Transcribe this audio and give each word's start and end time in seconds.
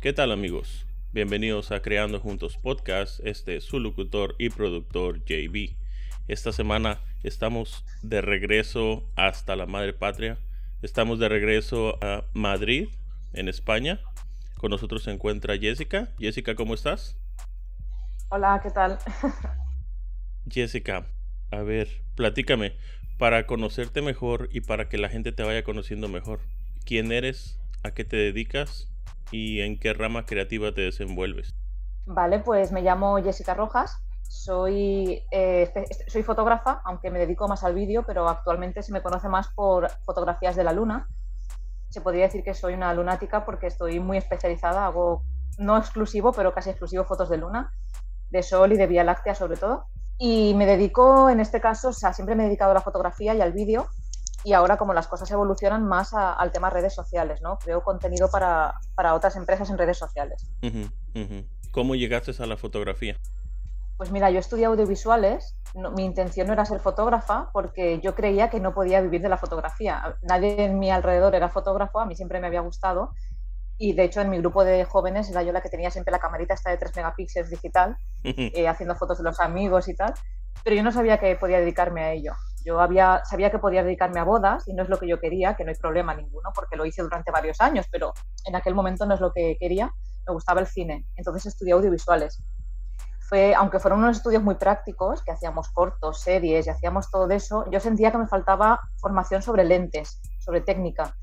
¿Qué 0.00 0.14
tal 0.14 0.32
amigos? 0.32 0.86
Bienvenidos 1.12 1.72
a 1.72 1.82
Creando 1.82 2.20
Juntos 2.20 2.56
Podcast. 2.56 3.20
Este 3.22 3.56
es 3.56 3.64
su 3.64 3.78
locutor 3.78 4.34
y 4.38 4.48
productor 4.48 5.22
JB. 5.26 5.76
Esta 6.26 6.52
semana 6.52 7.02
estamos 7.22 7.84
de 8.00 8.22
regreso 8.22 9.06
hasta 9.14 9.56
la 9.56 9.66
madre 9.66 9.92
patria. 9.92 10.38
Estamos 10.80 11.18
de 11.18 11.28
regreso 11.28 12.02
a 12.02 12.24
Madrid, 12.32 12.88
en 13.34 13.50
España. 13.50 14.00
Con 14.56 14.70
nosotros 14.70 15.02
se 15.02 15.10
encuentra 15.10 15.58
Jessica. 15.58 16.08
Jessica, 16.18 16.54
¿cómo 16.54 16.72
estás? 16.72 17.18
Hola, 18.30 18.58
¿qué 18.62 18.70
tal? 18.70 18.98
Jessica, 20.50 21.08
a 21.50 21.58
ver, 21.58 21.88
platícame, 22.14 22.72
para 23.18 23.46
conocerte 23.46 24.00
mejor 24.00 24.48
y 24.50 24.62
para 24.62 24.88
que 24.88 24.96
la 24.96 25.10
gente 25.10 25.32
te 25.32 25.42
vaya 25.42 25.62
conociendo 25.62 26.08
mejor. 26.08 26.40
¿Quién 26.86 27.12
eres? 27.12 27.60
¿A 27.82 27.92
qué 27.92 28.06
te 28.06 28.16
dedicas? 28.16 28.89
¿Y 29.30 29.60
en 29.60 29.78
qué 29.78 29.92
rama 29.92 30.26
creativa 30.26 30.72
te 30.72 30.82
desenvuelves? 30.82 31.54
Vale, 32.06 32.40
pues 32.40 32.72
me 32.72 32.82
llamo 32.82 33.22
Jessica 33.22 33.54
Rojas, 33.54 34.02
soy, 34.30 35.22
eh, 35.30 35.72
soy 36.06 36.22
fotógrafa, 36.22 36.80
aunque 36.84 37.10
me 37.10 37.18
dedico 37.18 37.48
más 37.48 37.64
al 37.64 37.74
vídeo, 37.74 38.04
pero 38.06 38.28
actualmente 38.28 38.82
se 38.82 38.92
me 38.92 39.02
conoce 39.02 39.28
más 39.28 39.48
por 39.48 39.90
fotografías 40.04 40.56
de 40.56 40.64
la 40.64 40.72
luna. 40.72 41.08
Se 41.88 42.00
podría 42.00 42.24
decir 42.24 42.44
que 42.44 42.54
soy 42.54 42.74
una 42.74 42.94
lunática 42.94 43.44
porque 43.44 43.66
estoy 43.66 44.00
muy 44.00 44.16
especializada, 44.16 44.86
hago 44.86 45.24
no 45.58 45.76
exclusivo, 45.76 46.32
pero 46.32 46.54
casi 46.54 46.70
exclusivo 46.70 47.04
fotos 47.04 47.28
de 47.28 47.38
luna, 47.38 47.72
de 48.30 48.42
sol 48.42 48.72
y 48.72 48.76
de 48.76 48.86
Vía 48.86 49.04
Láctea 49.04 49.34
sobre 49.34 49.56
todo. 49.56 49.86
Y 50.16 50.54
me 50.54 50.66
dedico, 50.66 51.28
en 51.28 51.40
este 51.40 51.60
caso, 51.60 51.88
o 51.88 51.92
sea, 51.92 52.12
siempre 52.12 52.34
me 52.34 52.44
he 52.44 52.46
dedicado 52.46 52.70
a 52.70 52.74
la 52.74 52.82
fotografía 52.82 53.34
y 53.34 53.40
al 53.40 53.52
vídeo, 53.52 53.88
y 54.44 54.52
ahora 54.52 54.76
como 54.76 54.94
las 54.94 55.06
cosas 55.06 55.30
evolucionan 55.30 55.84
más 55.86 56.14
al 56.14 56.52
tema 56.52 56.70
redes 56.70 56.94
sociales, 56.94 57.40
¿no? 57.42 57.58
Creo 57.58 57.82
contenido 57.82 58.30
para, 58.30 58.74
otras 59.14 59.36
empresas 59.36 59.70
en 59.70 59.78
redes 59.78 59.98
sociales. 59.98 60.50
¿Cómo 61.70 61.94
llegaste 61.94 62.32
a 62.42 62.46
la 62.46 62.56
fotografía? 62.56 63.16
Pues 63.96 64.10
mira, 64.10 64.30
yo 64.30 64.38
estudié 64.38 64.64
audiovisuales, 64.64 65.56
mi 65.94 66.04
intención 66.04 66.46
no 66.46 66.54
era 66.54 66.64
ser 66.64 66.80
fotógrafa 66.80 67.50
porque 67.52 68.00
yo 68.00 68.14
creía 68.14 68.48
que 68.48 68.58
no 68.58 68.72
podía 68.72 69.02
vivir 69.02 69.20
de 69.20 69.28
la 69.28 69.36
fotografía. 69.36 70.16
Nadie 70.22 70.64
en 70.64 70.78
mi 70.78 70.90
alrededor 70.90 71.34
era 71.34 71.50
fotógrafo, 71.50 72.00
a 72.00 72.06
mí 72.06 72.16
siempre 72.16 72.40
me 72.40 72.46
había 72.46 72.60
gustado 72.60 73.12
y 73.76 73.92
de 73.92 74.04
hecho 74.04 74.20
en 74.20 74.30
mi 74.30 74.38
grupo 74.38 74.64
de 74.64 74.84
jóvenes 74.84 75.30
era 75.30 75.42
yo 75.42 75.52
la 75.52 75.60
que 75.60 75.68
tenía 75.68 75.90
siempre 75.90 76.12
la 76.12 76.18
camarita 76.18 76.54
esta 76.54 76.70
de 76.70 76.78
3 76.78 76.96
megapíxeles 76.96 77.50
digital, 77.50 77.96
eh, 78.24 78.68
haciendo 78.68 78.94
fotos 78.94 79.18
de 79.18 79.24
los 79.24 79.38
amigos 79.40 79.88
y 79.88 79.94
tal, 79.94 80.14
pero 80.64 80.76
yo 80.76 80.82
no 80.82 80.92
sabía 80.92 81.18
que 81.18 81.36
podía 81.36 81.60
dedicarme 81.60 82.02
a 82.02 82.12
ello. 82.12 82.34
Yo 82.64 82.80
había, 82.80 83.22
sabía 83.24 83.50
que 83.50 83.58
podía 83.58 83.82
dedicarme 83.82 84.20
a 84.20 84.24
bodas 84.24 84.68
y 84.68 84.74
no 84.74 84.82
es 84.82 84.88
lo 84.88 84.98
que 84.98 85.08
yo 85.08 85.18
quería, 85.18 85.54
que 85.54 85.64
no 85.64 85.70
hay 85.70 85.76
problema 85.76 86.14
ninguno, 86.14 86.50
porque 86.54 86.76
lo 86.76 86.84
hice 86.84 87.02
durante 87.02 87.30
varios 87.30 87.60
años, 87.60 87.86
pero 87.90 88.12
en 88.44 88.54
aquel 88.54 88.74
momento 88.74 89.06
no 89.06 89.14
es 89.14 89.20
lo 89.20 89.32
que 89.32 89.56
quería, 89.58 89.92
me 90.26 90.34
gustaba 90.34 90.60
el 90.60 90.66
cine, 90.66 91.06
entonces 91.16 91.46
estudié 91.46 91.72
audiovisuales. 91.72 92.42
Fue, 93.20 93.54
aunque 93.54 93.78
fueron 93.78 94.00
unos 94.00 94.18
estudios 94.18 94.42
muy 94.42 94.56
prácticos, 94.56 95.22
que 95.22 95.30
hacíamos 95.30 95.70
cortos, 95.70 96.20
series 96.20 96.66
y 96.66 96.70
hacíamos 96.70 97.10
todo 97.10 97.30
eso, 97.30 97.64
yo 97.70 97.80
sentía 97.80 98.10
que 98.10 98.18
me 98.18 98.26
faltaba 98.26 98.80
formación 98.96 99.40
sobre 99.40 99.64
lentes, 99.64 100.20
sobre 100.40 100.60
técnica. 100.60 101.14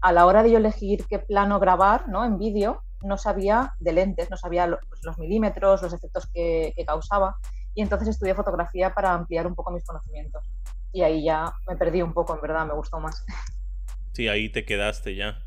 A 0.00 0.12
la 0.12 0.26
hora 0.26 0.42
de 0.42 0.52
yo 0.52 0.58
elegir 0.58 1.06
qué 1.08 1.18
plano 1.18 1.58
grabar 1.58 2.08
¿no? 2.08 2.24
en 2.24 2.38
vídeo, 2.38 2.82
no 3.02 3.16
sabía 3.16 3.74
de 3.80 3.92
lentes, 3.92 4.30
no 4.30 4.36
sabía 4.36 4.68
pues, 4.88 5.00
los, 5.02 5.18
milímetros, 5.18 5.82
los 5.82 5.92
efectos 5.92 6.28
que, 6.32 6.72
que 6.76 6.84
causaba, 6.84 7.36
y 7.74 7.82
entonces 7.82 8.08
estudié 8.08 8.34
fotografía 8.34 8.94
para 8.94 9.12
ampliar 9.12 9.46
un 9.46 9.54
poco 9.54 9.70
mis 9.70 9.84
conocimientos 9.84 10.44
y 10.94 11.02
ahí 11.02 11.24
ya 11.24 11.52
me 11.68 11.76
perdí 11.76 12.00
un 12.00 12.14
poco, 12.14 12.34
en 12.34 12.40
verdad, 12.40 12.64
me 12.66 12.72
gustó 12.72 13.00
más. 13.00 13.24
Sí, 14.12 14.28
ahí 14.28 14.48
te 14.48 14.64
quedaste 14.64 15.16
ya. 15.16 15.40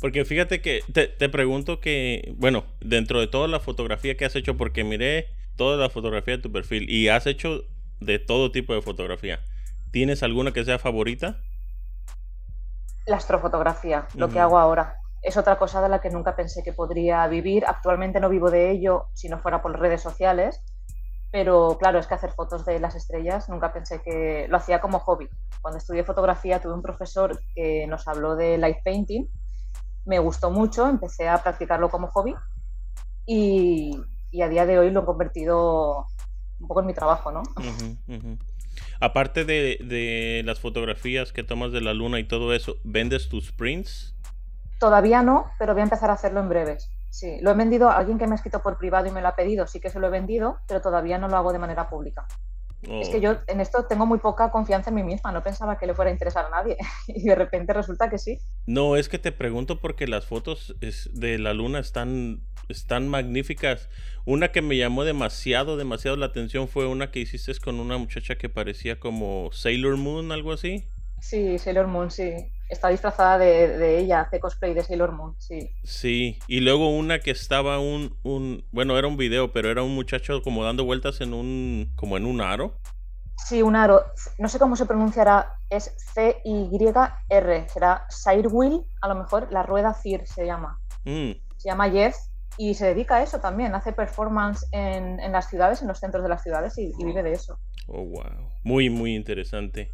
Porque 0.00 0.24
fíjate 0.24 0.62
que 0.62 0.80
te, 0.92 1.28
pregunto 1.28 1.80
que, 1.80 2.34
bueno, 2.38 2.64
dentro 2.80 3.20
de 3.20 3.26
toda 3.26 3.46
la 3.46 3.60
fotografía 3.60 4.16
que 4.16 4.24
has 4.24 4.34
hecho, 4.34 4.56
porque 4.56 4.82
miré 4.82 5.28
toda 5.56 5.76
la 5.76 5.90
fotografía 5.90 6.36
de 6.36 6.42
tu 6.42 6.50
perfil 6.50 6.88
y 6.88 7.08
has 7.08 7.26
hecho 7.26 7.64
de 8.00 8.18
todo 8.18 8.50
tipo 8.50 8.74
de 8.74 8.80
fotografía. 8.80 9.40
¿Tienes 9.90 10.22
alguna 10.22 10.52
que 10.52 10.64
sea 10.64 10.78
favorita? 10.78 11.36
La 13.06 13.16
astrofotografía, 13.16 14.08
lo 14.14 14.30
que 14.30 14.40
hago 14.40 14.58
ahora. 14.58 14.96
Es 15.20 15.36
otra 15.36 15.58
cosa 15.58 15.82
de 15.82 15.90
la 15.90 16.00
que 16.00 16.10
nunca 16.10 16.34
pensé 16.36 16.62
que 16.62 16.72
podría 16.72 17.26
vivir. 17.28 17.64
Actualmente 17.66 18.18
no 18.18 18.30
vivo 18.30 18.50
de 18.50 18.70
ello 18.70 19.08
si 19.12 19.28
no 19.28 19.38
fuera 19.38 19.60
por 19.60 19.78
redes 19.78 20.00
sociales, 20.00 20.62
pero 21.34 21.76
claro, 21.80 21.98
es 21.98 22.06
que 22.06 22.14
hacer 22.14 22.30
fotos 22.30 22.64
de 22.64 22.78
las 22.78 22.94
estrellas 22.94 23.48
nunca 23.48 23.72
pensé 23.72 24.00
que 24.00 24.46
lo 24.48 24.56
hacía 24.56 24.80
como 24.80 25.00
hobby. 25.00 25.28
Cuando 25.60 25.78
estudié 25.78 26.04
fotografía 26.04 26.62
tuve 26.62 26.74
un 26.74 26.80
profesor 26.80 27.40
que 27.56 27.88
nos 27.88 28.06
habló 28.06 28.36
de 28.36 28.56
light 28.56 28.84
painting, 28.84 29.26
me 30.04 30.20
gustó 30.20 30.52
mucho, 30.52 30.88
empecé 30.88 31.28
a 31.28 31.42
practicarlo 31.42 31.88
como 31.88 32.06
hobby 32.06 32.36
y, 33.26 34.00
a 34.40 34.48
día 34.48 34.64
de 34.64 34.78
hoy 34.78 34.92
lo 34.92 35.00
he 35.00 35.04
convertido 35.04 36.06
un 36.60 36.68
poco 36.68 36.82
en 36.82 36.86
mi 36.86 36.94
trabajo, 36.94 37.32
¿no? 37.32 37.42
Aparte 39.00 39.44
de, 39.44 39.78
de, 39.80 40.42
las 40.44 40.60
fotografías 40.60 41.32
que 41.32 41.42
tomas 41.42 41.72
de 41.72 41.80
la 41.80 41.94
luna 41.94 42.20
y 42.20 42.28
todo 42.28 42.54
eso, 42.54 42.76
¿vendes 42.84 43.28
tus 43.28 43.50
prints? 43.50 44.14
Todavía 44.78 45.24
no, 45.24 45.46
pero 45.58 45.72
voy 45.72 45.80
a 45.80 45.84
empezar 45.84 46.10
a 46.10 46.12
hacerlo 46.12 46.38
en 46.38 46.48
breves. 46.48 46.92
Sí, 47.14 47.38
lo 47.42 47.52
he 47.52 47.54
vendido 47.54 47.88
a 47.88 47.96
alguien 47.96 48.18
que 48.18 48.26
me 48.26 48.32
ha 48.32 48.34
escrito 48.34 48.60
por 48.60 48.76
privado 48.76 49.06
y 49.06 49.12
me 49.12 49.20
lo 49.20 49.28
ha 49.28 49.36
pedido, 49.36 49.68
sí 49.68 49.78
que 49.78 49.88
se 49.88 50.00
lo 50.00 50.08
he 50.08 50.10
vendido, 50.10 50.58
pero 50.66 50.80
todavía 50.80 51.16
no 51.16 51.28
lo 51.28 51.36
hago 51.36 51.52
de 51.52 51.60
manera 51.60 51.88
pública. 51.88 52.26
Es 52.82 53.08
que 53.08 53.20
yo 53.20 53.36
en 53.46 53.60
esto 53.60 53.84
tengo 53.84 54.04
muy 54.04 54.18
poca 54.18 54.50
confianza 54.50 54.90
en 54.90 54.96
mí 54.96 55.04
misma, 55.04 55.30
no 55.30 55.40
pensaba 55.40 55.78
que 55.78 55.86
le 55.86 55.94
fuera 55.94 56.10
a 56.10 56.12
interesar 56.12 56.46
a 56.46 56.50
nadie 56.50 56.76
y 57.06 57.22
de 57.22 57.36
repente 57.36 57.72
resulta 57.72 58.10
que 58.10 58.18
sí. 58.18 58.40
No, 58.66 58.96
es 58.96 59.08
que 59.08 59.20
te 59.20 59.30
pregunto 59.30 59.80
porque 59.80 60.08
las 60.08 60.26
fotos 60.26 60.74
de 60.80 61.38
la 61.38 61.54
luna 61.54 61.78
están, 61.78 62.40
están 62.68 63.06
magníficas. 63.06 63.88
Una 64.24 64.48
que 64.48 64.60
me 64.60 64.76
llamó 64.76 65.04
demasiado, 65.04 65.76
demasiado 65.76 66.16
la 66.16 66.26
atención 66.26 66.66
fue 66.66 66.88
una 66.88 67.12
que 67.12 67.20
hiciste 67.20 67.52
con 67.60 67.78
una 67.78 67.96
muchacha 67.96 68.34
que 68.34 68.48
parecía 68.48 68.98
como 68.98 69.50
Sailor 69.52 69.96
Moon, 69.98 70.32
algo 70.32 70.52
así. 70.52 70.88
Sí, 71.20 71.60
Sailor 71.60 71.86
Moon, 71.86 72.10
sí 72.10 72.53
está 72.68 72.88
disfrazada 72.88 73.38
de, 73.38 73.98
ella, 73.98 74.22
hace 74.22 74.40
cosplay 74.40 74.74
de 74.74 74.82
Sailor 74.82 75.12
Moon, 75.12 75.34
sí. 75.38 75.70
Sí, 75.82 76.38
y 76.46 76.60
luego 76.60 76.88
una 76.88 77.18
que 77.18 77.30
estaba 77.30 77.78
un, 77.78 78.16
un, 78.22 78.64
bueno, 78.72 78.98
era 78.98 79.06
un 79.06 79.16
video, 79.16 79.52
pero 79.52 79.70
era 79.70 79.82
un 79.82 79.94
muchacho 79.94 80.42
como 80.42 80.64
dando 80.64 80.84
vueltas 80.84 81.20
en 81.20 81.34
un, 81.34 81.92
como 81.96 82.16
en 82.16 82.26
un 82.26 82.40
aro. 82.40 82.78
Sí, 83.36 83.62
un 83.62 83.76
aro. 83.76 84.04
No 84.38 84.48
sé 84.48 84.58
cómo 84.58 84.76
se 84.76 84.86
pronunciará, 84.86 85.54
es 85.68 85.94
C-Y-R, 86.14 87.68
será 87.68 88.06
Wheel, 88.50 88.82
a 89.02 89.08
lo 89.08 89.14
mejor, 89.16 89.48
la 89.50 89.62
rueda 89.62 89.94
CIR 89.94 90.26
se 90.26 90.46
llama. 90.46 90.80
Mm. 91.04 91.32
Se 91.56 91.68
llama 91.68 91.90
Jeff 91.90 92.16
y 92.56 92.74
se 92.74 92.86
dedica 92.86 93.16
a 93.16 93.22
eso 93.22 93.40
también, 93.40 93.74
hace 93.74 93.92
performance 93.92 94.66
en, 94.72 95.20
en 95.20 95.32
las 95.32 95.48
ciudades, 95.48 95.82
en 95.82 95.88
los 95.88 95.98
centros 95.98 96.22
de 96.22 96.28
las 96.28 96.42
ciudades 96.42 96.78
y, 96.78 96.92
y 96.98 97.04
vive 97.04 97.22
de 97.22 97.32
eso. 97.32 97.58
Oh, 97.88 98.04
wow. 98.04 98.50
Muy, 98.62 98.88
muy 98.88 99.14
interesante 99.14 99.90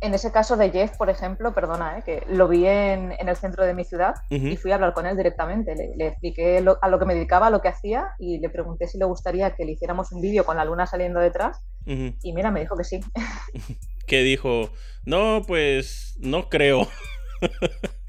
en 0.00 0.14
ese 0.14 0.32
caso 0.32 0.56
de 0.56 0.70
Jeff, 0.70 0.96
por 0.96 1.10
ejemplo, 1.10 1.54
perdona, 1.54 1.98
¿eh? 1.98 2.02
que 2.04 2.24
lo 2.28 2.48
vi 2.48 2.66
en, 2.66 3.12
el 3.18 3.36
centro 3.36 3.64
de 3.64 3.74
mi 3.74 3.84
ciudad 3.84 4.14
y 4.30 4.56
fui 4.56 4.72
a 4.72 4.76
hablar 4.76 4.94
con 4.94 5.06
él 5.06 5.16
directamente. 5.16 5.74
Le, 5.74 6.06
expliqué 6.06 6.64
a 6.80 6.88
lo 6.88 6.98
que 6.98 7.04
me 7.04 7.14
dedicaba, 7.14 7.50
lo 7.50 7.60
que 7.60 7.68
hacía 7.68 8.14
y 8.18 8.38
le 8.38 8.48
pregunté 8.48 8.86
si 8.86 8.98
le 8.98 9.04
gustaría 9.04 9.50
que 9.54 9.64
le 9.64 9.72
hiciéramos 9.72 10.12
un 10.12 10.20
vídeo 10.20 10.44
con 10.44 10.56
la 10.56 10.64
luna 10.64 10.86
saliendo 10.86 11.20
detrás. 11.20 11.60
Y 11.86 12.32
mira, 12.32 12.50
me 12.50 12.60
dijo 12.60 12.76
que 12.76 12.84
sí. 12.84 13.00
¿Qué 14.06 14.22
dijo? 14.22 14.70
No, 15.04 15.42
pues 15.46 16.16
no 16.20 16.48
creo. 16.48 16.86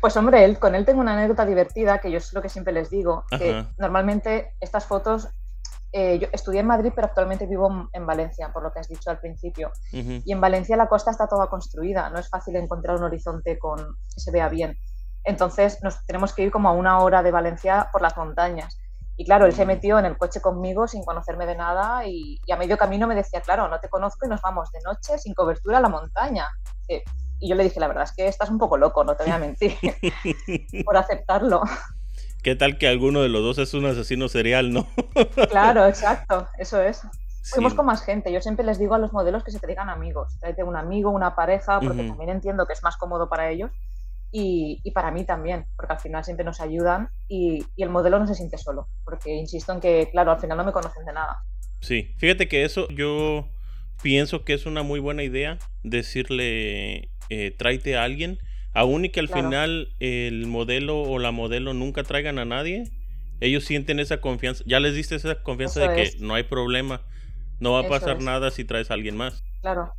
Pues 0.00 0.16
hombre, 0.16 0.44
él, 0.44 0.58
con 0.60 0.76
él 0.76 0.84
tengo 0.84 1.00
una 1.00 1.14
anécdota 1.14 1.44
divertida 1.44 1.98
que 1.98 2.12
yo 2.12 2.18
es 2.18 2.32
lo 2.32 2.40
que 2.40 2.48
siempre 2.48 2.72
les 2.72 2.90
digo, 2.90 3.24
que 3.36 3.64
normalmente 3.76 4.52
estas 4.60 4.86
fotos 4.86 5.28
eh, 5.90 6.18
yo 6.18 6.28
estudié 6.32 6.60
en 6.60 6.66
Madrid, 6.66 6.92
pero 6.94 7.06
actualmente 7.06 7.46
vivo 7.46 7.88
en 7.92 8.06
Valencia, 8.06 8.52
por 8.52 8.62
lo 8.62 8.72
que 8.72 8.80
has 8.80 8.88
dicho 8.88 9.10
al 9.10 9.20
principio. 9.20 9.70
Y 9.92 10.30
en 10.30 10.40
Valencia 10.40 10.76
la 10.76 10.88
costa 10.88 11.10
está 11.10 11.26
toda 11.26 11.48
construida, 11.48 12.10
no 12.10 12.18
es 12.18 12.28
fácil 12.28 12.56
encontrar 12.56 12.96
un 12.96 13.04
horizonte 13.04 13.58
con, 13.58 13.78
que 13.78 14.20
se 14.20 14.30
vea 14.30 14.48
bien. 14.48 14.76
Entonces 15.24 15.82
nos 15.82 16.04
tenemos 16.04 16.34
que 16.34 16.42
ir 16.42 16.50
como 16.50 16.68
a 16.68 16.72
una 16.72 17.00
hora 17.00 17.22
de 17.22 17.30
Valencia 17.30 17.88
por 17.90 18.02
las 18.02 18.16
montañas. 18.16 18.78
Y 19.16 19.24
claro, 19.24 19.46
él 19.46 19.52
se 19.52 19.66
metió 19.66 19.98
en 19.98 20.04
el 20.04 20.16
coche 20.16 20.40
conmigo 20.40 20.86
sin 20.86 21.04
conocerme 21.04 21.44
de 21.44 21.56
nada 21.56 22.06
y, 22.06 22.38
a 22.52 22.56
medio 22.56 22.78
camino 22.78 23.06
me 23.06 23.16
decía, 23.16 23.40
claro, 23.40 23.66
no 23.68 23.80
te 23.80 23.88
conozco 23.88 24.26
y 24.26 24.28
nos 24.28 24.40
vamos 24.42 24.70
de 24.70 24.80
noche 24.84 25.18
sin 25.18 25.34
cobertura 25.34 25.78
a 25.78 25.80
la 25.80 25.88
montaña. 25.88 26.46
y 26.86 27.48
yo 27.48 27.56
le 27.56 27.64
dije, 27.64 27.80
la 27.80 27.88
verdad 27.88 28.04
es 28.04 28.12
que 28.12 28.28
estás 28.28 28.50
un 28.50 28.58
poco 28.58 28.76
loco, 28.76 29.02
no 29.04 29.16
te 29.16 29.24
voy 29.24 29.32
a 29.32 29.38
mentir, 29.38 29.76
por 30.84 30.96
aceptarlo. 30.96 31.62
¿Qué 32.42 32.54
tal 32.56 32.78
que 32.78 32.88
alguno 32.88 33.22
de 33.22 33.28
los 33.28 33.42
dos 33.42 33.58
es 33.58 33.74
un 33.74 33.86
asesino 33.86 34.28
serial, 34.28 34.72
no? 34.72 34.86
claro, 35.50 35.86
exacto, 35.86 36.48
eso 36.58 36.80
es. 36.80 37.02
Fuimos 37.44 37.74
con 37.74 37.86
más 37.86 38.02
gente. 38.02 38.32
Yo 38.32 38.40
siempre 38.40 38.64
les 38.64 38.78
digo 38.78 38.94
a 38.94 38.98
los 38.98 39.12
modelos 39.12 39.42
que 39.42 39.50
se 39.50 39.58
traigan 39.58 39.88
amigos. 39.88 40.38
Tráete 40.38 40.62
un 40.62 40.76
amigo, 40.76 41.10
una 41.10 41.34
pareja, 41.34 41.80
porque 41.80 42.04
también 42.04 42.30
entiendo 42.30 42.66
que 42.66 42.74
es 42.74 42.82
más 42.82 42.96
cómodo 42.96 43.28
para 43.28 43.50
ellos 43.50 43.70
y, 44.30 44.90
para 44.92 45.10
mí 45.10 45.24
también, 45.24 45.66
porque 45.76 45.92
al 45.94 46.00
final 46.00 46.24
siempre 46.24 46.44
nos 46.44 46.60
ayudan 46.60 47.08
y, 47.28 47.64
y, 47.76 47.82
el 47.82 47.90
modelo 47.90 48.18
no 48.18 48.26
se 48.26 48.34
siente 48.34 48.58
solo, 48.58 48.88
porque 49.04 49.32
insisto 49.32 49.72
en 49.72 49.80
que, 49.80 50.08
claro, 50.10 50.32
al 50.32 50.40
final 50.40 50.58
no 50.58 50.64
me 50.64 50.72
conocen 50.72 51.04
de 51.04 51.12
nada. 51.12 51.42
Sí, 51.80 52.14
fíjate 52.18 52.48
que 52.48 52.64
eso 52.64 52.88
yo 52.88 53.48
pienso 54.02 54.44
que 54.44 54.54
es 54.54 54.66
una 54.66 54.82
muy 54.82 55.00
buena 55.00 55.22
idea 55.22 55.58
decirle, 55.82 57.10
eh, 57.30 57.54
tráete 57.56 57.96
a 57.96 58.04
alguien 58.04 58.38
Aún 58.78 59.04
y 59.04 59.08
que 59.08 59.18
al 59.18 59.28
final 59.28 59.88
el 59.98 60.46
modelo 60.46 61.02
o 61.02 61.18
la 61.18 61.32
modelo 61.32 61.74
nunca 61.74 62.04
traigan 62.04 62.38
a 62.38 62.44
nadie, 62.44 62.84
Ellos 63.40 63.64
sienten 63.64 63.98
esa 63.98 64.20
confianza. 64.20 64.62
Ya 64.66 64.78
les 64.78 64.94
diste 64.94 65.16
esa 65.16 65.42
confianza 65.42 65.80
de 65.80 65.94
que 65.94 66.12
no 66.20 66.34
hay 66.34 66.44
problema. 66.44 67.02
No 67.58 67.72
va 67.72 67.80
a 67.80 67.88
pasar 67.88 68.20
nada 68.20 68.52
si 68.52 68.64
traes 68.64 68.92
a 68.92 68.94
alguien 68.94 69.16
más. 69.16 69.42
Claro. 69.62 69.92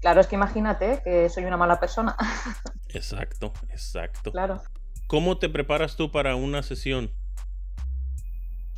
Claro, 0.00 0.20
es 0.22 0.26
que 0.28 0.34
imagínate 0.34 1.02
que 1.04 1.28
soy 1.28 1.44
una 1.44 1.58
mala 1.58 1.78
persona. 1.78 2.16
exacto, 2.88 3.52
exacto. 3.68 4.32
Claro. 4.32 4.62
¿Cómo 5.06 5.36
te 5.36 5.50
preparas 5.50 5.96
tú 5.96 6.10
para 6.10 6.36
una 6.36 6.62
sesión? 6.62 7.10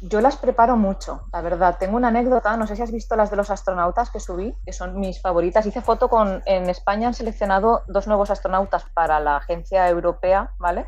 Yo 0.04 0.20
las 0.20 0.37
preparo 0.37 0.76
mucho, 0.76 1.28
la 1.32 1.43
verdad. 1.43 1.76
Tengo 1.78 1.96
una 1.96 2.08
anécdota, 2.08 2.56
no 2.56 2.66
sé 2.66 2.75
si 2.75 2.82
has 2.82 2.90
visto 2.90 3.14
las 3.14 3.31
de 3.31 3.37
los 3.37 3.50
astronautas 3.50 4.10
que 4.10 4.19
subí, 4.19 4.52
que 4.66 4.72
son 4.72 4.99
mis 4.99 5.22
favoritas. 5.22 5.64
Hice 5.64 5.81
foto 5.81 6.08
con, 6.08 6.43
en 6.44 6.69
España 6.69 7.06
han 7.06 7.14
seleccionado 7.14 7.84
dos 7.87 8.08
nuevos 8.08 8.28
astronautas 8.28 8.84
para 8.94 9.20
la 9.20 9.37
agencia 9.37 9.88
europea, 9.88 10.54
¿vale? 10.58 10.87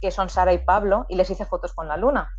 Que 0.00 0.10
son 0.10 0.30
Sara 0.30 0.54
y 0.54 0.64
Pablo, 0.64 1.04
y 1.10 1.16
les 1.16 1.28
hice 1.28 1.44
fotos 1.44 1.74
con 1.74 1.88
la 1.88 1.98
luna. 1.98 2.30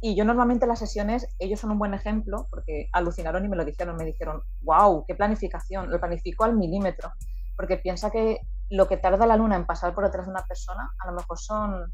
Y 0.00 0.16
yo 0.16 0.24
normalmente 0.24 0.66
las 0.66 0.78
sesiones, 0.78 1.28
ellos 1.38 1.60
son 1.60 1.72
un 1.72 1.78
buen 1.78 1.92
ejemplo, 1.92 2.46
porque 2.48 2.88
alucinaron 2.94 3.44
y 3.44 3.48
me 3.48 3.56
lo 3.56 3.66
dijeron, 3.66 3.96
me 3.96 4.06
dijeron, 4.06 4.42
wow, 4.62 5.04
qué 5.06 5.14
planificación, 5.14 5.90
lo 5.90 6.00
planifico 6.00 6.44
al 6.44 6.56
milímetro, 6.56 7.12
porque 7.54 7.76
piensa 7.76 8.10
que 8.10 8.40
lo 8.70 8.88
que 8.88 8.96
tarda 8.96 9.26
la 9.26 9.36
luna 9.36 9.56
en 9.56 9.66
pasar 9.66 9.94
por 9.94 10.04
detrás 10.04 10.24
de 10.24 10.30
una 10.30 10.46
persona, 10.46 10.90
a 11.00 11.10
lo 11.10 11.12
mejor 11.12 11.38
son 11.38 11.92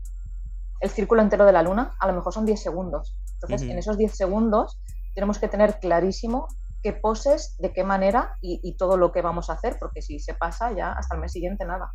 el 0.81 0.91
círculo 0.91 1.23
entero 1.23 1.45
de 1.45 1.53
la 1.53 1.63
luna, 1.63 1.95
a 1.99 2.07
lo 2.07 2.13
mejor 2.13 2.33
son 2.33 2.47
10 2.47 2.61
segundos. 2.61 3.17
Entonces, 3.35 3.69
en 3.69 3.79
esos 3.79 3.97
10 3.97 4.15
segundos 4.15 4.81
tenemos 5.15 5.39
que 5.39 5.49
tener 5.49 5.79
clarísimo 5.79 6.49
qué 6.85 6.93
poses, 6.93 7.57
de 7.59 7.73
qué 7.73 7.83
manera 7.83 8.37
y, 8.43 8.77
todo 8.77 8.99
lo 8.99 9.11
que 9.11 9.23
vamos 9.23 9.49
a 9.49 9.55
hacer, 9.55 9.79
porque 9.81 10.03
si 10.03 10.21
se 10.21 10.35
pasa 10.35 10.71
ya 10.73 10.93
hasta 10.93 11.15
el 11.15 11.21
mes 11.23 11.33
siguiente 11.33 11.65
nada. 11.65 11.95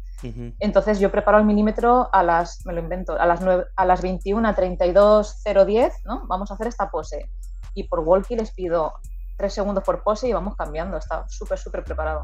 Entonces 0.60 1.00
yo 1.00 1.12
preparo 1.12 1.38
el 1.38 1.46
milímetro 1.46 2.10
a 2.12 2.24
las, 2.24 2.66
me 2.66 2.74
lo 2.74 2.80
invento, 2.80 3.14
a 3.14 3.28
las, 3.28 3.40
9, 3.42 3.66
a 3.76 3.86
las 3.86 4.02
21, 4.02 4.56
32, 4.56 5.44
010, 5.44 5.94
¿no? 6.06 6.26
Vamos 6.28 6.50
a 6.50 6.56
hacer 6.56 6.66
esta 6.66 6.90
pose. 6.90 7.30
Y 7.76 7.84
por 7.84 8.00
walkie 8.00 8.36
les 8.36 8.52
pido 8.52 8.94
3 9.38 9.54
segundos 9.54 9.84
por 9.84 10.02
pose 10.02 10.28
y 10.28 10.34
vamos 10.34 10.56
cambiando. 10.56 10.98
Está 10.98 11.24
súper, 11.30 11.60
súper 11.60 11.84
preparado. 11.84 12.24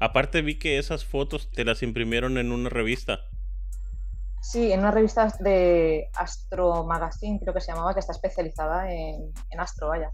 Aparte 0.00 0.40
vi 0.40 0.58
que 0.58 0.78
esas 0.78 1.04
fotos 1.04 1.50
te 1.50 1.66
las 1.66 1.82
imprimieron 1.82 2.38
en 2.38 2.50
una 2.50 2.70
revista. 2.70 3.20
Sí, 4.42 4.72
en 4.72 4.80
una 4.80 4.90
revista 4.90 5.32
de 5.38 6.08
Astro 6.16 6.84
Magazine, 6.84 7.38
creo 7.40 7.54
que 7.54 7.60
se 7.60 7.70
llamaba, 7.70 7.94
que 7.94 8.00
está 8.00 8.12
especializada 8.12 8.92
en, 8.92 9.32
astro, 9.56 9.88
vaya. 9.88 10.10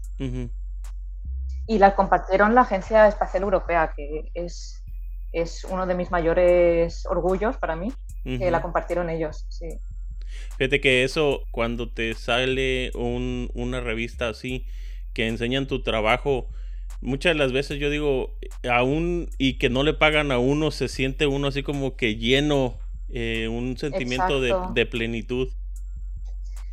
Y 1.65 1.79
la 1.79 1.95
compartieron 1.95 2.53
la 2.53 2.61
Agencia 2.61 3.07
Espacial 3.07 3.41
Europea, 3.41 3.91
que 3.95 4.29
es, 4.35 4.83
es 5.33 5.63
uno 5.63 5.87
de 5.87 5.95
mis 5.95 6.11
mayores 6.11 7.07
orgullos 7.07 7.57
para 7.57 7.75
mí, 7.75 7.91
que 8.23 8.51
la 8.51 8.61
compartieron 8.61 9.09
ellos, 9.09 9.47
sí. 9.49 9.67
Fíjate 10.57 10.79
que 10.79 11.03
eso, 11.03 11.41
cuando 11.49 11.91
te 11.91 12.13
sale 12.13 12.91
un, 12.93 13.49
una 13.55 13.81
revista 13.81 14.29
así, 14.29 14.67
que 15.13 15.27
enseñan 15.27 15.65
tu 15.65 15.81
trabajo, 15.81 16.47
muchas 17.01 17.33
de 17.33 17.39
las 17.39 17.51
veces 17.51 17.79
yo 17.79 17.89
digo, 17.89 18.37
aún 18.69 19.29
y 19.39 19.57
que 19.57 19.69
no 19.69 19.83
le 19.83 19.95
pagan 19.95 20.31
a 20.31 20.37
uno, 20.37 20.69
se 20.69 20.87
siente 20.87 21.25
uno 21.25 21.47
así 21.47 21.63
como 21.63 21.95
que 21.95 22.15
lleno 22.15 22.77
eh, 23.11 23.47
un 23.47 23.77
sentimiento 23.77 24.39
de, 24.39 24.85
plenitud. 24.85 25.49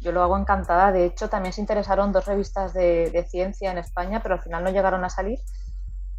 Yo 0.00 0.12
lo 0.12 0.22
hago 0.22 0.38
encantada. 0.38 0.92
De 0.92 1.06
hecho, 1.06 1.28
también 1.28 1.52
se 1.52 1.60
interesaron 1.60 2.12
dos 2.12 2.26
revistas 2.26 2.74
de, 2.74 3.26
ciencia 3.28 3.70
en 3.70 3.78
España, 3.78 4.22
pero 4.22 4.34
al 4.34 4.42
final 4.42 4.64
no 4.64 4.70
llegaron 4.70 5.04
a 5.04 5.10
salir, 5.10 5.38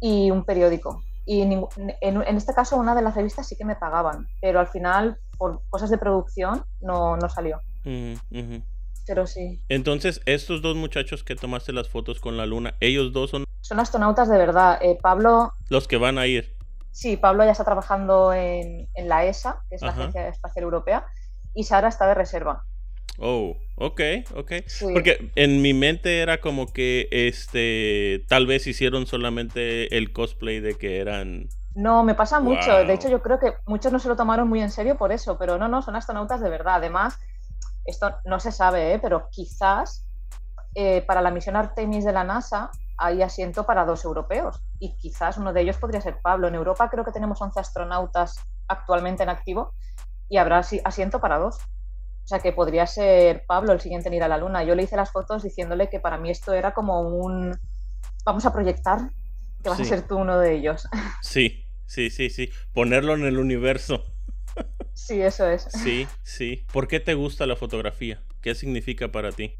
y 0.00 0.30
un 0.30 0.44
periódico. 0.44 1.02
Y 1.24 1.42
en, 1.42 2.36
este 2.36 2.54
caso, 2.54 2.76
una 2.76 2.94
de 2.94 3.02
las 3.02 3.14
revistas 3.14 3.46
sí 3.46 3.56
que 3.56 3.64
me 3.64 3.76
pagaban, 3.76 4.26
pero 4.40 4.60
al 4.60 4.66
final, 4.66 5.18
por 5.36 5.62
cosas 5.68 5.90
de 5.90 5.98
producción, 5.98 6.64
no, 6.80 7.16
no 7.16 7.28
salió. 7.28 7.60
Pero 9.06 9.26
sí. 9.26 9.62
Entonces, 9.68 10.20
estos 10.26 10.62
dos 10.62 10.76
muchachos 10.76 11.24
que 11.24 11.36
tomaste 11.36 11.72
las 11.72 11.88
fotos 11.88 12.20
con 12.20 12.36
la 12.36 12.46
luna, 12.46 12.74
ellos 12.80 13.12
dos 13.12 13.30
son... 13.30 13.44
Son 13.60 13.80
astronautas 13.80 14.28
de 14.28 14.38
verdad. 14.38 14.78
Eh, 14.82 14.98
Pablo... 15.00 15.52
Los 15.68 15.86
que 15.86 15.98
van 15.98 16.18
a 16.18 16.26
ir. 16.26 16.57
Sí, 16.98 17.16
Pablo 17.16 17.44
ya 17.44 17.52
está 17.52 17.62
trabajando 17.62 18.32
en, 18.32 18.88
la 18.96 19.24
ESA, 19.24 19.62
que 19.68 19.76
es 19.76 19.82
la 19.82 19.90
Agencia 19.90 20.26
Espacial 20.26 20.64
Europea, 20.64 21.06
y 21.54 21.62
Sara 21.62 21.86
está 21.86 22.08
de 22.08 22.14
reserva. 22.14 22.64
Oh, 23.20 23.56
ok, 23.76 24.00
ok. 24.34 24.52
Porque 24.94 25.30
en 25.36 25.62
mi 25.62 25.74
mente 25.74 26.18
era 26.22 26.40
como 26.40 26.66
que 26.66 27.06
este 27.12 28.24
tal 28.28 28.48
vez 28.48 28.66
hicieron 28.66 29.06
solamente 29.06 29.96
el 29.96 30.12
cosplay 30.12 30.58
de 30.58 30.76
que 30.76 30.98
eran. 30.98 31.46
No, 31.76 32.02
me 32.02 32.16
pasa 32.16 32.40
mucho. 32.40 32.72
De 32.84 32.94
hecho, 32.94 33.08
yo 33.08 33.22
creo 33.22 33.38
que 33.38 33.52
muchos 33.64 33.92
no 33.92 34.00
se 34.00 34.08
lo 34.08 34.16
tomaron 34.16 34.48
muy 34.48 34.60
en 34.60 34.72
serio 34.72 34.98
por 34.98 35.12
eso, 35.12 35.38
pero 35.38 35.56
no, 35.56 35.68
no, 35.68 35.82
son 35.82 35.94
astronautas 35.94 36.40
de 36.40 36.50
verdad. 36.50 36.74
Además, 36.78 37.16
esto 37.84 38.12
no 38.24 38.40
se 38.40 38.50
sabe, 38.50 38.94
¿eh? 38.94 38.98
pero 38.98 39.28
quizás 39.30 40.04
eh, 40.74 41.02
para 41.02 41.22
la 41.22 41.30
misión 41.30 41.54
Artemis 41.54 42.04
de 42.04 42.12
la 42.12 42.24
NASA 42.24 42.72
hay 42.98 43.22
asiento 43.22 43.64
para 43.64 43.84
dos 43.84 44.04
europeos 44.04 44.60
y 44.78 44.96
quizás 44.96 45.38
uno 45.38 45.52
de 45.52 45.60
ellos 45.60 45.78
podría 45.78 46.00
ser 46.00 46.20
Pablo. 46.20 46.48
En 46.48 46.56
Europa 46.56 46.90
creo 46.90 47.04
que 47.04 47.12
tenemos 47.12 47.40
11 47.40 47.60
astronautas 47.60 48.40
actualmente 48.66 49.22
en 49.22 49.28
activo 49.28 49.72
y 50.28 50.36
habrá 50.36 50.58
asiento 50.84 51.20
para 51.20 51.38
dos. 51.38 51.56
O 51.56 52.28
sea 52.28 52.40
que 52.40 52.52
podría 52.52 52.86
ser 52.86 53.46
Pablo 53.46 53.72
el 53.72 53.80
siguiente 53.80 54.08
en 54.08 54.14
ir 54.14 54.22
a 54.22 54.28
la 54.28 54.36
Luna. 54.36 54.64
Yo 54.64 54.74
le 54.74 54.82
hice 54.82 54.96
las 54.96 55.12
fotos 55.12 55.44
diciéndole 55.44 55.88
que 55.88 56.00
para 56.00 56.18
mí 56.18 56.30
esto 56.30 56.52
era 56.52 56.74
como 56.74 57.00
un... 57.00 57.58
Vamos 58.24 58.44
a 58.44 58.52
proyectar 58.52 59.10
que 59.62 59.70
vas 59.70 59.80
a 59.80 59.84
ser 59.84 60.06
tú 60.06 60.18
uno 60.18 60.38
de 60.38 60.54
ellos. 60.54 60.86
Sí, 61.22 61.64
sí, 61.86 62.10
sí, 62.10 62.28
sí. 62.28 62.50
Ponerlo 62.74 63.14
en 63.14 63.24
el 63.24 63.38
universo. 63.38 64.04
Sí, 64.92 65.22
eso 65.22 65.46
es. 65.46 65.68
Sí, 65.70 66.06
sí. 66.22 66.66
¿Por 66.72 66.88
qué 66.88 67.00
te 67.00 67.14
gusta 67.14 67.46
la 67.46 67.56
fotografía? 67.56 68.22
¿Qué 68.42 68.54
significa 68.54 69.10
para 69.10 69.32
ti? 69.32 69.58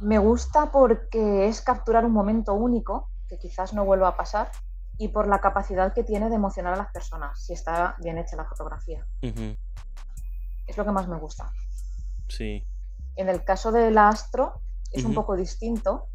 Me 0.00 0.18
gusta 0.18 0.70
porque 0.70 1.48
es 1.48 1.60
capturar 1.60 2.04
un 2.04 2.12
momento 2.12 2.54
único 2.54 3.08
que 3.28 3.38
quizás 3.38 3.72
no 3.72 3.84
vuelva 3.84 4.08
a 4.08 4.16
pasar 4.16 4.50
y 4.98 5.08
por 5.08 5.28
la 5.28 5.40
capacidad 5.40 5.92
que 5.92 6.04
tiene 6.04 6.28
de 6.28 6.36
emocionar 6.36 6.74
a 6.74 6.76
las 6.76 6.92
personas 6.92 7.44
si 7.44 7.52
está 7.52 7.96
bien 8.02 8.18
hecha 8.18 8.36
la 8.36 8.44
fotografía. 8.44 9.06
Es 10.66 10.76
lo 10.76 10.84
que 10.84 10.90
más 10.90 11.08
me 11.08 11.18
gusta. 11.18 11.50
Sí. 12.28 12.66
En 13.16 13.28
el 13.28 13.44
caso 13.44 13.72
del 13.72 13.98
astro 13.98 14.60
es 14.92 15.04
un 15.04 15.14
poco 15.14 15.36
distinto, 15.36 16.08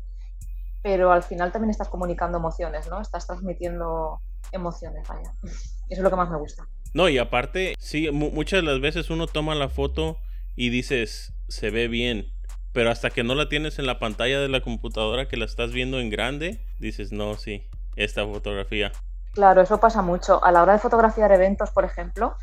pero 0.81 1.11
al 1.11 1.23
final 1.23 1.51
también 1.51 1.71
estás 1.71 1.89
comunicando 1.89 2.37
emociones, 2.37 2.87
¿no? 2.89 3.01
Estás 3.01 3.27
transmitiendo 3.27 4.21
emociones, 4.51 5.07
vaya. 5.07 5.33
Eso 5.43 5.53
es 5.89 5.99
lo 5.99 6.09
que 6.09 6.15
más 6.15 6.29
me 6.29 6.37
gusta. 6.37 6.67
No, 6.93 7.07
y 7.07 7.17
aparte, 7.17 7.75
sí, 7.79 8.09
muchas 8.11 8.61
de 8.61 8.63
las 8.63 8.81
veces 8.81 9.09
uno 9.09 9.27
toma 9.27 9.55
la 9.55 9.69
foto 9.69 10.17
y 10.55 10.69
dices, 10.69 11.33
se 11.47 11.69
ve 11.69 11.87
bien, 11.87 12.25
pero 12.73 12.91
hasta 12.91 13.09
que 13.09 13.23
no 13.23 13.35
la 13.35 13.49
tienes 13.49 13.79
en 13.79 13.85
la 13.85 13.99
pantalla 13.99 14.39
de 14.39 14.47
la 14.47 14.61
computadora 14.61 15.27
que 15.27 15.37
la 15.37 15.45
estás 15.45 15.71
viendo 15.71 15.99
en 15.99 16.09
grande, 16.09 16.65
dices, 16.79 17.11
no, 17.11 17.35
sí, 17.35 17.67
esta 17.95 18.25
fotografía. 18.25 18.91
Claro, 19.33 19.61
eso 19.61 19.79
pasa 19.79 20.01
mucho. 20.01 20.43
A 20.43 20.51
la 20.51 20.61
hora 20.61 20.73
de 20.73 20.79
fotografiar 20.79 21.31
eventos, 21.31 21.71
por 21.71 21.85
ejemplo, 21.85 22.35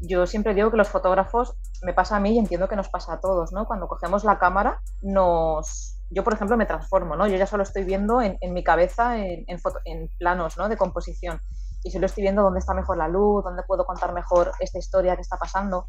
yo 0.00 0.26
siempre 0.26 0.54
digo 0.54 0.70
que 0.70 0.76
los 0.76 0.88
fotógrafos, 0.88 1.54
me 1.82 1.92
pasa 1.92 2.16
a 2.16 2.20
mí 2.20 2.34
y 2.34 2.38
entiendo 2.38 2.68
que 2.68 2.76
nos 2.76 2.88
pasa 2.88 3.14
a 3.14 3.20
todos, 3.20 3.52
¿no? 3.52 3.66
Cuando 3.66 3.88
cogemos 3.88 4.24
la 4.24 4.38
cámara, 4.38 4.80
nos... 5.02 5.96
Yo, 6.10 6.24
por 6.24 6.32
ejemplo, 6.32 6.56
me 6.56 6.64
transformo, 6.64 7.16
¿no? 7.16 7.26
Yo 7.26 7.36
ya 7.36 7.46
solo 7.46 7.62
estoy 7.62 7.84
viendo 7.84 8.22
en, 8.22 8.38
mi 8.54 8.64
cabeza, 8.64 9.18
en, 9.18 9.44
en, 9.46 10.08
planos, 10.18 10.56
¿no? 10.56 10.68
De 10.68 10.76
composición. 10.76 11.40
Y 11.84 11.90
solo 11.90 12.06
estoy 12.06 12.22
viendo 12.22 12.42
dónde 12.42 12.60
está 12.60 12.72
mejor 12.72 12.96
la 12.96 13.08
luz, 13.08 13.44
dónde 13.44 13.62
puedo 13.64 13.84
contar 13.84 14.14
mejor 14.14 14.52
esta 14.60 14.78
historia 14.78 15.16
que 15.16 15.22
está 15.22 15.36
pasando. 15.36 15.86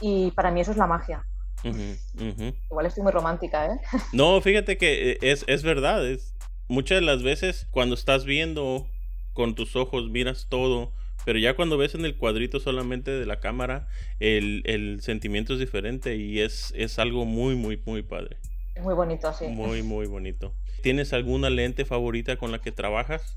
Y 0.00 0.30
para 0.30 0.50
mí 0.52 0.60
eso 0.60 0.70
es 0.70 0.76
la 0.76 0.86
magia. 0.86 1.24
Igual 1.62 2.86
estoy 2.86 3.02
muy 3.02 3.12
romántica, 3.12 3.66
¿eh? 3.66 3.80
No, 4.12 4.40
fíjate 4.40 4.78
que 4.78 5.12
eh, 5.12 5.18
es, 5.22 5.44
es 5.46 5.62
verdad. 5.62 6.06
Es, 6.06 6.34
muchas 6.68 7.00
de 7.00 7.06
las 7.06 7.22
veces 7.22 7.66
cuando 7.70 7.94
estás 7.94 8.24
viendo 8.24 8.86
con 9.32 9.54
tus 9.54 9.76
ojos, 9.76 10.10
miras 10.10 10.46
todo, 10.48 10.92
pero 11.24 11.38
ya 11.38 11.54
cuando 11.54 11.76
ves 11.76 11.94
en 11.94 12.04
el 12.04 12.16
cuadrito 12.16 12.60
solamente 12.60 13.10
de 13.10 13.26
la 13.26 13.40
cámara, 13.40 13.88
el, 14.20 14.62
el 14.64 15.02
sentimiento 15.02 15.54
es 15.54 15.58
diferente 15.58 16.16
y 16.16 16.40
es, 16.40 16.72
es 16.76 16.98
algo 16.98 17.24
muy, 17.24 17.54
muy, 17.56 17.80
muy 17.84 18.02
padre. 18.02 18.38
Es 18.74 18.82
muy 18.82 18.94
bonito, 18.94 19.32
sí. 19.32 19.46
Muy, 19.48 19.82
muy 19.82 20.06
bonito. 20.06 20.54
¿Tienes 20.82 21.12
alguna 21.12 21.50
lente 21.50 21.84
favorita 21.84 22.36
con 22.36 22.52
la 22.52 22.60
que 22.60 22.72
trabajas? 22.72 23.36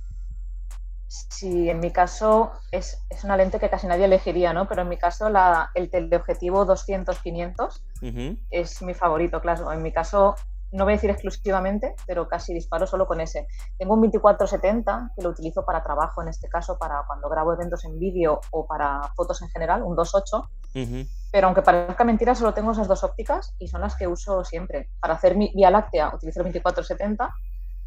Sí, 1.14 1.70
en 1.70 1.80
mi 1.80 1.92
caso 1.92 2.54
es, 2.72 2.98
una 3.24 3.38
lente 3.38 3.60
que 3.60 3.70
casi 3.70 3.86
nadie 3.86 4.06
elegiría, 4.06 4.52
¿no? 4.52 4.68
Pero 4.68 4.82
en 4.82 4.90
mi 4.90 4.98
caso 4.98 5.30
la, 5.30 5.70
el 5.76 5.92
teleobjetivo 5.92 6.66
200-500 6.66 8.42
es 8.50 8.82
mi 8.82 8.96
favorito, 8.96 9.40
claro. 9.40 9.72
En 9.72 9.84
mi 9.84 9.92
caso, 9.92 10.34
no 10.72 10.86
voy 10.86 10.94
a 10.94 10.96
decir 10.96 11.12
exclusivamente, 11.12 11.94
pero 12.08 12.28
casi 12.28 12.52
disparo 12.52 12.88
solo 12.88 13.06
con 13.06 13.22
ese. 13.22 13.46
Tengo 13.78 13.94
un 13.94 14.02
24-70 14.12 15.12
que 15.16 15.22
lo 15.22 15.30
utilizo 15.30 15.64
para 15.64 15.84
trabajo, 15.84 16.24
en 16.24 16.30
este 16.30 16.50
caso 16.50 16.80
para 16.80 17.04
cuando 17.06 17.30
grabo 17.30 17.54
eventos 17.54 17.86
en 17.86 18.00
vídeo 18.00 18.42
o 18.50 18.66
para 18.66 19.00
fotos 19.16 19.40
en 19.44 19.50
general, 19.50 19.84
un 19.84 19.96
2.8. 19.96 21.08
Pero 21.32 21.46
aunque 21.46 21.62
parezca 21.62 22.04
mentira, 22.04 22.34
solo 22.34 22.56
tengo 22.56 22.72
esas 22.72 22.88
dos 22.88 23.04
ópticas 23.04 23.54
y 23.60 23.68
son 23.68 23.82
las 23.82 23.96
que 23.96 24.08
uso 24.08 24.44
siempre. 24.44 24.90
Para 25.00 25.14
hacer 25.14 25.38
mi 25.38 25.52
Vía 25.54 25.70
Láctea 25.70 26.12
utilizo 26.16 26.42
el 26.42 26.52
24-70 26.52 27.30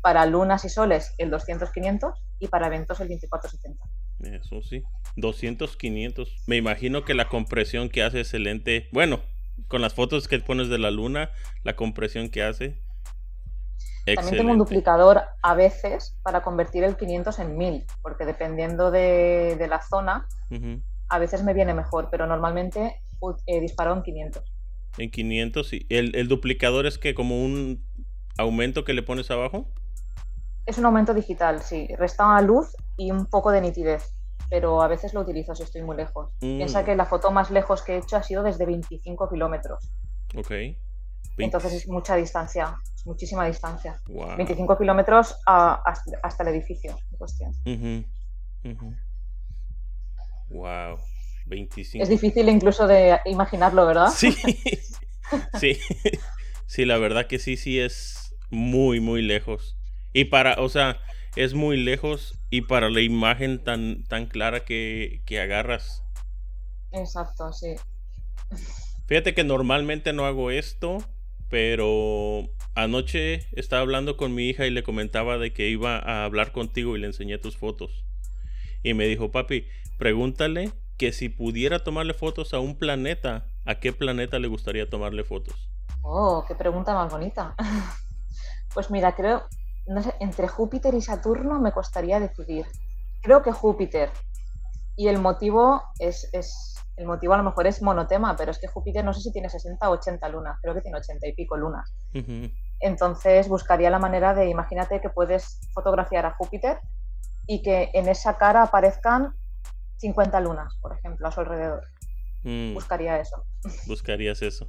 para 0.06 0.24
lunas 0.24 0.64
y 0.64 0.68
soles 0.68 1.16
el 1.18 1.32
200-500 1.32 2.14
y 2.38 2.46
para 2.46 2.68
eventos 2.68 3.00
el 3.00 3.08
24-70. 3.08 3.76
Eso 4.40 4.62
sí, 4.62 4.84
200-500. 5.16 6.28
Me 6.46 6.54
imagino 6.54 7.04
que 7.04 7.12
la 7.12 7.28
compresión 7.28 7.88
que 7.88 8.04
hace 8.04 8.20
ese 8.20 8.38
lente, 8.38 8.88
bueno, 8.92 9.18
con 9.66 9.82
las 9.82 9.94
fotos 9.94 10.28
que 10.28 10.38
pones 10.38 10.68
de 10.68 10.78
la 10.78 10.92
luna, 10.92 11.32
la 11.64 11.74
compresión 11.74 12.28
que 12.28 12.44
hace. 12.44 12.78
También 14.14 14.36
tengo 14.36 14.52
un 14.52 14.58
duplicador 14.58 15.22
a 15.42 15.54
veces 15.56 16.16
para 16.22 16.44
convertir 16.44 16.84
el 16.84 16.96
500 16.96 17.40
en 17.40 17.58
1000, 17.58 17.84
porque 18.00 18.24
dependiendo 18.26 18.92
de, 18.92 19.66
la 19.68 19.82
zona, 19.82 20.28
a 21.08 21.18
veces 21.18 21.42
me 21.42 21.52
viene 21.52 21.74
mejor, 21.74 22.10
pero 22.12 22.28
normalmente 22.28 23.00
he 23.46 23.60
disparado 23.60 23.96
en 23.96 24.04
500. 24.04 24.44
En 24.98 25.10
500, 25.10 25.66
sí. 25.66 25.84
¿El, 25.88 26.14
¿El, 26.14 26.28
duplicador 26.28 26.86
es 26.86 26.96
que 26.96 27.12
como 27.12 27.44
un 27.44 27.84
aumento 28.38 28.84
que 28.84 28.92
le 28.92 29.02
pones 29.02 29.32
abajo? 29.32 29.68
Es 30.66 30.78
un 30.78 30.86
aumento 30.86 31.14
digital, 31.14 31.62
sí. 31.62 31.88
Resta 31.96 32.40
luz 32.42 32.74
y 32.96 33.10
un 33.10 33.26
poco 33.26 33.50
de 33.50 33.60
nitidez, 33.60 34.14
pero 34.50 34.82
a 34.82 34.88
veces 34.88 35.14
lo 35.14 35.20
utilizo 35.20 35.54
si 35.54 35.62
estoy 35.62 35.82
muy 35.82 35.96
lejos. 35.96 36.32
Piensa 36.40 36.82
mm. 36.82 36.84
que 36.84 36.96
la 36.96 37.06
foto 37.06 37.30
más 37.30 37.50
lejos 37.50 37.82
que 37.82 37.94
he 37.94 37.98
hecho 37.98 38.16
ha 38.16 38.22
sido 38.22 38.42
desde 38.42 38.66
25 38.66 39.28
kilómetros. 39.30 39.90
Ok. 40.36 40.50
Entonces 41.38 41.72
es 41.74 41.88
mucha 41.88 42.16
distancia, 42.16 42.76
es 42.94 43.06
muchísima 43.06 43.46
distancia. 43.46 44.00
25 44.06 44.78
kilómetros 44.78 45.36
hasta, 45.44 46.42
el 46.42 46.48
edificio 46.48 46.96
en 47.12 47.18
cuestión. 47.18 47.54
Wow. 50.48 50.98
25. 51.46 52.02
Es 52.02 52.08
difícil 52.08 52.48
incluso 52.48 52.86
de 52.86 53.18
imaginarlo, 53.26 53.86
¿verdad? 53.86 54.08
Sí. 54.08 54.32
sí. 55.60 55.78
Sí, 56.68 56.84
la 56.84 56.98
verdad 56.98 57.28
que 57.28 57.38
sí, 57.38 57.56
sí 57.56 57.78
es 57.78 58.34
muy, 58.50 58.98
muy 58.98 59.22
lejos. 59.22 59.75
Y 60.16 60.24
para, 60.24 60.54
o 60.62 60.70
sea, 60.70 60.98
es 61.36 61.52
muy 61.52 61.76
lejos 61.76 62.38
y 62.48 62.62
para 62.62 62.88
la 62.88 63.02
imagen 63.02 63.62
tan, 63.62 64.02
tan 64.04 64.24
clara 64.24 64.64
que, 64.64 65.20
que 65.26 65.38
agarras. 65.42 66.02
Exacto, 66.90 67.52
sí. 67.52 67.74
Fíjate 69.06 69.34
que 69.34 69.44
normalmente 69.44 70.14
no 70.14 70.24
hago 70.24 70.50
esto, 70.50 71.04
pero 71.50 72.48
anoche 72.74 73.46
estaba 73.52 73.82
hablando 73.82 74.16
con 74.16 74.34
mi 74.34 74.48
hija 74.48 74.66
y 74.66 74.70
le 74.70 74.82
comentaba 74.82 75.36
de 75.36 75.52
que 75.52 75.68
iba 75.68 75.98
a 75.98 76.24
hablar 76.24 76.50
contigo 76.50 76.96
y 76.96 77.00
le 77.00 77.08
enseñé 77.08 77.36
tus 77.36 77.58
fotos. 77.58 78.06
Y 78.82 78.94
me 78.94 79.06
dijo, 79.06 79.30
papi, 79.30 79.66
pregúntale 79.98 80.72
que 80.96 81.12
si 81.12 81.28
pudiera 81.28 81.84
tomarle 81.84 82.14
fotos 82.14 82.54
a 82.54 82.58
un 82.58 82.78
planeta, 82.78 83.44
¿a 83.66 83.80
qué 83.80 83.92
planeta 83.92 84.38
le 84.38 84.48
gustaría 84.48 84.88
tomarle 84.88 85.24
fotos? 85.24 85.68
Oh, 86.00 86.42
qué 86.48 86.54
pregunta 86.54 86.94
más 86.94 87.12
bonita. 87.12 87.54
Pues 88.74 88.90
mira, 88.90 89.14
creo, 89.14 89.48
no 89.86 90.02
sé, 90.02 90.14
entre 90.20 90.48
Júpiter 90.48 90.94
y 90.94 91.02
Saturno 91.02 91.60
me 91.60 91.72
costaría 91.72 92.20
decidir. 92.20 92.66
Creo 93.22 93.42
que 93.42 93.52
Júpiter. 93.52 94.10
Y 94.96 95.08
el 95.08 95.18
motivo 95.18 95.82
es, 95.98 96.28
el 96.96 97.06
motivo 97.06 97.34
a 97.34 97.36
lo 97.36 97.42
mejor 97.42 97.66
es 97.66 97.82
monotema, 97.82 98.34
pero 98.36 98.50
es 98.50 98.58
que 98.58 98.66
Júpiter 98.66 99.04
no 99.04 99.12
sé 99.12 99.20
si 99.20 99.32
tiene 99.32 99.50
60 99.50 99.88
o 99.88 99.92
80 99.92 100.28
lunas, 100.30 100.58
creo 100.62 100.74
que 100.74 100.80
tiene 100.80 100.98
80 100.98 101.26
y 101.26 101.32
pico 101.34 101.56
lunas. 101.56 101.92
Entonces 102.80 103.48
buscaría 103.48 103.90
la 103.90 103.98
manera 103.98 104.34
de, 104.34 104.48
imagínate 104.48 105.00
que 105.00 105.10
puedes 105.10 105.60
fotografiar 105.72 106.26
a 106.26 106.34
Júpiter 106.34 106.80
y 107.46 107.62
que 107.62 107.90
en 107.92 108.08
esa 108.08 108.38
cara 108.38 108.62
aparezcan 108.62 109.34
50 109.98 110.40
lunas, 110.40 110.76
por 110.80 110.96
ejemplo, 110.96 111.28
a 111.28 111.32
su 111.32 111.40
alrededor. 111.40 111.84
Mm. 112.42 112.74
Buscaría 112.74 113.18
eso. 113.18 113.44
Buscarías 113.86 114.42
eso. 114.42 114.68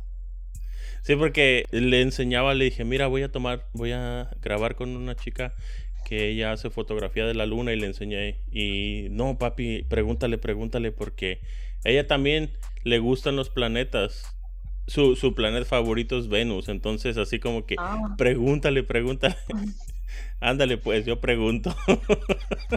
Sí, 1.01 1.15
porque 1.15 1.65
le 1.71 2.01
enseñaba, 2.01 2.53
le 2.53 2.65
dije, 2.65 2.83
mira, 2.83 3.07
voy 3.07 3.23
a 3.23 3.31
tomar, 3.31 3.65
voy 3.73 3.91
a 3.91 4.29
grabar 4.41 4.75
con 4.75 4.95
una 4.95 5.15
chica 5.15 5.53
que 6.05 6.29
ella 6.29 6.53
hace 6.53 6.69
fotografía 6.69 7.25
de 7.25 7.33
la 7.33 7.45
luna 7.45 7.73
y 7.73 7.79
le 7.79 7.87
enseñé. 7.87 8.39
Y 8.51 9.07
no, 9.11 9.37
papi, 9.37 9.83
pregúntale, 9.89 10.37
pregúntale, 10.37 10.91
porque 10.91 11.41
ella 11.83 12.07
también 12.07 12.51
le 12.83 12.99
gustan 12.99 13.35
los 13.35 13.49
planetas. 13.49 14.33
Su, 14.87 15.17
su 15.17 15.35
planeta 15.35 15.65
favorito 15.65 16.17
es 16.17 16.29
Venus, 16.29 16.69
entonces 16.69 17.17
así 17.17 17.39
como 17.39 17.65
que 17.65 17.75
ah. 17.77 18.15
pregúntale, 18.17 18.83
pregúntale. 18.83 19.35
Ándale, 20.39 20.77
pues 20.77 21.05
yo 21.05 21.19
pregunto. 21.19 21.75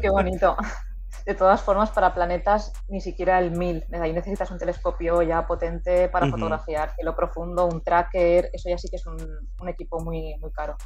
Qué 0.01 0.11
bonito. 0.11 0.57
De 1.31 1.37
todas 1.37 1.63
formas, 1.63 1.91
para 1.91 2.13
planetas 2.13 2.73
ni 2.89 3.01
siquiera 3.01 3.39
el 3.39 3.53
1000. 3.53 3.85
Ahí 4.03 4.13
necesitas 4.13 4.51
un 4.51 4.59
telescopio 4.59 5.23
ya 5.23 5.47
potente 5.47 6.09
para 6.09 6.27
fotografiar. 6.27 6.93
lo 7.05 7.15
profundo, 7.15 7.67
un 7.67 7.85
tracker, 7.85 8.51
eso 8.53 8.69
ya 8.69 8.77
sí 8.77 8.89
que 8.91 8.97
es 8.97 9.07
un, 9.07 9.69
equipo 9.69 10.01
muy, 10.01 10.35
muy 10.41 10.51
caro. 10.51 10.77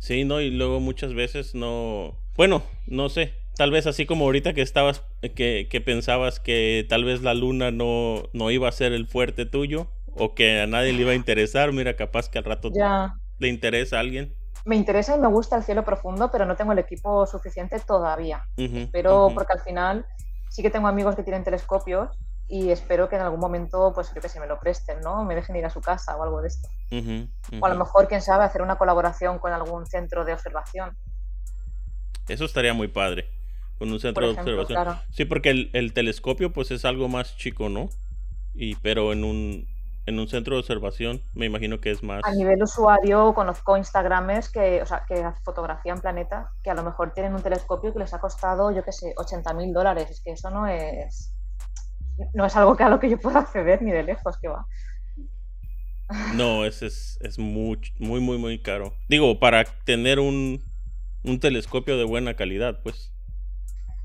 Sí, 0.00 0.24
no, 0.24 0.42
y 0.42 0.50
luego 0.50 0.80
muchas 0.80 1.14
veces 1.14 1.54
no. 1.54 2.14
Bueno, 2.36 2.62
no 2.86 3.08
sé. 3.08 3.32
Tal 3.56 3.70
vez 3.70 3.86
así 3.86 4.04
como 4.04 4.26
ahorita 4.26 4.52
que 4.52 4.60
estabas, 4.60 5.02
que, 5.34 5.66
que 5.70 5.80
pensabas 5.80 6.38
que 6.38 6.84
tal 6.86 7.04
vez 7.04 7.22
la 7.22 7.32
luna 7.32 7.70
no, 7.70 8.24
no 8.34 8.50
iba 8.50 8.68
a 8.68 8.72
ser 8.72 8.92
el 8.92 9.06
fuerte 9.06 9.46
tuyo 9.46 9.86
o 10.14 10.34
que 10.34 10.60
a 10.60 10.66
nadie 10.66 10.92
le 10.92 11.00
iba 11.00 11.12
a 11.12 11.14
interesar. 11.14 11.72
Mira, 11.72 11.96
capaz 11.96 12.28
que 12.28 12.36
al 12.36 12.44
rato 12.44 12.70
ya. 12.70 13.14
le 13.38 13.48
interesa 13.48 13.96
a 13.96 14.00
alguien 14.00 14.34
me 14.64 14.76
interesa 14.76 15.16
y 15.16 15.20
me 15.20 15.28
gusta 15.28 15.56
el 15.56 15.62
cielo 15.62 15.84
profundo, 15.84 16.30
pero 16.30 16.44
no 16.46 16.56
tengo 16.56 16.72
el 16.72 16.78
equipo 16.78 17.26
suficiente 17.26 17.78
todavía. 17.80 18.44
pero 18.92 19.30
porque 19.34 19.52
al 19.52 19.60
final 19.60 20.06
sí 20.50 20.62
que 20.62 20.70
tengo 20.70 20.88
amigos 20.88 21.16
que 21.16 21.22
tienen 21.22 21.44
telescopios 21.44 22.10
y 22.48 22.70
espero 22.70 23.08
que 23.08 23.16
en 23.16 23.22
algún 23.22 23.38
momento, 23.38 23.92
pues 23.94 24.10
creo 24.10 24.22
que 24.22 24.28
se 24.28 24.40
me 24.40 24.46
lo 24.46 24.58
presten, 24.58 25.00
¿no? 25.02 25.24
Me 25.24 25.36
dejen 25.36 25.54
ir 25.54 25.64
a 25.64 25.70
su 25.70 25.80
casa 25.80 26.16
o 26.16 26.22
algo 26.24 26.42
de 26.42 26.48
esto. 26.48 26.68
O 27.60 27.64
a 27.64 27.68
lo 27.68 27.76
mejor, 27.76 28.08
quién 28.08 28.20
sabe, 28.20 28.44
hacer 28.44 28.60
una 28.60 28.76
colaboración 28.76 29.38
con 29.38 29.52
algún 29.52 29.86
centro 29.86 30.24
de 30.24 30.32
observación. 30.32 30.96
Eso 32.28 32.44
estaría 32.44 32.74
muy 32.74 32.88
padre, 32.88 33.28
con 33.78 33.90
un 33.92 34.00
centro 34.00 34.26
de 34.26 34.38
observación. 34.38 34.98
Sí, 35.10 35.24
porque 35.24 35.50
el, 35.50 35.70
el, 35.74 35.92
telescopio 35.92 36.52
pues 36.52 36.72
es 36.72 36.84
algo 36.84 37.08
más 37.08 37.36
chico, 37.36 37.68
¿no? 37.68 37.88
Y 38.52 38.74
pero 38.76 39.12
en 39.12 39.22
un 39.22 39.68
en 40.10 40.20
un 40.20 40.28
centro 40.28 40.54
de 40.54 40.60
observación, 40.60 41.22
me 41.34 41.46
imagino 41.46 41.80
que 41.80 41.90
es 41.90 42.02
más. 42.02 42.20
A 42.24 42.32
nivel 42.32 42.62
usuario, 42.62 43.32
conozco 43.34 43.76
Instagramers 43.76 44.50
que, 44.50 44.82
o 44.82 44.86
sea, 44.86 45.04
que 45.08 45.24
fotografían 45.42 46.00
planetas 46.00 46.48
que 46.62 46.70
a 46.70 46.74
lo 46.74 46.82
mejor 46.82 47.12
tienen 47.14 47.34
un 47.34 47.42
telescopio 47.42 47.92
que 47.92 48.00
les 48.00 48.12
ha 48.12 48.20
costado, 48.20 48.70
yo 48.70 48.84
qué 48.84 48.92
sé, 48.92 49.14
80 49.16 49.54
mil 49.54 49.72
dólares. 49.72 50.10
Es 50.10 50.20
que 50.20 50.32
eso 50.32 50.50
no 50.50 50.66
es. 50.66 51.32
No 52.34 52.44
es 52.44 52.54
algo 52.54 52.76
que 52.76 52.82
a 52.82 52.90
lo 52.90 53.00
que 53.00 53.08
yo 53.08 53.18
pueda 53.18 53.40
acceder 53.40 53.80
ni 53.80 53.90
de 53.90 54.02
lejos, 54.02 54.36
que 54.38 54.48
va. 54.48 54.66
No, 56.34 56.64
es, 56.64 56.82
es, 56.82 57.18
es 57.22 57.38
muy, 57.38 57.80
muy, 57.98 58.20
muy, 58.20 58.36
muy 58.36 58.60
caro. 58.60 58.92
Digo, 59.08 59.38
para 59.38 59.64
tener 59.84 60.18
un, 60.18 60.62
un 61.24 61.40
telescopio 61.40 61.96
de 61.96 62.04
buena 62.04 62.34
calidad, 62.34 62.80
pues. 62.82 63.12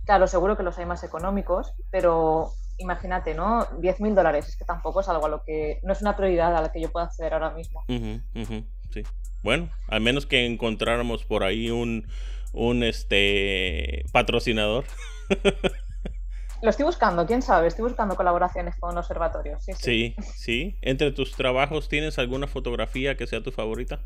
Claro, 0.05 0.27
seguro 0.27 0.55
que 0.55 0.63
los 0.63 0.77
hay 0.77 0.85
más 0.85 1.03
económicos, 1.03 1.73
pero 1.89 2.51
imagínate, 2.77 3.33
¿no? 3.33 3.65
10 3.79 4.01
mil 4.01 4.15
dólares, 4.15 4.47
es 4.47 4.57
que 4.57 4.65
tampoco 4.65 5.01
es 5.01 5.09
algo 5.09 5.25
a 5.25 5.29
lo 5.29 5.43
que, 5.43 5.79
no 5.83 5.93
es 5.93 6.01
una 6.01 6.15
prioridad 6.15 6.55
a 6.55 6.61
la 6.61 6.71
que 6.71 6.81
yo 6.81 6.91
pueda 6.91 7.05
acceder 7.05 7.33
ahora 7.33 7.51
mismo. 7.51 7.83
sí. 7.87 9.03
Bueno, 9.43 9.69
al 9.87 10.01
menos 10.01 10.25
que 10.25 10.45
encontráramos 10.45 11.23
por 11.23 11.43
ahí 11.43 11.69
un, 11.69 12.07
un 12.51 12.83
este, 12.83 14.05
patrocinador. 14.11 14.85
Lo 16.61 16.69
estoy 16.69 16.85
buscando, 16.85 17.27
quién 17.27 17.43
sabe, 17.43 17.67
estoy 17.67 17.83
buscando 17.83 18.15
colaboraciones 18.15 18.75
con 18.79 18.97
observatorios. 18.97 19.63
Sí 19.63 19.73
sí. 19.73 20.15
sí, 20.17 20.31
sí. 20.35 20.77
Entre 20.81 21.11
tus 21.11 21.35
trabajos, 21.35 21.89
¿tienes 21.89 22.17
alguna 22.17 22.47
fotografía 22.47 23.15
que 23.15 23.27
sea 23.27 23.43
tu 23.43 23.51
favorita? 23.51 23.99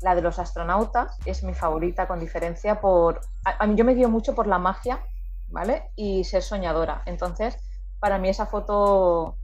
La 0.00 0.14
de 0.14 0.22
los 0.22 0.38
astronautas 0.38 1.18
es 1.26 1.44
mi 1.44 1.54
favorita 1.54 2.08
con 2.08 2.18
diferencia 2.18 2.80
por... 2.80 3.20
A, 3.44 3.66
mí 3.66 3.76
yo 3.76 3.84
me 3.84 3.94
guío 3.94 4.08
mucho 4.08 4.34
por 4.34 4.46
la 4.46 4.58
magia 4.58 5.04
¿vale? 5.50 5.90
Y 5.96 6.24
ser 6.24 6.42
soñadora. 6.42 7.02
Entonces, 7.06 7.56
para 7.98 8.18
mí 8.18 8.28
esa 8.28 8.46
foto 8.46 9.36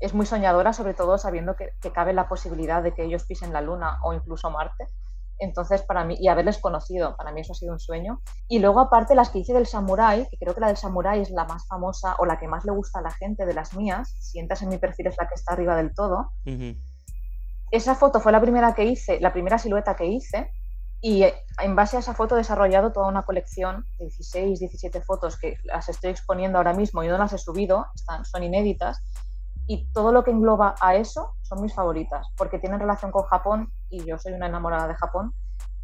es 0.00 0.14
muy 0.14 0.26
soñadora, 0.26 0.72
sobre 0.72 0.94
todo 0.94 1.18
sabiendo 1.18 1.56
que, 1.56 1.70
cabe 1.92 2.12
la 2.12 2.28
posibilidad 2.28 2.82
de 2.82 2.92
que 2.92 3.04
ellos 3.04 3.24
pisen 3.24 3.52
la 3.52 3.60
Luna 3.60 3.98
o 4.02 4.12
incluso 4.12 4.50
Marte. 4.50 4.86
Entonces, 5.38 5.82
para 5.82 6.04
mí, 6.04 6.16
y 6.20 6.28
haberles 6.28 6.58
conocido, 6.58 7.16
para 7.16 7.32
mí 7.32 7.40
eso 7.40 7.52
ha 7.52 7.56
sido 7.56 7.72
un 7.72 7.80
sueño. 7.80 8.20
Y 8.48 8.60
luego, 8.60 8.80
aparte, 8.80 9.14
las 9.14 9.30
que 9.30 9.40
hice 9.40 9.52
del 9.52 9.66
Samurai, 9.66 10.28
que 10.30 10.36
creo 10.36 10.54
que 10.54 10.60
la 10.60 10.68
del 10.68 10.76
Samurai 10.76 11.20
es 11.20 11.30
la 11.30 11.44
más 11.44 11.66
famosa 11.66 12.14
o 12.18 12.26
la 12.26 12.38
que 12.38 12.46
más 12.46 12.64
le 12.64 12.72
gusta 12.72 13.00
a 13.00 13.02
la 13.02 13.10
gente 13.10 13.44
de 13.44 13.54
las 13.54 13.74
mías, 13.74 14.14
si 14.20 14.38
entras 14.38 14.62
en 14.62 14.68
mi 14.68 14.78
perfil 14.78 15.08
es 15.08 15.16
la 15.18 15.26
que 15.26 15.34
está 15.34 15.54
arriba 15.54 15.74
del 15.76 15.92
todo. 15.92 16.30
Esa 17.70 17.94
foto 17.96 18.20
fue 18.20 18.30
la 18.30 18.40
primera 18.40 18.74
que 18.74 18.84
hice, 18.84 19.18
la 19.20 19.32
primera 19.32 19.58
silueta 19.58 19.96
que 19.96 20.06
hice, 20.06 20.52
y 21.04 21.22
eh, 21.22 21.34
en 21.62 21.76
base 21.76 21.98
a 21.98 22.00
esa 22.00 22.14
foto 22.14 22.34
he 22.34 22.38
desarrollado 22.38 22.90
toda 22.90 23.08
una 23.08 23.24
colección 23.24 23.84
de 23.98 24.06
16, 24.06 24.58
17 24.58 25.02
fotos 25.02 25.38
que 25.38 25.58
las 25.64 25.90
estoy 25.90 26.08
exponiendo 26.08 26.56
ahora 26.56 26.72
mismo 26.72 27.04
y 27.04 27.08
no 27.08 27.18
las 27.18 27.34
he 27.34 27.36
subido, 27.36 27.88
están, 27.94 28.24
son 28.24 28.42
inéditas. 28.42 29.02
Y 29.66 29.86
todo 29.92 30.12
lo 30.12 30.24
que 30.24 30.30
engloba 30.30 30.76
a 30.80 30.96
eso 30.96 31.36
son 31.42 31.60
mis 31.60 31.74
favoritas, 31.74 32.26
porque 32.38 32.58
tienen 32.58 32.80
relación 32.80 33.10
con 33.10 33.24
Japón 33.24 33.70
y 33.90 34.02
yo 34.06 34.18
soy 34.18 34.32
una 34.32 34.46
enamorada 34.46 34.88
de 34.88 34.94
Japón. 34.94 35.34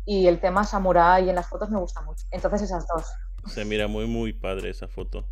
Y 0.07 0.27
el 0.27 0.41
tema 0.41 0.65
samurai 0.65 1.29
en 1.29 1.35
las 1.35 1.51
fotos 1.51 1.69
me 1.69 1.79
gusta 1.79 2.01
mucho. 2.01 2.25
Entonces 2.31 2.63
esas 2.63 2.87
dos. 2.87 3.05
Se 3.53 3.67
mira 3.67 3.89
muy, 3.89 4.07
muy 4.07 4.33
padre 4.33 4.71
esa 4.71 4.89
foto. 4.89 5.27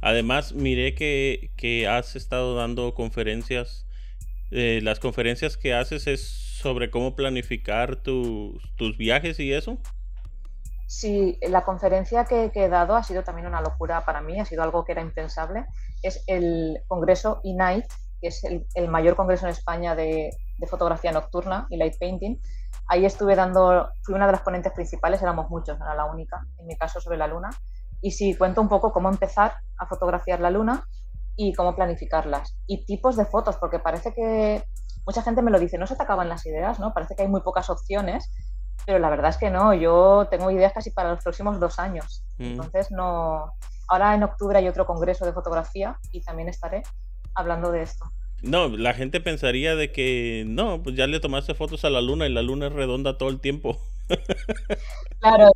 Además, 0.00 0.52
miré 0.52 0.94
que, 0.94 1.50
que 1.56 1.88
has 1.88 2.14
estado 2.14 2.54
dando 2.54 2.94
conferencias. 2.94 3.84
Eh, 4.52 4.78
las 4.84 5.00
conferencias 5.00 5.56
que 5.56 5.74
haces 5.74 6.06
es 6.06 6.47
sobre 6.58 6.90
cómo 6.90 7.14
planificar 7.14 7.96
tus 7.96 8.98
viajes 8.98 9.38
y 9.38 9.52
eso? 9.52 9.78
Sí, 10.88 11.38
la 11.42 11.64
conferencia 11.64 12.24
que, 12.24 12.50
he 12.52 12.68
dado 12.68 12.96
ha 12.96 13.02
sido 13.02 13.22
también 13.22 13.46
una 13.46 13.60
locura 13.60 14.04
para 14.04 14.22
mí, 14.22 14.40
ha 14.40 14.44
sido 14.44 14.62
algo 14.62 14.84
que 14.84 14.92
era 14.92 15.02
impensable. 15.02 15.66
Es 16.02 16.24
el 16.26 16.80
Congreso 16.88 17.40
INITE, 17.44 17.88
que 18.20 18.28
es 18.28 18.42
el, 18.42 18.88
mayor 18.88 19.14
congreso 19.14 19.46
en 19.46 19.52
España 19.52 19.94
de, 19.94 20.30
fotografía 20.66 21.12
nocturna 21.12 21.66
y 21.70 21.76
light 21.76 21.96
painting. 22.00 22.40
Ahí 22.88 23.04
estuve 23.04 23.36
dando, 23.36 23.90
fui 24.02 24.14
una 24.14 24.26
de 24.26 24.32
las 24.32 24.40
ponentes 24.40 24.72
principales, 24.72 25.22
éramos 25.22 25.50
muchos, 25.50 25.76
era 25.76 25.94
la 25.94 26.06
única, 26.06 26.44
en 26.58 26.66
mi 26.66 26.76
caso 26.76 27.00
sobre 27.00 27.18
la 27.18 27.28
luna. 27.28 27.50
Y 28.00 28.12
sí, 28.12 28.34
cuento 28.34 28.60
un 28.60 28.68
poco 28.68 28.90
cómo 28.90 29.08
empezar 29.10 29.54
a 29.76 29.86
fotografiar 29.86 30.40
la 30.40 30.50
luna 30.50 30.84
y 31.36 31.52
cómo 31.52 31.76
planificarlas. 31.76 32.56
Y 32.66 32.86
tipos 32.86 33.16
de 33.16 33.26
fotos, 33.26 33.56
porque 33.58 33.78
parece 33.78 34.12
que 34.14 34.64
mucha 35.08 35.22
gente 35.22 35.40
me 35.40 35.50
lo 35.50 35.58
dice, 35.58 35.78
no 35.78 35.86
se 35.86 35.96
te 35.96 36.02
acaban 36.02 36.28
las 36.28 36.44
ideas, 36.44 36.78
¿no? 36.78 36.92
Parece 36.92 37.16
que 37.16 37.22
hay 37.22 37.28
muy 37.28 37.40
pocas 37.40 37.70
opciones, 37.70 38.30
pero 38.84 38.98
la 38.98 39.08
verdad 39.08 39.30
es 39.30 39.38
que 39.38 39.48
no, 39.48 39.72
yo 39.72 40.28
tengo 40.30 40.50
ideas 40.50 40.74
casi 40.74 40.90
para 40.90 41.12
los 41.12 41.24
próximos 41.24 41.58
dos 41.58 41.78
años. 41.78 42.26
Mm. 42.36 42.44
Entonces, 42.44 42.90
no. 42.90 43.54
Ahora 43.88 44.14
en 44.14 44.22
octubre 44.22 44.58
hay 44.58 44.68
otro 44.68 44.84
congreso 44.84 45.24
de 45.24 45.32
fotografía 45.32 45.96
y 46.12 46.20
también 46.20 46.50
estaré 46.50 46.82
hablando 47.34 47.72
de 47.72 47.84
esto. 47.84 48.04
No, 48.42 48.68
la 48.68 48.92
gente 48.92 49.22
pensaría 49.22 49.76
de 49.76 49.92
que 49.92 50.44
no, 50.46 50.82
pues 50.82 50.94
ya 50.94 51.06
le 51.06 51.20
tomaste 51.20 51.54
fotos 51.54 51.86
a 51.86 51.90
la 51.90 52.02
luna 52.02 52.26
y 52.26 52.32
la 52.32 52.42
luna 52.42 52.66
es 52.66 52.74
redonda 52.74 53.16
todo 53.16 53.30
el 53.30 53.40
tiempo. 53.40 53.78
Claro, 55.20 55.50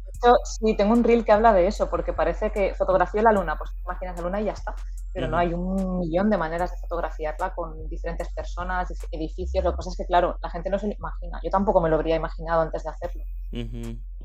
sí, 0.45 0.77
tengo 0.77 0.93
un 0.93 1.05
reel 1.05 1.25
que 1.25 1.33
habla 1.33 1.53
de 1.53 1.67
eso, 1.67 1.89
porque 1.89 2.13
parece 2.13 2.51
que 2.51 2.75
fotografía 2.75 3.23
la 3.23 3.33
luna, 3.33 3.57
pues 3.57 3.71
imaginas 3.85 4.17
la 4.17 4.23
luna 4.23 4.41
y 4.41 4.47
ya 4.47 4.53
está. 4.53 4.75
Pero 5.13 5.29
no, 5.29 5.37
hay 5.37 5.53
un 5.53 6.01
millón 6.01 6.31
de 6.31 6.39
maneras 6.39 6.71
de 6.71 6.79
fotografiarla 6.79 7.55
con 7.55 7.89
diferentes 7.89 8.33
personas, 8.33 8.93
edificios. 9.11 9.63
Lo 9.63 9.73
que 9.73 9.77
pasa 9.77 9.91
es 9.91 9.97
que, 9.97 10.07
claro, 10.07 10.39
la 10.43 10.51
gente 10.51 10.71
no 10.71 10.79
se 10.79 10.89
lo 10.89 10.95
imagina. 10.95 11.39
Yo 11.45 11.51
tampoco 11.51 11.81
me 11.81 11.91
lo 11.91 11.97
habría 11.97 12.17
imaginado 12.17 12.63
antes 12.63 12.83
de 12.83 12.91
hacerlo. 12.91 13.23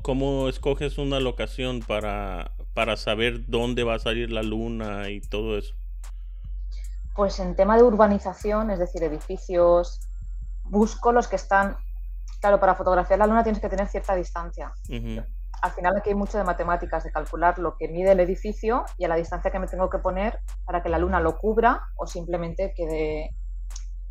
¿Cómo 0.02 0.48
escoges 0.48 0.98
una 0.98 1.20
locación 1.20 1.80
para, 1.80 2.52
para 2.74 2.96
saber 2.96 3.46
dónde 3.46 3.84
va 3.84 3.96
a 3.96 3.98
salir 3.98 4.32
la 4.32 4.42
luna 4.42 5.10
y 5.10 5.20
todo 5.20 5.58
eso? 5.58 5.74
Pues 7.14 7.38
en 7.38 7.54
tema 7.54 7.76
de 7.76 7.82
urbanización, 7.82 8.70
es 8.70 8.78
decir, 8.78 9.02
edificios, 9.02 10.00
busco 10.64 11.12
los 11.12 11.28
que 11.28 11.36
están. 11.36 11.76
Claro, 12.40 12.60
para 12.60 12.74
fotografiar 12.74 13.18
la 13.18 13.26
luna 13.26 13.42
tienes 13.42 13.60
que 13.60 13.68
tener 13.68 13.88
cierta 13.88 14.14
distancia. 14.14 14.72
Al 15.60 15.70
final 15.72 15.96
aquí 15.96 16.10
hay 16.10 16.14
mucho 16.14 16.38
de 16.38 16.44
matemáticas, 16.44 17.02
de 17.02 17.10
calcular 17.10 17.58
lo 17.58 17.76
que 17.76 17.88
mide 17.88 18.12
el 18.12 18.20
edificio 18.20 18.84
y 18.96 19.04
a 19.04 19.08
la 19.08 19.16
distancia 19.16 19.50
que 19.50 19.58
me 19.58 19.66
tengo 19.66 19.90
que 19.90 19.98
poner 19.98 20.38
para 20.64 20.82
que 20.82 20.88
la 20.88 20.98
luna 20.98 21.20
lo 21.20 21.36
cubra 21.36 21.82
o 21.96 22.06
simplemente 22.06 22.72
quede, 22.76 23.34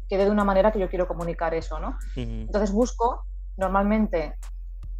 quede 0.10 0.26
de 0.26 0.32
una 0.32 0.44
manera 0.44 0.72
que 0.72 0.80
yo 0.80 0.90
quiero 0.90 1.08
comunicar 1.08 1.54
eso, 1.54 1.80
¿no? 1.80 1.98
Entonces 2.16 2.72
busco 2.72 3.26
normalmente 3.56 4.36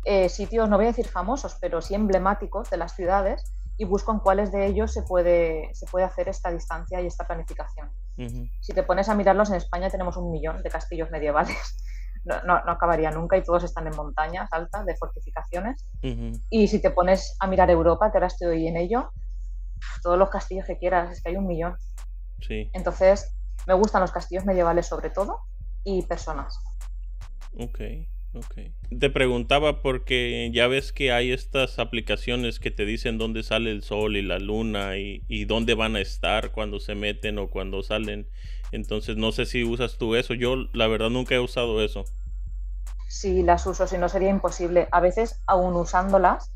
eh, 0.06 0.30
sitios, 0.30 0.70
no 0.70 0.78
voy 0.78 0.86
a 0.86 0.90
decir 0.90 1.08
famosos, 1.08 1.58
pero 1.60 1.82
sí 1.82 1.94
emblemáticos 1.96 2.70
de 2.70 2.78
las 2.78 2.96
ciudades 2.96 3.44
y 3.78 3.86
busco 3.86 4.12
en 4.12 4.20
cuáles 4.20 4.52
de 4.52 4.66
ellos 4.66 4.94
se 4.94 5.04
puede, 5.04 5.70
se 5.74 5.86
puede 5.86 6.06
hacer 6.06 6.30
esta 6.30 6.50
distancia 6.50 7.02
y 7.02 7.08
esta 7.08 7.28
planificación. 7.28 7.92
Si 8.62 8.74
te 8.74 8.84
pones 8.84 9.10
a 9.10 9.16
mirarlos, 9.16 9.50
en 9.50 9.58
España 9.58 9.90
tenemos 9.90 10.18
un 10.18 10.32
millón 10.32 10.64
de 10.64 10.70
castillos 10.70 11.12
medievales. 11.12 11.58
No, 12.28 12.44
no, 12.44 12.72
acabaría 12.72 13.10
nunca 13.12 13.38
y 13.38 13.44
todos 13.44 13.64
están 13.64 13.88
en 13.88 13.96
montañas 13.96 14.52
altas 14.52 14.86
de 14.86 14.96
fortificaciones. 14.96 15.86
Y 16.50 16.68
si 16.68 16.80
te 16.82 16.92
pones 16.92 17.36
a 17.40 17.48
mirar 17.48 17.70
Europa, 17.70 18.12
que 18.12 18.18
ahora 18.18 18.28
estoy 18.28 18.68
en 18.68 18.78
ello, 18.78 19.12
todos 20.04 20.18
los 20.18 20.30
castillos 20.30 20.66
que 20.66 20.78
quieras, 20.78 21.12
es 21.12 21.24
que 21.24 21.30
hay 21.30 21.38
un 21.38 21.48
millón. 21.48 21.76
Sí. 22.42 22.70
Entonces, 22.74 23.34
me 23.66 23.74
gustan 23.74 24.02
los 24.02 24.12
castillos 24.12 24.46
medievales 24.46 24.88
sobre 24.88 25.10
todo 25.10 25.40
y 25.84 26.02
personas. 26.04 26.60
Ok. 27.58 27.80
Te 29.00 29.10
preguntaba 29.10 29.82
porque 29.82 30.50
ya 30.54 30.68
ves 30.68 30.92
que 30.92 31.12
hay 31.12 31.32
estas 31.32 31.80
aplicaciones 31.80 32.60
que 32.60 32.72
te 32.72 32.86
dicen 32.86 33.18
dónde 33.18 33.44
sale 33.44 33.72
el 33.72 33.84
sol 33.84 34.18
y 34.18 34.22
la 34.22 34.40
luna 34.40 34.98
y, 34.98 35.46
dónde 35.46 35.74
van 35.74 35.96
a 35.96 36.02
estar 36.02 36.52
cuando 36.52 36.80
se 36.80 36.96
meten 36.96 37.40
o 37.40 37.50
cuando 37.50 37.84
salen. 37.84 38.28
Entonces 38.72 39.18
no 39.18 39.32
sé 39.32 39.46
si 39.46 39.64
usas 39.64 39.98
tú 39.98 40.16
eso. 40.16 40.34
Yo 40.34 40.68
la 40.74 40.88
verdad 40.88 41.10
nunca 41.10 41.36
he 41.36 41.40
usado 41.40 41.84
eso. 41.84 42.06
Sí, 43.08 43.42
las 43.44 43.66
uso, 43.66 43.88
si 43.88 43.98
no 43.98 44.10
sería 44.10 44.30
imposible. 44.30 44.88
A 44.92 45.00
veces, 45.00 45.42
aún 45.46 45.76
usándolas, 45.76 46.52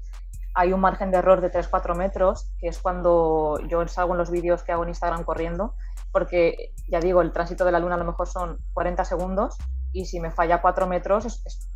hay 0.53 0.73
un 0.73 0.81
margen 0.81 1.11
de 1.11 1.17
error 1.17 1.41
de 1.41 1.51
3-4 1.51 1.95
metros, 1.95 2.51
que 2.59 2.67
es 2.67 2.79
cuando 2.79 3.57
yo 3.67 3.87
salgo 3.87 4.13
en 4.13 4.17
los 4.17 4.31
vídeos 4.31 4.63
que 4.63 4.71
hago 4.71 4.83
en 4.83 4.89
Instagram 4.89 5.23
corriendo, 5.23 5.75
porque 6.11 6.73
ya 6.87 6.99
digo, 6.99 7.21
el 7.21 7.31
tránsito 7.31 7.63
de 7.63 7.71
la 7.71 7.79
luna 7.79 7.95
a 7.95 7.99
lo 7.99 8.05
mejor 8.05 8.27
son 8.27 8.59
40 8.73 9.05
segundos 9.05 9.57
y 9.93 10.05
si 10.05 10.19
me 10.19 10.31
falla 10.31 10.61
4 10.61 10.87
metros, 10.87 11.25
es, 11.25 11.67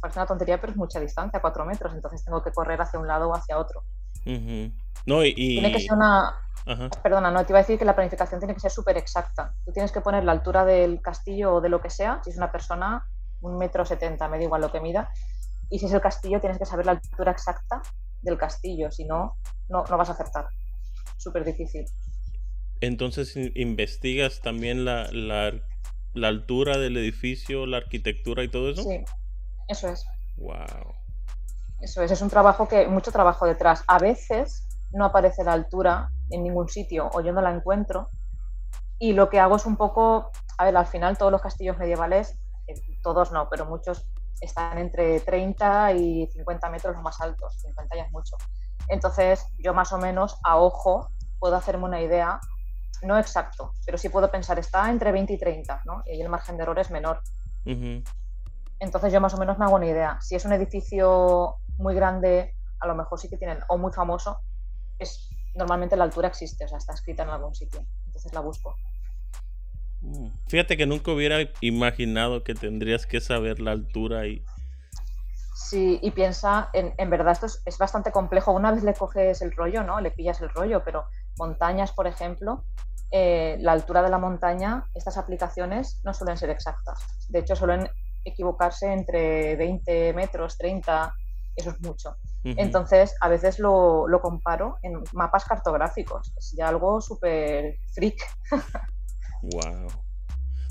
parece 0.00 0.20
una 0.20 0.26
tontería, 0.26 0.60
pero 0.60 0.72
es 0.72 0.76
mucha 0.76 1.00
distancia, 1.00 1.40
4 1.40 1.64
metros, 1.64 1.92
entonces 1.94 2.24
tengo 2.24 2.42
que 2.42 2.52
correr 2.52 2.80
hacia 2.80 3.00
un 3.00 3.08
lado 3.08 3.28
o 3.28 3.34
hacia 3.34 3.58
otro. 3.58 3.82
No, 5.04 5.24
y, 5.24 5.34
Tiene 5.34 5.72
que 5.72 5.80
ser 5.80 5.94
una... 5.94 6.34
Perdona, 7.02 7.32
no, 7.32 7.44
te 7.44 7.52
iba 7.52 7.58
a 7.58 7.62
decir 7.62 7.76
que 7.76 7.84
la 7.84 7.96
planificación 7.96 8.38
tiene 8.38 8.54
que 8.54 8.60
ser 8.60 8.70
súper 8.70 8.96
exacta. 8.96 9.52
Tú 9.64 9.72
tienes 9.72 9.90
que 9.90 10.00
poner 10.00 10.22
la 10.22 10.30
altura 10.30 10.64
del 10.64 11.02
castillo 11.02 11.54
o 11.54 11.60
de 11.60 11.68
lo 11.68 11.80
que 11.80 11.90
sea, 11.90 12.20
si 12.22 12.30
es 12.30 12.36
una 12.36 12.52
persona, 12.52 13.04
un 13.42 13.58
metro 13.58 13.84
setenta, 13.84 14.28
me 14.28 14.38
da 14.38 14.44
igual 14.44 14.62
lo 14.62 14.72
que 14.72 14.80
mida, 14.80 15.10
y 15.68 15.78
si 15.78 15.86
es 15.86 15.92
el 15.92 16.00
castillo 16.00 16.40
tienes 16.40 16.58
que 16.58 16.66
saber 16.66 16.86
la 16.86 16.92
altura 16.92 17.32
exacta 17.32 17.82
del 18.22 18.38
castillo, 18.38 18.90
si 18.90 19.04
no, 19.04 19.36
no, 19.68 19.84
vas 19.84 20.08
a 20.08 20.12
acertar. 20.12 20.46
Súper 21.18 21.44
difícil. 21.44 21.84
Entonces 22.80 23.36
investigas 23.54 24.40
también 24.40 24.84
la, 24.84 25.08
la 25.12 25.52
la 26.14 26.28
altura 26.28 26.78
del 26.78 26.96
edificio, 26.96 27.66
la 27.66 27.78
arquitectura 27.78 28.42
y 28.42 28.48
todo 28.48 28.70
eso? 28.70 28.82
Sí, 28.82 29.04
eso 29.68 29.88
es. 29.88 30.06
Wow. 30.36 30.94
Eso 31.80 32.02
es, 32.02 32.10
es 32.10 32.22
un 32.22 32.30
trabajo 32.30 32.68
que, 32.68 32.86
mucho 32.86 33.10
trabajo 33.10 33.46
detrás. 33.46 33.82
A 33.86 33.98
veces 33.98 34.66
no 34.92 35.04
aparece 35.04 35.42
la 35.44 35.52
altura 35.52 36.10
en 36.30 36.42
ningún 36.44 36.68
sitio 36.68 37.10
o 37.12 37.20
yo 37.20 37.32
no 37.32 37.40
la 37.40 37.52
encuentro. 37.52 38.10
Y 38.98 39.14
lo 39.14 39.30
que 39.30 39.40
hago 39.40 39.56
es 39.56 39.66
un 39.66 39.76
poco, 39.76 40.30
a 40.58 40.64
ver, 40.64 40.76
al 40.76 40.86
final 40.86 41.18
todos 41.18 41.32
los 41.32 41.40
castillos 41.40 41.78
medievales, 41.78 42.38
todos 43.02 43.32
no, 43.32 43.48
pero 43.48 43.66
muchos 43.66 44.06
están 44.40 44.78
entre 44.78 45.20
30 45.20 45.92
y 45.92 46.26
50 46.26 46.70
metros 46.70 46.94
los 46.94 47.02
más 47.02 47.20
altos, 47.20 47.60
50 47.60 47.96
ya 47.96 48.02
es 48.04 48.12
mucho. 48.12 48.36
Entonces 48.88 49.46
yo 49.58 49.74
más 49.74 49.92
o 49.92 49.98
menos 49.98 50.38
a 50.44 50.58
ojo 50.58 51.10
puedo 51.38 51.56
hacerme 51.56 51.84
una 51.84 52.00
idea 52.00 52.40
no 53.02 53.18
exacto, 53.18 53.74
pero 53.84 53.98
sí 53.98 54.08
puedo 54.08 54.30
pensar, 54.30 54.58
está 54.58 54.88
entre 54.90 55.12
20 55.12 55.32
y 55.32 55.38
30, 55.38 55.82
¿no? 55.84 56.02
Y 56.06 56.20
el 56.20 56.28
margen 56.28 56.56
de 56.56 56.62
error 56.62 56.78
es 56.78 56.90
menor. 56.90 57.20
Entonces 58.78 59.12
yo 59.12 59.20
más 59.20 59.34
o 59.34 59.38
menos 59.38 59.58
me 59.58 59.64
hago 59.64 59.76
una 59.76 59.86
idea. 59.86 60.18
Si 60.20 60.34
es 60.36 60.44
un 60.44 60.52
edificio 60.52 61.56
muy 61.78 61.94
grande, 61.94 62.54
a 62.80 62.86
lo 62.86 62.94
mejor 62.94 63.18
sí 63.18 63.28
que 63.28 63.36
tienen, 63.36 63.58
o 63.68 63.78
muy 63.78 63.92
famoso, 63.92 64.40
es 64.98 65.28
normalmente 65.54 65.96
la 65.96 66.04
altura 66.04 66.28
existe, 66.28 66.64
o 66.64 66.68
sea, 66.68 66.78
está 66.78 66.92
escrita 66.92 67.24
en 67.24 67.30
algún 67.30 67.54
sitio. 67.54 67.84
Entonces 68.06 68.32
la 68.32 68.40
busco. 68.40 68.74
Fíjate 70.48 70.76
que 70.76 70.86
nunca 70.86 71.12
hubiera 71.12 71.38
imaginado 71.60 72.42
que 72.42 72.54
tendrías 72.54 73.06
que 73.06 73.20
saber 73.20 73.60
la 73.60 73.72
altura 73.72 74.26
y... 74.26 74.44
Sí, 75.54 75.98
y 76.02 76.10
piensa, 76.10 76.68
en, 76.72 76.92
en 76.98 77.08
verdad 77.08 77.32
esto 77.32 77.46
es, 77.46 77.62
es, 77.64 77.78
bastante 77.78 78.12
complejo. 78.12 78.52
Una 78.52 78.72
vez 78.72 78.82
le 78.82 78.94
coges 78.94 79.40
el 79.42 79.52
rollo, 79.52 79.82
¿no? 79.84 80.00
Le 80.00 80.10
pillas 80.10 80.40
el 80.42 80.50
rollo, 80.50 80.82
pero 80.84 81.04
montañas, 81.38 81.92
por 81.92 82.06
ejemplo, 82.06 82.64
eh, 83.14 83.58
la 83.60 83.72
altura 83.72 84.02
de 84.02 84.08
la 84.08 84.16
montaña, 84.16 84.86
estas 84.94 85.18
aplicaciones 85.18 86.00
no 86.02 86.14
suelen 86.14 86.38
ser 86.38 86.48
exactas. 86.48 86.98
De 87.28 87.40
hecho, 87.40 87.54
suelen 87.54 87.86
equivocarse 88.24 88.90
entre 88.90 89.54
20 89.56 90.14
metros, 90.14 90.56
30, 90.56 91.14
eso 91.54 91.70
es 91.70 91.80
mucho. 91.82 92.16
Entonces, 92.44 93.14
a 93.20 93.28
veces 93.28 93.58
lo, 93.58 94.06
comparo 94.22 94.78
en 94.82 94.94
mapas 95.12 95.44
cartográficos. 95.44 96.32
Es 96.38 96.54
ya 96.56 96.68
algo 96.68 97.02
súper 97.02 97.76
freak. 97.92 98.16
wow. 99.42 99.88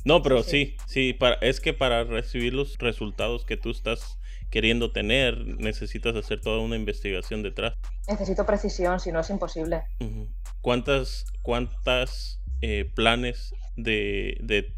No, 0.04 0.24
pero 0.24 0.42
sí, 0.42 0.78
sí, 0.88 1.14
para, 1.14 1.36
es 1.36 1.60
que 1.60 1.74
para 1.74 2.04
recibir 2.04 2.54
los 2.54 2.78
resultados 2.80 3.46
que 3.46 3.58
tú 3.58 3.70
estás 3.70 4.18
queriendo 4.50 4.92
tener, 4.92 5.46
necesitas 5.60 6.16
hacer 6.16 6.42
toda 6.42 6.60
una 6.60 6.76
investigación 6.76 7.44
detrás. 7.44 7.76
Necesito 8.08 8.46
precisión, 8.46 9.00
si 9.00 9.12
no 9.12 9.20
es 9.20 9.30
imposible. 9.30 9.84
¿Cuántas, 10.62 11.26
cuántas 11.42 12.42
eh, 12.62 12.92
planes 12.94 13.54
de, 13.78 14.76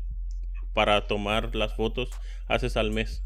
para 0.73 1.07
tomar 1.07 1.55
las 1.55 1.73
fotos 1.73 2.09
haces 2.47 2.77
al 2.77 2.91
mes? 2.91 3.23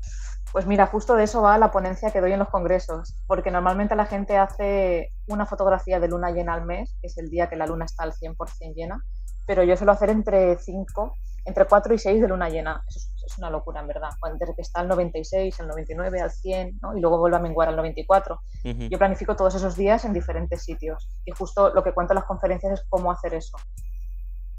Pues 0.53 0.65
mira, 0.65 0.87
justo 0.87 1.15
de 1.15 1.25
eso 1.25 1.41
va 1.41 1.57
la 1.57 1.71
ponencia 1.71 2.11
que 2.11 2.21
doy 2.21 2.31
en 2.31 2.39
los 2.39 2.49
congresos, 2.49 3.15
porque 3.27 3.51
normalmente 3.51 3.95
la 3.95 4.05
gente 4.05 4.37
hace 4.37 5.11
una 5.27 5.45
fotografía 5.45 5.99
de 5.99 6.07
luna 6.07 6.31
llena 6.31 6.53
al 6.53 6.65
mes, 6.65 6.95
que 7.01 7.07
es 7.07 7.17
el 7.17 7.29
día 7.29 7.49
que 7.49 7.57
la 7.57 7.67
luna 7.67 7.85
está 7.85 8.03
al 8.03 8.13
100% 8.13 8.73
llena, 8.73 9.03
pero 9.47 9.63
yo 9.63 9.75
suelo 9.77 9.93
hacer 9.93 10.09
entre 10.09 10.57
5, 10.57 11.15
entre 11.45 11.65
4 11.65 11.93
y 11.93 11.97
6 11.97 12.21
de 12.21 12.27
luna 12.27 12.49
llena. 12.49 12.83
Eso 12.87 12.99
es, 13.25 13.37
una 13.37 13.49
locura, 13.49 13.79
en 13.79 13.87
verdad. 13.87 14.09
Entre 14.29 14.53
que 14.53 14.61
está 14.61 14.81
al 14.81 14.89
96, 14.89 15.59
al 15.61 15.67
99, 15.69 16.21
al 16.21 16.31
100, 16.31 16.79
y 16.95 16.99
luego 16.99 17.17
vuelve 17.17 17.37
a 17.37 17.39
menguar 17.39 17.69
al 17.69 17.77
94. 17.77 18.39
Yo 18.63 18.97
planifico 18.97 19.35
todos 19.35 19.55
esos 19.55 19.75
días 19.75 20.03
en 20.05 20.13
diferentes 20.13 20.63
sitios. 20.63 21.09
Y 21.25 21.31
justo 21.31 21.73
lo 21.73 21.81
que 21.83 21.93
cuento 21.93 22.13
en 22.13 22.15
las 22.15 22.25
conferencias 22.25 22.73
es 22.73 22.85
cómo 22.89 23.09
hacer 23.09 23.33
eso. 23.33 23.57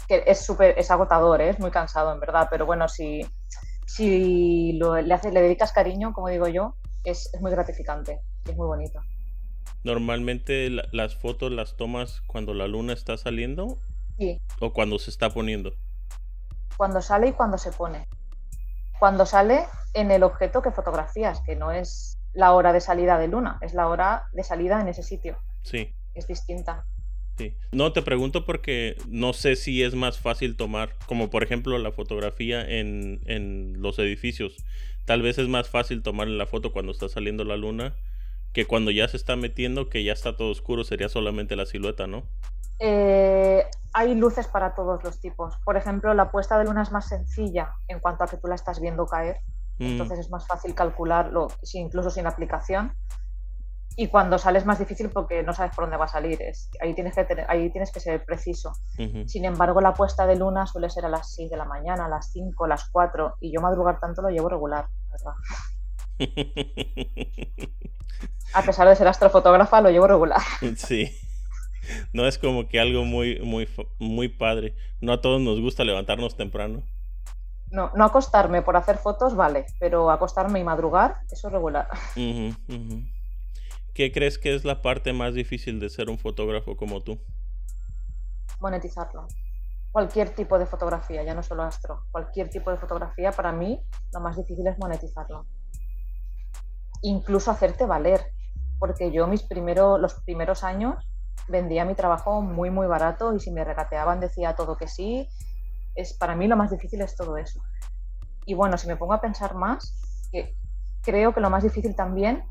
Que 0.07 0.23
es 0.25 0.43
súper, 0.43 0.73
es 0.77 0.89
agotador, 0.89 1.39
¿eh? 1.41 1.49
es 1.49 1.59
muy 1.59 1.69
cansado, 1.69 2.11
en 2.11 2.19
verdad, 2.19 2.47
pero 2.49 2.65
bueno, 2.65 2.87
si, 2.87 3.21
si 3.85 4.73
le, 4.73 5.13
haces, 5.13 5.31
le 5.31 5.43
dedicas 5.43 5.71
cariño, 5.71 6.13
como 6.13 6.29
digo 6.29 6.47
yo, 6.47 6.75
es, 7.03 7.31
es 7.31 7.41
muy 7.41 7.51
gratificante, 7.51 8.21
es 8.45 8.55
muy 8.55 8.65
bonito. 8.65 8.99
Normalmente 9.83 10.69
las 10.69 11.15
fotos 11.15 11.51
las 11.51 11.77
tomas 11.77 12.21
cuando 12.21 12.55
la 12.55 12.67
luna 12.67 12.93
está 12.93 13.17
saliendo 13.17 13.77
sí. 14.19 14.41
o 14.59 14.73
cuando 14.73 14.99
se 14.99 15.09
está 15.09 15.29
poniendo. 15.29 15.73
cuando 16.77 17.01
sale 17.01 17.29
y 17.29 17.33
cuando 17.33 17.57
se 17.57 17.71
pone. 17.71 18.07
Cuando 18.99 19.25
sale 19.25 19.65
en 19.93 20.11
el 20.11 20.23
objeto 20.23 20.61
que 20.61 20.71
fotografías, 20.71 21.41
que 21.41 21.55
no 21.55 21.71
es 21.71 22.17
la 22.33 22.53
hora 22.53 22.73
de 22.73 22.81
salida 22.81 23.17
de 23.17 23.29
luna, 23.29 23.57
es 23.61 23.73
la 23.73 23.87
hora 23.87 24.25
de 24.33 24.43
salida 24.43 24.79
en 24.81 24.89
ese 24.89 25.03
sitio. 25.03 25.37
Sí. 25.63 25.93
Es 26.13 26.27
distinta. 26.27 26.85
Sí. 27.37 27.55
No, 27.71 27.93
te 27.93 28.01
pregunto 28.01 28.45
porque 28.45 28.97
no 29.07 29.31
sé 29.31 29.55
si 29.55 29.83
es 29.83 29.95
más 29.95 30.19
fácil 30.19 30.57
tomar, 30.57 30.95
como 31.05 31.29
por 31.29 31.43
ejemplo 31.43 31.77
la 31.77 31.93
fotografía 31.93 32.61
en, 32.61 33.21
en 33.25 33.81
los 33.81 33.97
edificios. 33.99 34.57
Tal 35.05 35.21
vez 35.21 35.37
es 35.37 35.47
más 35.47 35.69
fácil 35.69 36.03
tomar 36.03 36.27
la 36.27 36.45
foto 36.45 36.73
cuando 36.73 36.91
está 36.91 37.07
saliendo 37.07 37.45
la 37.45 37.55
luna 37.55 37.95
que 38.53 38.65
cuando 38.65 38.91
ya 38.91 39.07
se 39.07 39.17
está 39.17 39.35
metiendo, 39.35 39.89
que 39.89 40.03
ya 40.03 40.13
está 40.13 40.35
todo 40.35 40.49
oscuro, 40.49 40.83
sería 40.83 41.09
solamente 41.09 41.55
la 41.55 41.65
silueta, 41.65 42.07
¿no? 42.07 42.23
Eh, 42.79 43.63
hay 43.93 44.15
luces 44.15 44.47
para 44.47 44.73
todos 44.75 45.03
los 45.03 45.19
tipos. 45.19 45.55
Por 45.65 45.77
ejemplo, 45.77 46.13
la 46.13 46.31
puesta 46.31 46.57
de 46.57 46.65
luna 46.65 46.81
es 46.83 46.91
más 46.91 47.07
sencilla 47.07 47.73
en 47.87 47.99
cuanto 47.99 48.23
a 48.23 48.27
que 48.27 48.37
tú 48.37 48.47
la 48.47 48.55
estás 48.55 48.79
viendo 48.79 49.05
caer. 49.07 49.37
Mm, 49.79 49.83
Entonces 49.85 50.19
es 50.19 50.29
más 50.29 50.45
fácil 50.47 50.75
calcularlo, 50.75 51.47
incluso 51.73 52.09
sin 52.09 52.27
aplicación. 52.27 52.93
Y 53.95 54.07
cuando 54.07 54.37
sale 54.37 54.59
es 54.59 54.65
más 54.65 54.79
difícil 54.79 55.09
porque 55.09 55.43
no 55.43 55.51
sabes 55.53 55.75
por 55.75 55.83
dónde 55.85 55.97
va 55.97 56.05
a 56.05 56.09
salir. 56.09 56.41
Es, 56.41 56.69
ahí, 56.81 56.93
tienes 56.93 57.15
que 57.15 57.23
tener- 57.25 57.45
ahí 57.49 57.69
tienes 57.71 57.91
que 57.91 57.99
ser 57.99 58.23
preciso. 58.23 58.71
Sin 59.27 59.43
embargo, 59.43 59.81
la 59.81 59.93
puesta 59.93 60.25
de 60.25 60.37
luna 60.37 60.65
suele 60.67 60.89
ser 60.89 61.05
a 61.05 61.09
las 61.09 61.33
6 61.33 61.49
de 61.49 61.57
la 61.57 61.65
mañana, 61.65 62.05
a 62.05 62.09
las 62.09 62.31
5, 62.31 62.65
a 62.65 62.67
las 62.69 62.89
4. 62.89 63.35
Y 63.41 63.51
yo 63.53 63.59
madrugar 63.61 63.99
tanto 63.99 64.21
lo 64.21 64.29
llevo 64.29 64.47
regular, 64.47 64.87
verdad. 65.11 65.33
A 68.53 68.61
pesar 68.63 68.87
de 68.87 68.95
ser 68.95 69.07
astrofotógrafa, 69.07 69.79
lo 69.81 69.89
llevo 69.89 70.07
regular. 70.07 70.41
sí. 70.77 71.11
No 72.13 72.27
es 72.27 72.37
como 72.37 72.67
que 72.67 72.79
algo 72.79 73.05
muy, 73.05 73.39
muy, 73.39 73.67
muy 73.99 74.27
padre. 74.27 74.75
No 75.01 75.13
a 75.13 75.21
todos 75.21 75.41
nos 75.41 75.59
gusta 75.59 75.83
levantarnos 75.83 76.35
temprano. 76.35 76.83
No, 77.71 77.91
no 77.95 78.05
acostarme 78.05 78.61
por 78.61 78.75
hacer 78.75 78.97
fotos, 78.97 79.35
vale, 79.35 79.65
pero 79.79 80.09
acostarme 80.09 80.59
y 80.59 80.63
madrugar, 80.63 81.17
eso 81.29 81.47
es 81.47 81.53
regular. 81.53 81.87
¿Qué 83.93 84.11
crees 84.11 84.39
que 84.39 84.55
es 84.55 84.65
la 84.65 84.81
parte 84.81 85.13
más 85.13 85.35
difícil 85.35 85.79
de 85.79 85.89
ser 85.89 86.09
un 86.09 86.17
fotógrafo 86.17 86.75
como 86.75 87.01
tú? 87.01 87.19
Monetizarlo. 88.59 89.27
Cualquier 89.91 90.29
tipo 90.31 90.57
de 90.57 90.65
fotografía, 90.65 91.23
ya 91.23 91.35
no 91.35 91.43
solo 91.43 91.63
astro, 91.63 92.05
cualquier 92.11 92.49
tipo 92.49 92.71
de 92.71 92.77
fotografía, 92.77 93.31
para 93.31 93.51
mí 93.51 93.79
lo 94.13 94.19
más 94.19 94.35
difícil 94.35 94.65
es 94.65 94.77
monetizarlo. 94.79 95.45
Incluso 97.01 97.51
hacerte 97.51 97.85
valer, 97.85 98.21
porque 98.79 99.11
yo 99.11 99.27
mis 99.27 99.43
primeros, 99.43 99.99
los 99.99 100.15
primeros 100.21 100.63
años 100.63 100.95
vendía 101.47 101.85
mi 101.85 101.95
trabajo 101.95 102.41
muy, 102.41 102.69
muy 102.69 102.87
barato 102.87 103.33
y 103.33 103.39
si 103.39 103.51
me 103.51 103.63
regateaban 103.63 104.19
decía 104.19 104.55
todo 104.55 104.77
que 104.77 104.87
sí. 104.87 105.27
Es, 105.95 106.13
para 106.13 106.35
mí 106.35 106.47
lo 106.47 106.55
más 106.55 106.71
difícil 106.71 107.01
es 107.01 107.15
todo 107.15 107.37
eso. 107.37 107.61
Y 108.45 108.53
bueno, 108.53 108.77
si 108.77 108.87
me 108.87 108.95
pongo 108.95 109.13
a 109.13 109.21
pensar 109.21 109.55
más, 109.55 110.27
que 110.31 110.55
creo 111.01 111.33
que 111.33 111.41
lo 111.41 111.49
más 111.49 111.63
difícil 111.63 111.95
también, 111.95 112.43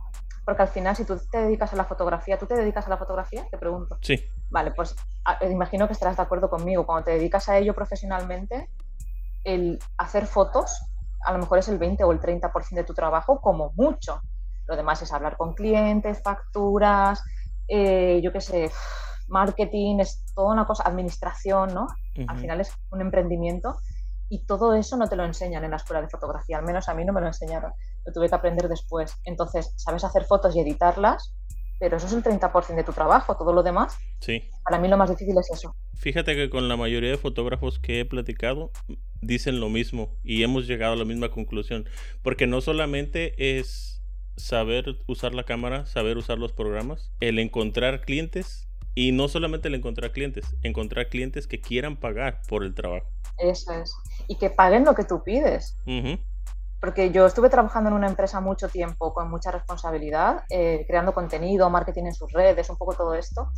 porque 0.44 0.62
al 0.62 0.68
final 0.68 0.96
si 0.96 1.05
tú 1.05 1.18
te 1.31 1.38
dedicas 1.42 1.72
a 1.72 1.77
la 1.77 1.85
fotografía, 1.85 2.38
¿tú 2.38 2.46
te 2.46 2.55
dedicas 2.55 2.87
a 2.87 2.90
la 2.90 2.96
fotografía? 2.96 3.46
Te 3.51 3.59
pregunto. 3.59 3.98
Sí. 4.01 4.24
Vale, 4.51 4.72
pues 4.72 4.96
a- 5.24 5.44
imagino 5.46 5.87
que 5.87 5.92
estarás 5.92 6.16
de 6.16 6.22
acuerdo 6.22 6.48
conmigo. 6.48 6.87
Cuando 6.87 7.05
te 7.05 7.11
dedicas 7.12 7.48
a 7.48 7.59
ello 7.59 7.74
profesionalmente, 7.74 8.70
el 9.44 9.79
hacer 9.96 10.27
fotos 10.27 10.83
a 11.24 11.33
lo 11.33 11.38
mejor 11.38 11.59
es 11.59 11.68
el 11.68 11.79
20 11.79 12.05
o 12.05 12.12
el 12.12 12.20
30% 12.20 12.81
de 12.83 12.85
tu 12.85 12.94
trabajo, 12.94 13.40
como 13.40 13.72
mucho. 13.74 14.22
Lo 14.66 14.77
demás 14.77 15.03
es 15.03 15.12
hablar 15.12 15.37
con 15.37 15.55
clientes, 15.55 16.22
facturas, 16.22 17.22
eh, 17.68 18.20
yo 18.22 18.33
qué 18.33 18.40
sé, 18.40 18.70
marketing, 19.28 19.98
es 20.00 20.24
toda 20.35 20.52
una 20.52 20.66
cosa, 20.66 20.85
administración, 20.85 21.74
¿no? 21.74 21.87
Al 22.16 22.24
Ujú. 22.24 22.38
final 22.40 22.61
es 22.61 22.72
un 22.90 23.00
emprendimiento 23.00 23.76
y 24.31 24.44
todo 24.46 24.74
eso 24.74 24.96
no 24.96 25.09
te 25.09 25.16
lo 25.16 25.24
enseñan 25.24 25.64
en 25.64 25.70
la 25.70 25.76
escuela 25.76 26.02
de 26.02 26.09
fotografía, 26.09 26.59
al 26.59 26.64
menos 26.64 26.88
a 26.88 26.94
mí 26.94 27.04
no 27.04 27.12
me 27.12 27.20
lo 27.20 27.26
enseñaron, 27.28 27.72
lo 28.04 28.12
tuve 28.12 28.28
que 28.28 28.35
aprender 28.35 28.68
después. 28.68 29.14
Entonces, 29.24 29.72
sabes 29.76 30.04
hacer 30.04 30.24
fotos 30.24 30.54
y 30.57 30.61
editarlas, 30.61 31.35
pero 31.78 31.96
eso 31.96 32.07
es 32.07 32.12
el 32.12 32.22
30% 32.22 32.74
de 32.76 32.85
tu 32.85 32.92
trabajo, 32.92 33.37
todo 33.37 33.52
lo 33.52 33.62
demás 33.62 33.96
Sí. 34.20 34.42
para 34.64 34.78
mí 34.78 34.88
lo 34.88 34.96
más 34.96 35.11
difícil 35.11 35.37
es 35.38 35.50
eso. 35.50 35.74
Fíjate 35.94 36.35
que 36.35 36.50
con 36.50 36.68
la 36.68 36.76
mayoría 36.76 37.11
de 37.11 37.16
fotógrafos 37.18 37.78
que 37.78 38.00
he 38.00 38.04
platicado 38.04 38.70
dicen 39.20 39.61
lo 39.61 39.68
mismo 39.68 40.16
y 40.22 40.42
hemos 40.42 40.66
llegado 40.66 40.92
a 40.92 40.96
la 40.96 41.04
misma 41.04 41.31
conclusión. 41.31 41.88
Porque 42.22 42.46
no 42.46 42.61
solamente 42.61 43.59
es 43.59 43.97
saber 44.38 44.98
usar 45.07 45.35
la 45.35 45.44
cámara, 45.44 45.87
saber 45.87 46.16
usar 46.16 46.38
los 46.38 46.53
programas, 46.53 47.11
el 47.20 47.38
encontrar 47.38 48.03
clientes 48.03 48.68
y 48.94 49.12
no 49.12 49.29
solamente 49.29 49.68
el 49.68 49.74
encontrar 49.74 50.12
clientes, 50.12 50.57
encontrar 50.62 51.09
clientes 51.09 51.46
que 51.46 51.61
quieran 51.61 51.96
pagar 51.96 52.40
por 52.48 52.64
el 52.64 52.74
trabajo. 52.74 53.07
Eso 53.38 53.72
es. 53.72 53.94
Y 54.27 54.37
que 54.37 54.51
paguen 54.51 54.85
lo 54.85 54.94
que 54.94 55.05
tú 55.05 55.22
pides. 55.22 55.77
Porque 56.81 57.11
yo 57.11 57.27
estuve 57.27 57.48
trabajando 57.48 57.90
en 57.90 57.96
una 57.96 58.09
empresa 58.09 58.40
mucho 58.40 58.68
tiempo 58.68 59.12
con 59.12 59.31
mucha 59.31 59.51
responsabilidad, 59.51 60.44
eh, 60.51 60.85
creando 60.87 61.12
contenido, 61.12 61.68
marketing 61.70 62.05
en 62.05 62.14
sus 62.14 62.33
redes, 62.33 62.70
un 62.70 62.77
poco 62.77 62.94
todo 62.94 63.14
esto. 63.14 63.51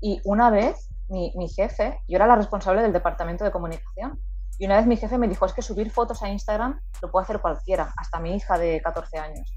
Y 0.00 0.20
una 0.24 0.50
vez 0.50 0.90
mi, 1.08 1.32
mi 1.36 1.48
jefe, 1.48 1.98
yo 2.08 2.16
era 2.16 2.26
la 2.26 2.36
responsable 2.36 2.82
del 2.82 2.92
departamento 2.92 3.44
de 3.44 3.50
comunicación, 3.50 4.20
y 4.58 4.66
una 4.66 4.76
vez 4.76 4.86
mi 4.86 4.96
jefe 4.96 5.18
me 5.18 5.28
dijo, 5.28 5.44
es 5.44 5.52
que 5.52 5.62
subir 5.62 5.90
fotos 5.90 6.22
a 6.22 6.30
Instagram 6.30 6.80
lo 7.02 7.10
puede 7.10 7.24
hacer 7.24 7.40
cualquiera, 7.40 7.92
hasta 7.96 8.18
mi 8.20 8.34
hija 8.34 8.56
de 8.58 8.80
14 8.80 9.18
años. 9.18 9.52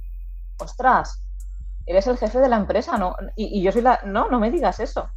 Ostras, 0.59 1.23
eres 1.85 2.05
el 2.07 2.17
jefe 2.17 2.39
de 2.39 2.49
la 2.49 2.57
empresa, 2.57 2.97
¿no? 2.97 3.15
Y, 3.35 3.59
y 3.59 3.63
yo 3.63 3.71
soy 3.71 3.81
la... 3.81 3.99
No, 4.05 4.29
no 4.29 4.39
me 4.39 4.51
digas 4.51 4.79
eso. 4.79 5.09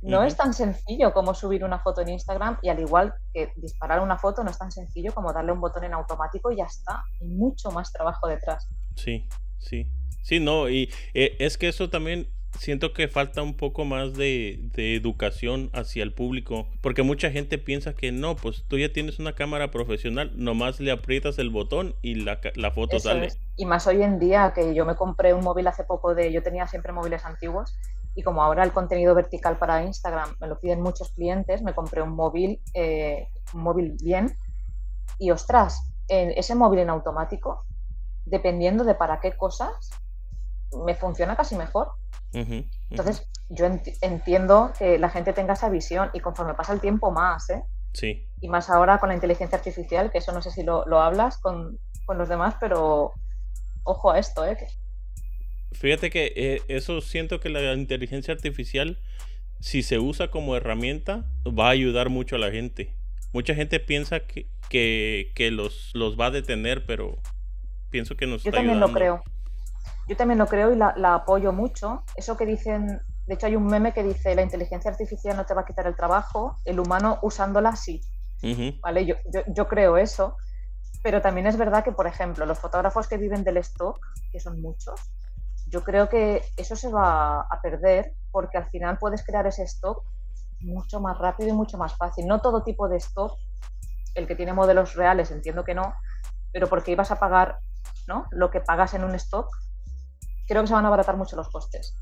No 0.00 0.24
es 0.24 0.36
tan 0.36 0.54
sencillo 0.54 1.12
como 1.12 1.34
subir 1.34 1.62
una 1.62 1.78
foto 1.78 2.00
en 2.00 2.08
Instagram 2.08 2.58
y 2.62 2.70
al 2.70 2.80
igual 2.80 3.14
que 3.34 3.52
disparar 3.56 4.00
una 4.00 4.16
foto 4.16 4.42
no 4.42 4.50
es 4.50 4.58
tan 4.58 4.72
sencillo 4.72 5.12
como 5.12 5.32
darle 5.32 5.52
un 5.52 5.60
botón 5.60 5.84
en 5.84 5.92
automático 5.92 6.50
y 6.50 6.56
ya 6.56 6.64
está. 6.64 7.04
Hay 7.20 7.28
mucho 7.28 7.70
más 7.70 7.92
trabajo 7.92 8.28
detrás. 8.28 8.66
Sí, 8.94 9.28
sí. 9.58 9.90
Sí, 10.22 10.40
no, 10.40 10.68
y 10.68 10.90
eh, 11.14 11.36
es 11.38 11.58
que 11.58 11.68
eso 11.68 11.88
también 11.88 12.28
siento 12.58 12.92
que 12.92 13.06
falta 13.08 13.42
un 13.42 13.54
poco 13.54 13.84
más 13.84 14.14
de, 14.14 14.58
de 14.72 14.96
educación 14.96 15.70
hacia 15.72 16.02
el 16.02 16.12
público, 16.14 16.66
porque 16.80 17.02
mucha 17.02 17.30
gente 17.30 17.58
piensa 17.58 17.94
que 17.94 18.10
no, 18.10 18.34
pues 18.34 18.64
tú 18.66 18.78
ya 18.78 18.92
tienes 18.92 19.18
una 19.18 19.34
cámara 19.34 19.70
profesional, 19.70 20.32
nomás 20.34 20.80
le 20.80 20.90
aprietas 20.90 21.38
el 21.38 21.50
botón 21.50 21.94
y 22.02 22.16
la, 22.16 22.40
la 22.54 22.70
foto 22.70 22.96
Eso 22.96 23.10
sale. 23.10 23.26
es. 23.26 23.38
Y 23.56 23.64
más 23.66 23.86
hoy 23.86 24.02
en 24.02 24.18
día 24.18 24.52
que 24.54 24.74
yo 24.74 24.84
me 24.84 24.96
compré 24.96 25.32
un 25.32 25.42
móvil 25.42 25.66
hace 25.66 25.84
poco 25.84 26.14
de, 26.14 26.30
yo 26.32 26.42
tenía 26.42 26.66
siempre 26.66 26.92
móviles 26.92 27.24
antiguos 27.24 27.74
y 28.14 28.22
como 28.22 28.42
ahora 28.42 28.62
el 28.62 28.72
contenido 28.72 29.14
vertical 29.14 29.58
para 29.58 29.82
Instagram 29.82 30.36
me 30.40 30.46
lo 30.46 30.58
piden 30.58 30.82
muchos 30.82 31.10
clientes, 31.12 31.62
me 31.62 31.74
compré 31.74 32.02
un 32.02 32.10
móvil, 32.14 32.60
eh, 32.74 33.28
un 33.54 33.62
móvil 33.62 33.96
bien 34.02 34.36
y 35.18 35.30
ostras, 35.30 35.90
en 36.08 36.30
ese 36.32 36.54
móvil 36.54 36.80
en 36.80 36.90
automático, 36.90 37.64
dependiendo 38.26 38.84
de 38.84 38.94
para 38.94 39.20
qué 39.20 39.32
cosas, 39.36 39.90
me 40.84 40.94
funciona 40.94 41.36
casi 41.36 41.56
mejor. 41.56 41.92
Entonces, 42.90 43.28
yo 43.48 43.66
enti- 43.66 43.96
entiendo 44.02 44.72
que 44.78 44.98
la 44.98 45.08
gente 45.08 45.32
tenga 45.32 45.54
esa 45.54 45.68
visión 45.70 46.10
y 46.12 46.20
conforme 46.20 46.54
pasa 46.54 46.72
el 46.72 46.80
tiempo 46.80 47.10
más, 47.10 47.48
¿eh? 47.50 47.64
Sí, 47.92 48.28
Y 48.40 48.48
más 48.48 48.68
ahora 48.68 48.98
con 48.98 49.08
la 49.08 49.14
inteligencia 49.14 49.56
artificial, 49.56 50.10
que 50.10 50.18
eso 50.18 50.32
no 50.32 50.42
sé 50.42 50.50
si 50.50 50.62
lo, 50.62 50.84
lo 50.86 51.00
hablas 51.00 51.38
con, 51.38 51.78
con 52.04 52.18
los 52.18 52.28
demás, 52.28 52.56
pero 52.60 53.12
ojo 53.86 54.10
a 54.10 54.18
esto, 54.18 54.44
¿eh? 54.44 54.56
Fíjate 55.72 56.10
que 56.10 56.32
eh, 56.36 56.62
eso 56.68 57.00
siento 57.00 57.40
que 57.40 57.48
la 57.48 57.72
inteligencia 57.74 58.32
artificial, 58.34 58.98
si 59.60 59.82
se 59.82 59.98
usa 59.98 60.30
como 60.30 60.56
herramienta, 60.56 61.24
va 61.46 61.68
a 61.68 61.70
ayudar 61.70 62.08
mucho 62.08 62.36
a 62.36 62.38
la 62.38 62.50
gente. 62.50 62.94
Mucha 63.32 63.54
gente 63.54 63.80
piensa 63.80 64.20
que, 64.20 64.46
que, 64.68 65.32
que 65.34 65.50
los, 65.50 65.90
los 65.94 66.18
va 66.18 66.26
a 66.26 66.30
detener, 66.30 66.86
pero 66.86 67.18
pienso 67.90 68.16
que 68.16 68.26
nos 68.26 68.42
Yo 68.42 68.50
está 68.50 68.58
también 68.58 68.80
lo 68.80 68.92
creo. 68.92 69.22
Yo 70.08 70.16
también 70.16 70.38
lo 70.38 70.46
creo 70.46 70.72
y 70.72 70.76
la, 70.76 70.94
la 70.96 71.14
apoyo 71.14 71.52
mucho. 71.52 72.04
Eso 72.16 72.36
que 72.36 72.46
dicen, 72.46 73.00
de 73.26 73.34
hecho 73.34 73.46
hay 73.46 73.56
un 73.56 73.66
meme 73.66 73.92
que 73.92 74.02
dice, 74.02 74.34
la 74.34 74.42
inteligencia 74.42 74.90
artificial 74.90 75.36
no 75.36 75.44
te 75.44 75.54
va 75.54 75.62
a 75.62 75.66
quitar 75.66 75.86
el 75.86 75.96
trabajo, 75.96 76.56
el 76.64 76.78
humano 76.78 77.18
usándola 77.22 77.74
sí. 77.76 78.00
¿vale? 78.80 79.04
Yo, 79.04 79.16
yo, 79.32 79.42
yo 79.48 79.66
creo 79.66 79.96
eso, 79.96 80.36
pero 81.02 81.22
también 81.22 81.46
es 81.46 81.56
verdad 81.56 81.84
que, 81.84 81.92
por 81.92 82.06
ejemplo, 82.06 82.46
los 82.46 82.58
fotógrafos 82.58 83.08
que 83.08 83.18
viven 83.18 83.44
del 83.44 83.58
stock, 83.58 83.98
que 84.32 84.40
son 84.40 84.60
muchos, 84.60 85.00
yo 85.68 85.82
creo 85.82 86.08
que 86.08 86.42
eso 86.56 86.76
se 86.76 86.90
va 86.90 87.40
a 87.40 87.60
perder 87.62 88.12
porque 88.30 88.58
al 88.58 88.66
final 88.66 88.98
puedes 88.98 89.24
crear 89.24 89.46
ese 89.46 89.64
stock 89.64 90.04
mucho 90.60 91.00
más 91.00 91.18
rápido 91.18 91.50
y 91.50 91.52
mucho 91.52 91.78
más 91.78 91.96
fácil. 91.96 92.26
No 92.26 92.40
todo 92.40 92.62
tipo 92.62 92.88
de 92.88 92.96
stock, 92.96 93.38
el 94.14 94.26
que 94.26 94.36
tiene 94.36 94.52
modelos 94.52 94.94
reales, 94.94 95.30
entiendo 95.30 95.64
que 95.64 95.74
no, 95.74 95.94
pero 96.52 96.68
porque 96.68 96.92
ibas 96.92 97.10
a 97.10 97.18
pagar 97.18 97.58
¿no? 98.06 98.26
lo 98.30 98.50
que 98.50 98.60
pagas 98.60 98.94
en 98.94 99.04
un 99.04 99.14
stock, 99.14 99.48
creo 100.46 100.62
que 100.62 100.68
se 100.68 100.74
van 100.74 100.84
a 100.84 100.88
abaratar 100.88 101.16
mucho 101.16 101.36
los 101.36 101.48
costes. 101.48 101.94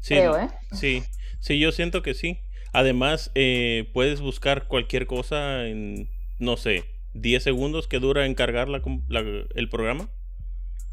Sí, 0.00 0.14
creo, 0.14 0.38
¿eh? 0.38 0.48
Sí, 0.72 1.02
sí, 1.40 1.58
yo 1.58 1.72
siento 1.72 2.02
que 2.02 2.14
sí. 2.14 2.40
Además, 2.72 3.30
eh, 3.34 3.90
puedes 3.94 4.20
buscar 4.20 4.66
cualquier 4.66 5.06
cosa 5.06 5.64
en, 5.64 6.08
no 6.38 6.56
sé, 6.56 6.84
10 7.14 7.42
segundos 7.42 7.88
que 7.88 8.00
dura 8.00 8.26
en 8.26 8.34
cargar 8.34 8.68
el 8.68 9.68
programa. 9.70 10.08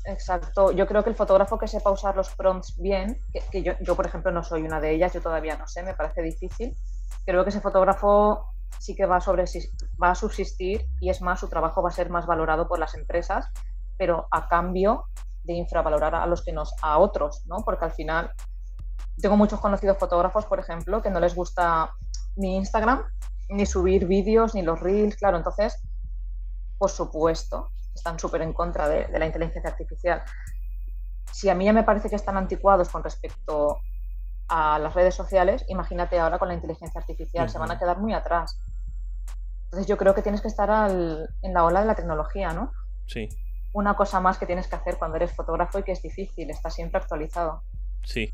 Exacto. 0.06 0.72
Yo 0.72 0.88
creo 0.88 1.04
que 1.04 1.12
el 1.12 1.16
fotógrafo 1.16 1.60
que 1.60 1.68
sepa 1.68 1.92
usar 1.92 2.16
los 2.16 2.30
prompts 2.30 2.78
bien, 2.80 3.20
que, 3.52 3.64
yo, 3.64 3.74
yo, 3.82 3.96
por 3.96 4.06
ejemplo, 4.06 4.32
no 4.32 4.44
soy 4.44 4.64
una 4.64 4.80
de 4.80 4.92
ellas, 4.92 5.14
yo 5.14 5.22
todavía 5.22 5.58
no 5.58 5.68
sé, 5.68 5.84
me 5.84 5.94
parece 5.94 6.22
difícil. 6.22 6.76
Creo 7.26 7.44
que 7.44 7.50
ese 7.50 7.62
fotógrafo 7.62 8.46
sí 8.80 8.96
que 8.96 9.06
va, 9.06 9.22
sobre, 9.22 9.46
va 10.02 10.12
a 10.12 10.16
subsistir 10.16 10.86
y 11.00 11.10
es 11.10 11.22
más, 11.22 11.40
su 11.40 11.50
trabajo 11.50 11.84
va 11.84 11.90
a 11.90 11.94
ser 11.94 12.10
más 12.10 12.26
valorado 12.26 12.68
por 12.68 12.80
las 12.80 12.96
empresas, 12.96 13.48
pero 13.98 14.28
a 14.32 14.48
cambio 14.48 15.06
de 15.44 15.54
infravalorar 15.54 16.16
a 16.16 16.26
los 16.26 16.44
que 16.44 16.52
nos, 16.52 16.74
a 16.82 16.98
otros, 16.98 17.44
¿no? 17.46 17.58
Porque 17.64 17.86
al 17.86 17.92
final 17.92 18.32
tengo 19.22 19.38
muchos 19.38 19.60
conocidos 19.60 19.98
fotógrafos, 19.98 20.46
por 20.46 20.60
ejemplo, 20.60 21.02
que 21.02 21.12
no 21.12 21.20
les 21.20 21.36
gusta 21.36 21.92
ni 22.36 22.56
Instagram, 22.56 23.04
ni 23.50 23.66
subir 23.66 24.08
vídeos, 24.08 24.56
ni 24.56 24.62
los 24.62 24.80
reels, 24.80 25.16
claro, 25.16 25.38
entonces, 25.38 25.80
por 26.82 26.90
supuesto, 26.90 27.70
están 27.94 28.18
súper 28.18 28.42
en 28.42 28.54
contra 28.54 28.90
de, 28.90 29.08
la 29.20 29.28
inteligencia 29.28 29.70
artificial. 29.70 30.24
Si 31.32 31.48
a 31.48 31.54
mí 31.54 31.66
ya 31.66 31.74
me 31.74 31.84
parece 31.84 32.10
que 32.10 32.16
están 32.16 32.38
anticuados 32.38 32.90
con 32.90 33.04
respecto 33.04 33.78
a 34.48 34.80
las 34.80 34.96
redes 34.96 35.14
sociales, 35.14 35.64
imagínate 35.68 36.18
ahora 36.18 36.40
con 36.40 36.48
la 36.48 36.56
inteligencia 36.56 37.00
artificial, 37.00 37.52
se 37.52 37.60
van 37.60 37.70
a 37.70 37.78
quedar 37.78 38.00
muy 38.00 38.16
atrás. 38.16 38.60
Entonces 39.66 39.86
yo 39.86 39.96
creo 39.96 40.16
que 40.16 40.24
tienes 40.24 40.42
que 40.42 40.48
estar 40.48 40.90
en 40.90 41.54
la 41.54 41.64
ola 41.66 41.82
de 41.82 41.86
la 41.86 41.94
tecnología, 41.94 42.52
¿no? 42.52 42.72
Sí. 43.06 43.30
Una 43.74 43.94
cosa 43.94 44.20
más 44.20 44.40
que 44.40 44.48
tienes 44.48 44.68
que 44.68 44.76
hacer 44.76 44.98
cuando 44.98 45.18
eres 45.18 45.36
fotógrafo 45.36 45.78
y 45.78 45.84
que 45.84 45.92
es 45.92 46.02
difícil, 46.02 46.50
está 46.50 46.72
siempre 46.72 47.00
actualizado. 47.00 47.62
Sí. 48.02 48.32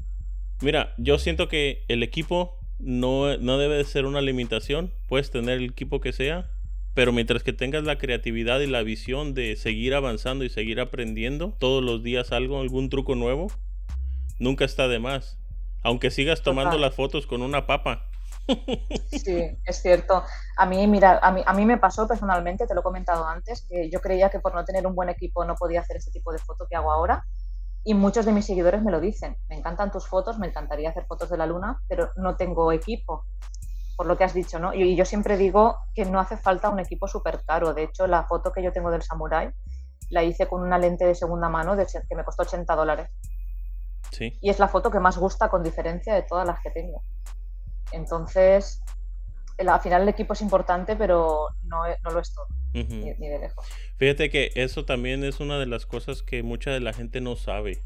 Mira, 0.62 0.94
yo 0.98 1.20
siento 1.20 1.50
que 1.50 1.84
el 1.90 2.02
equipo 2.02 2.58
no, 2.80 3.36
no 3.40 3.58
debe 3.58 3.76
de 3.76 3.84
ser 3.84 4.06
una 4.06 4.22
limitación. 4.22 4.94
Puedes 5.10 5.32
tener 5.32 5.58
el 5.58 5.66
equipo 5.66 6.00
que 6.00 6.14
sea, 6.14 6.50
pero 6.98 7.12
mientras 7.12 7.44
que 7.44 7.54
tengas 7.54 7.84
la 7.84 8.00
creatividad 8.00 8.60
y 8.60 8.66
la 8.66 8.82
visión 8.82 9.36
de 9.36 9.56
seguir 9.56 9.94
avanzando 9.94 10.44
y 10.44 10.50
seguir 10.50 10.80
aprendiendo 10.80 11.54
todos 11.60 11.84
los 11.84 12.02
días 12.02 12.32
algo, 12.32 12.60
algún 12.60 12.90
truco 12.90 13.14
nuevo, 13.14 13.52
nunca 14.40 14.66
está 14.66 14.88
de 14.88 14.98
más. 14.98 15.38
Aunque 15.84 16.10
sigas 16.10 16.42
tomando 16.42 16.80
las 16.80 16.96
fotos 16.96 17.28
con 17.28 17.44
una 17.44 17.68
papa. 17.68 18.08
Sí, 19.12 19.44
es 19.64 19.80
cierto. 19.80 20.24
A 20.58 20.66
mí, 20.66 20.88
mira, 20.88 21.20
a 21.22 21.32
mí, 21.32 21.44
a 21.46 21.54
mí 21.54 21.68
me 21.68 21.78
pasó 21.78 22.08
personalmente, 22.08 22.66
te 22.66 22.74
lo 22.74 22.80
he 22.80 22.84
comentado 22.84 23.28
antes, 23.28 23.68
que 23.70 23.92
yo 23.92 24.02
creía 24.02 24.32
que 24.32 24.40
por 24.40 24.56
no 24.56 24.66
tener 24.66 24.88
un 24.88 24.96
buen 24.96 25.10
equipo 25.10 25.46
no 25.46 25.54
podía 25.54 25.82
hacer 25.82 25.98
este 25.98 26.10
tipo 26.10 26.32
de 26.32 26.40
foto 26.40 26.66
que 26.68 26.78
hago 26.78 26.92
ahora. 26.92 27.26
Y 27.84 27.94
muchos 27.94 28.26
de 28.26 28.32
mis 28.32 28.48
seguidores 28.48 28.82
me 28.82 28.92
lo 28.92 29.00
dicen. 29.00 29.38
Me 29.50 29.56
encantan 29.56 29.92
tus 29.92 30.08
fotos, 30.08 30.40
me 30.40 30.48
encantaría 30.48 30.90
hacer 30.90 31.06
fotos 31.06 31.30
de 31.30 31.38
la 31.38 31.46
luna, 31.46 31.80
pero 31.88 32.10
no 32.16 32.38
tengo 32.38 32.72
equipo, 32.72 33.28
por 33.98 34.06
lo 34.06 34.16
que 34.18 34.24
has 34.24 34.34
dicho, 34.34 34.60
¿no? 34.60 34.74
Y, 34.74 34.96
yo 34.96 35.04
siempre 35.04 35.36
digo 35.36 35.80
que 35.94 36.06
no 36.06 36.20
hace 36.20 36.38
falta 36.38 36.70
un 36.70 36.80
equipo 36.80 37.08
súper 37.08 37.42
caro. 37.44 37.74
De 37.74 37.84
hecho, 37.84 38.08
la 38.08 38.24
foto 38.24 38.54
que 38.54 38.64
yo 38.64 38.72
tengo 38.72 38.92
del 38.92 39.02
Samurai 39.02 39.52
la 40.10 40.24
hice 40.24 40.48
con 40.48 40.62
una 40.62 40.78
lente 40.78 41.06
de 41.06 41.16
segunda 41.16 41.50
mano 41.50 41.76
de, 41.76 41.86
que 41.86 42.16
me 42.16 42.24
costó 42.24 42.44
80 42.44 42.76
dólares. 42.76 43.10
Sí. 44.12 44.38
Y 44.40 44.52
es 44.52 44.60
la 44.60 44.70
foto 44.70 44.92
que 44.92 45.00
más 45.00 45.18
gusta 45.18 45.50
con 45.50 45.64
diferencia 45.64 46.14
de 46.14 46.22
todas 46.22 46.48
las 46.48 46.62
que 46.62 46.70
tengo. 46.70 47.02
Entonces, 47.92 48.82
al 49.58 49.82
final 49.82 50.04
el 50.04 50.10
equipo 50.10 50.34
es 50.34 50.42
importante, 50.42 50.96
pero 50.96 51.48
no, 51.64 51.82
no 52.04 52.12
lo 52.12 52.20
es 52.20 52.34
todo, 52.34 52.46
ni, 52.74 53.14
de 53.14 53.40
lejos. 53.40 53.66
Fíjate 53.98 54.30
que 54.30 54.52
eso 54.56 54.86
también 54.86 55.24
es 55.24 55.40
una 55.40 55.58
de 55.58 55.66
las 55.66 55.88
cosas 55.88 56.22
que 56.22 56.44
mucha 56.44 56.72
de 56.72 56.80
la 56.82 56.94
gente 56.94 57.20
no 57.20 57.36
sabe. 57.36 57.82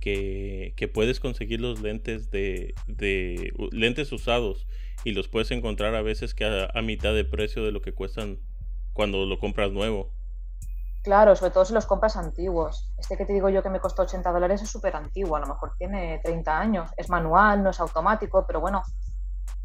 Que, 0.00 0.74
que 0.76 0.86
puedes 0.86 1.18
conseguir 1.18 1.60
los 1.60 1.80
lentes 1.80 2.30
de, 2.30 2.74
de, 2.86 3.52
lentes 3.72 4.12
usados 4.12 4.68
y 5.04 5.12
los 5.12 5.28
puedes 5.28 5.50
encontrar 5.50 5.94
a 5.96 6.02
veces 6.02 6.34
que 6.34 6.44
a, 6.44 6.70
a, 6.72 6.82
mitad 6.82 7.14
de 7.14 7.24
precio 7.24 7.64
de 7.64 7.72
lo 7.72 7.82
que 7.82 7.92
cuestan 7.92 8.38
cuando 8.92 9.26
lo 9.26 9.38
compras 9.38 9.72
nuevo. 9.72 10.12
Claro, 11.02 11.34
sobre 11.36 11.52
todo 11.52 11.64
si 11.64 11.72
los 11.72 11.86
compras 11.86 12.16
antiguos. 12.16 12.92
Este 12.98 13.16
que 13.16 13.24
te 13.24 13.32
digo 13.32 13.48
yo 13.48 13.62
que 13.62 13.70
me 13.70 13.80
costó 13.80 14.02
80 14.02 14.30
dólares 14.30 14.62
es 14.62 14.70
súper 14.70 14.94
antiguo, 14.94 15.36
a 15.36 15.40
lo 15.40 15.46
mejor 15.46 15.72
tiene 15.78 16.20
30 16.22 16.58
años. 16.58 16.90
Es 16.96 17.08
manual, 17.08 17.62
no 17.62 17.70
es 17.70 17.80
automático, 17.80 18.44
pero 18.46 18.60
bueno, 18.60 18.82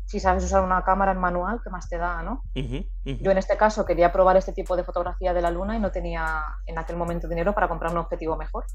si 0.06 0.20
sabes 0.20 0.44
usar 0.44 0.64
una 0.64 0.84
cámara 0.84 1.12
en 1.12 1.18
manual, 1.18 1.60
¿qué 1.64 1.70
más 1.70 1.90
te 1.90 1.98
da, 1.98 2.22
no? 2.22 2.44
Yo 2.54 3.32
en 3.32 3.38
este 3.38 3.58
caso 3.58 3.86
quería 3.86 4.12
probar 4.12 4.38
este 4.38 4.54
tipo 4.54 4.76
de 4.76 4.84
fotografía 4.84 5.34
de 5.34 5.42
la 5.42 5.50
luna 5.50 5.76
y 5.76 5.80
no 5.80 5.92
tenía 5.92 6.44
en 6.66 6.78
aquel 6.78 6.98
momento 6.98 7.28
dinero 7.28 7.54
para 7.54 7.68
comprar 7.68 7.92
un 7.92 7.98
objetivo 7.98 8.36
mejor. 8.38 8.66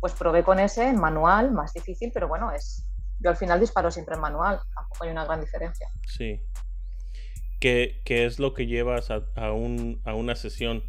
Pues 0.00 0.14
probé 0.14 0.42
con 0.42 0.58
ese 0.58 0.88
en 0.88 0.98
manual, 0.98 1.52
más 1.52 1.72
difícil, 1.72 2.10
pero 2.12 2.28
bueno, 2.28 2.50
es 2.52 2.86
yo 3.20 3.28
al 3.28 3.36
final 3.36 3.60
disparo 3.60 3.90
siempre 3.90 4.14
en 4.14 4.22
manual, 4.22 4.60
tampoco 4.74 5.04
hay 5.04 5.10
una 5.10 5.24
gran 5.26 5.40
diferencia. 5.40 5.88
Sí. 6.06 6.42
¿Qué, 7.60 8.00
qué 8.04 8.24
es 8.24 8.38
lo 8.38 8.54
que 8.54 8.66
llevas 8.66 9.10
a, 9.10 9.20
a, 9.36 9.52
un, 9.52 10.00
a 10.06 10.14
una 10.14 10.34
sesión? 10.34 10.82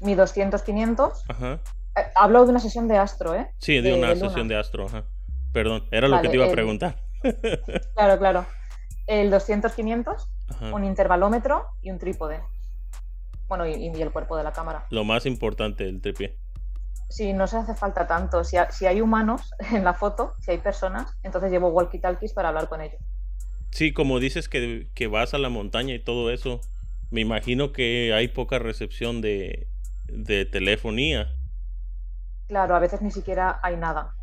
Mi 0.00 0.16
200-500. 0.16 1.12
Ajá. 1.28 1.60
Eh, 1.96 2.02
hablo 2.16 2.44
de 2.44 2.50
una 2.50 2.58
sesión 2.58 2.88
de 2.88 2.98
astro, 2.98 3.34
¿eh? 3.34 3.52
Sí, 3.58 3.80
de, 3.80 3.94
una 3.94 4.16
sesión 4.16 4.48
de 4.48 4.56
astro, 4.56 4.86
ajá. 4.86 5.04
Perdón, 5.52 5.86
era 5.92 6.08
lo 6.08 6.20
que 6.20 6.28
te 6.28 6.34
iba 6.34 6.46
a 6.46 6.50
preguntar. 6.50 6.96
claro, 7.94 8.18
claro 8.18 8.46
el 9.06 9.32
200-500, 9.32 10.26
un 10.72 10.84
intervalómetro 10.84 11.66
y 11.82 11.90
un 11.90 11.98
trípode. 11.98 12.40
Bueno, 13.48 13.66
y, 13.66 13.86
el 13.86 14.10
cuerpo 14.10 14.36
de 14.36 14.42
la 14.42 14.52
cámara. 14.52 14.86
Lo 14.90 15.04
más 15.04 15.26
importante, 15.26 15.88
el 15.88 16.00
trípode. 16.00 16.36
Sí, 17.08 17.32
no 17.32 17.46
se 17.46 17.56
hace 17.56 17.74
falta 17.74 18.06
tanto. 18.06 18.42
Si, 18.44 18.56
hay 18.56 19.00
humanos 19.00 19.54
en 19.72 19.84
la 19.84 19.94
foto, 19.94 20.34
si 20.40 20.50
hay 20.50 20.58
personas, 20.58 21.16
entonces 21.22 21.50
llevo 21.50 21.70
walkie-talkies 21.70 22.34
para 22.34 22.48
hablar 22.48 22.68
con 22.68 22.80
ellos. 22.80 23.00
Sí, 23.70 23.92
como 23.92 24.20
dices 24.20 24.48
que, 24.48 25.06
vas 25.10 25.34
a 25.34 25.38
la 25.38 25.48
montaña 25.48 25.94
y 25.94 26.02
todo 26.02 26.30
eso, 26.30 26.60
me 27.10 27.20
imagino 27.20 27.72
que 27.72 28.12
hay 28.14 28.28
poca 28.28 28.58
recepción 28.58 29.20
de, 29.20 29.68
telefonía. 30.50 31.34
Claro, 32.48 32.76
a 32.76 32.78
veces 32.78 33.02
ni 33.02 33.10
siquiera 33.10 33.60
hay 33.62 33.76
nada. 33.76 34.14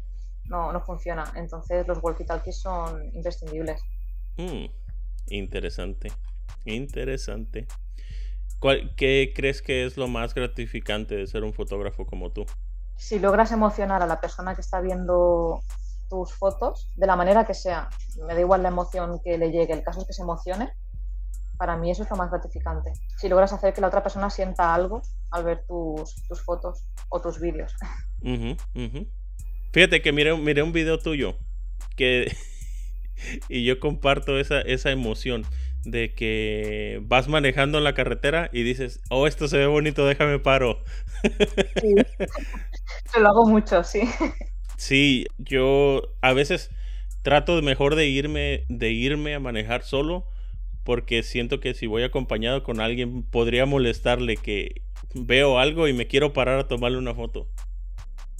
No, 0.45 0.73
no 0.73 0.81
funciona. 0.81 1.23
Entonces 1.35 1.87
los 1.87 1.99
walkie-talkies 1.99 2.53
son 2.53 3.03
imprescindibles. 3.13 3.81
Mm, 4.37 4.65
interesante, 5.27 6.11
interesante. 6.65 7.67
¿Qué 8.95 9.33
crees 9.35 9.61
que 9.61 9.85
es 9.85 9.97
lo 9.97 10.07
más 10.07 10.33
gratificante 10.33 11.15
de 11.15 11.27
ser 11.27 11.43
un 11.43 11.53
fotógrafo 11.53 12.05
como 12.05 12.31
tú? 12.31 12.45
Si 12.95 13.19
logras 13.19 13.51
emocionar 13.51 14.01
a 14.01 14.07
la 14.07 14.19
persona 14.19 14.55
que 14.55 14.61
está 14.61 14.81
viendo 14.81 15.61
tus 16.09 16.33
fotos, 16.33 16.89
de 16.95 17.07
la 17.07 17.15
manera 17.15 17.45
que 17.45 17.53
sea, 17.53 17.89
me 18.25 18.33
da 18.33 18.39
igual 18.39 18.63
la 18.63 18.69
emoción 18.69 19.19
que 19.23 19.37
le 19.37 19.51
llegue, 19.51 19.73
el 19.73 19.83
caso 19.83 20.01
es 20.01 20.07
que 20.07 20.13
se 20.13 20.21
emocione, 20.21 20.71
para 21.57 21.77
mí 21.77 21.91
eso 21.91 22.03
es 22.03 22.09
lo 22.09 22.15
más 22.15 22.29
gratificante. 22.29 22.93
Si 23.17 23.29
logras 23.29 23.53
hacer 23.53 23.73
que 23.73 23.81
la 23.81 23.87
otra 23.87 24.03
persona 24.03 24.29
sienta 24.29 24.73
algo 24.73 25.01
al 25.31 25.43
ver 25.43 25.63
tus, 25.67 26.13
fotos 26.45 26.85
o 27.09 27.21
tus 27.21 27.39
vídeos. 27.39 27.73
Fíjate 29.71 30.01
que 30.01 30.11
miré, 30.11 30.37
miré 30.37 30.61
un 30.61 30.71
video 30.71 30.99
tuyo 30.99 31.35
que 31.95 32.35
y 33.49 33.65
yo 33.65 33.79
comparto 33.79 34.37
esa, 34.39 34.61
esa 34.61 34.91
emoción 34.91 35.45
de 35.83 36.13
que 36.13 37.01
vas 37.03 37.27
manejando 37.27 37.77
en 37.77 37.83
la 37.83 37.93
carretera 37.93 38.49
y 38.53 38.63
dices, 38.63 39.01
oh, 39.09 39.27
esto 39.27 39.47
se 39.47 39.57
ve 39.57 39.67
bonito, 39.67 40.05
déjame 40.05 40.39
paro. 40.39 40.83
Sí. 41.81 41.95
lo 43.19 43.29
hago 43.29 43.45
mucho, 43.45 43.83
sí. 43.83 44.09
Sí, 44.77 45.27
yo 45.37 46.01
a 46.21 46.33
veces 46.33 46.69
trato 47.21 47.61
mejor 47.61 47.95
de 47.95 48.07
irme, 48.07 48.65
de 48.69 48.91
irme 48.91 49.35
a 49.35 49.39
manejar 49.39 49.83
solo 49.83 50.25
porque 50.83 51.23
siento 51.23 51.59
que 51.59 51.73
si 51.73 51.87
voy 51.87 52.03
acompañado 52.03 52.63
con 52.63 52.81
alguien 52.81 53.23
podría 53.23 53.65
molestarle 53.65 54.37
que 54.37 54.81
veo 55.13 55.59
algo 55.59 55.87
y 55.87 55.93
me 55.93 56.07
quiero 56.07 56.33
parar 56.33 56.59
a 56.59 56.67
tomarle 56.67 56.97
una 56.97 57.15
foto. 57.15 57.47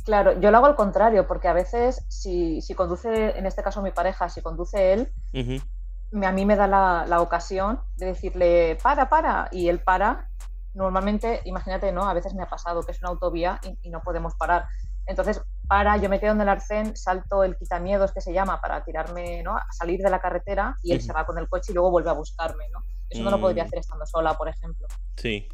Claro, 0.04 0.40
yo 0.40 0.52
lo 0.52 0.58
hago 0.58 0.68
al 0.68 0.76
contrario, 0.76 1.28
porque 1.28 1.48
a 1.48 1.54
veces 1.54 2.04
si, 2.10 2.62
si 2.62 2.74
conduce, 2.74 3.38
en 3.38 3.46
este 3.46 3.64
caso 3.64 3.82
mi 3.82 3.92
pareja, 3.92 4.28
si 4.28 4.42
conduce 4.42 4.92
él, 4.92 5.10
a 5.34 6.32
mí 6.32 6.46
me 6.46 6.58
da 6.58 6.68
la, 6.68 7.22
ocasión 7.22 7.80
de 7.96 8.08
decirle, 8.08 8.78
para, 8.84 9.08
para, 9.10 9.48
y 9.52 9.70
él 9.70 9.80
para. 9.80 10.28
Normalmente, 10.74 11.42
imagínate, 11.46 11.92
¿no? 11.92 12.10
A 12.10 12.14
veces 12.14 12.34
me 12.34 12.44
ha 12.44 12.50
pasado 12.50 12.84
que 12.84 12.92
es 12.92 13.00
una 13.00 13.10
autovía 13.10 13.60
y, 13.82 13.90
no 13.90 14.02
podemos 14.02 14.34
parar. 14.36 14.66
Entonces, 15.06 15.42
para, 15.68 15.98
yo 15.98 16.10
me 16.10 16.20
quedo 16.20 16.32
en 16.32 16.42
el 16.42 16.50
arcén, 16.50 16.96
salto 16.96 17.44
el 17.44 17.58
quitamiedos 17.58 18.12
que 18.12 18.22
se 18.22 18.34
llama 18.34 18.60
para 18.62 18.84
tirarme, 18.84 19.44
¿no? 19.44 19.56
A 19.56 19.66
salir 19.72 20.00
de 20.02 20.10
la 20.10 20.20
carretera 20.20 20.78
y 20.82 20.94
él 20.94 21.02
se 21.02 21.14
va 21.14 21.26
con 21.26 21.38
el 21.38 21.48
coche 21.48 21.72
y 21.72 21.76
luego 21.76 21.92
vuelve 21.92 22.10
a 22.10 22.14
buscarme, 22.14 22.70
¿no? 22.72 22.80
Eso 23.10 23.24
no 23.24 23.32
lo 23.32 23.40
podría 23.40 23.64
mm. 23.64 23.68
hacer 23.68 23.80
estando 23.80 24.06
sola, 24.06 24.36
por 24.36 24.48
ejemplo. 24.48 24.88
Sí, 25.18 25.48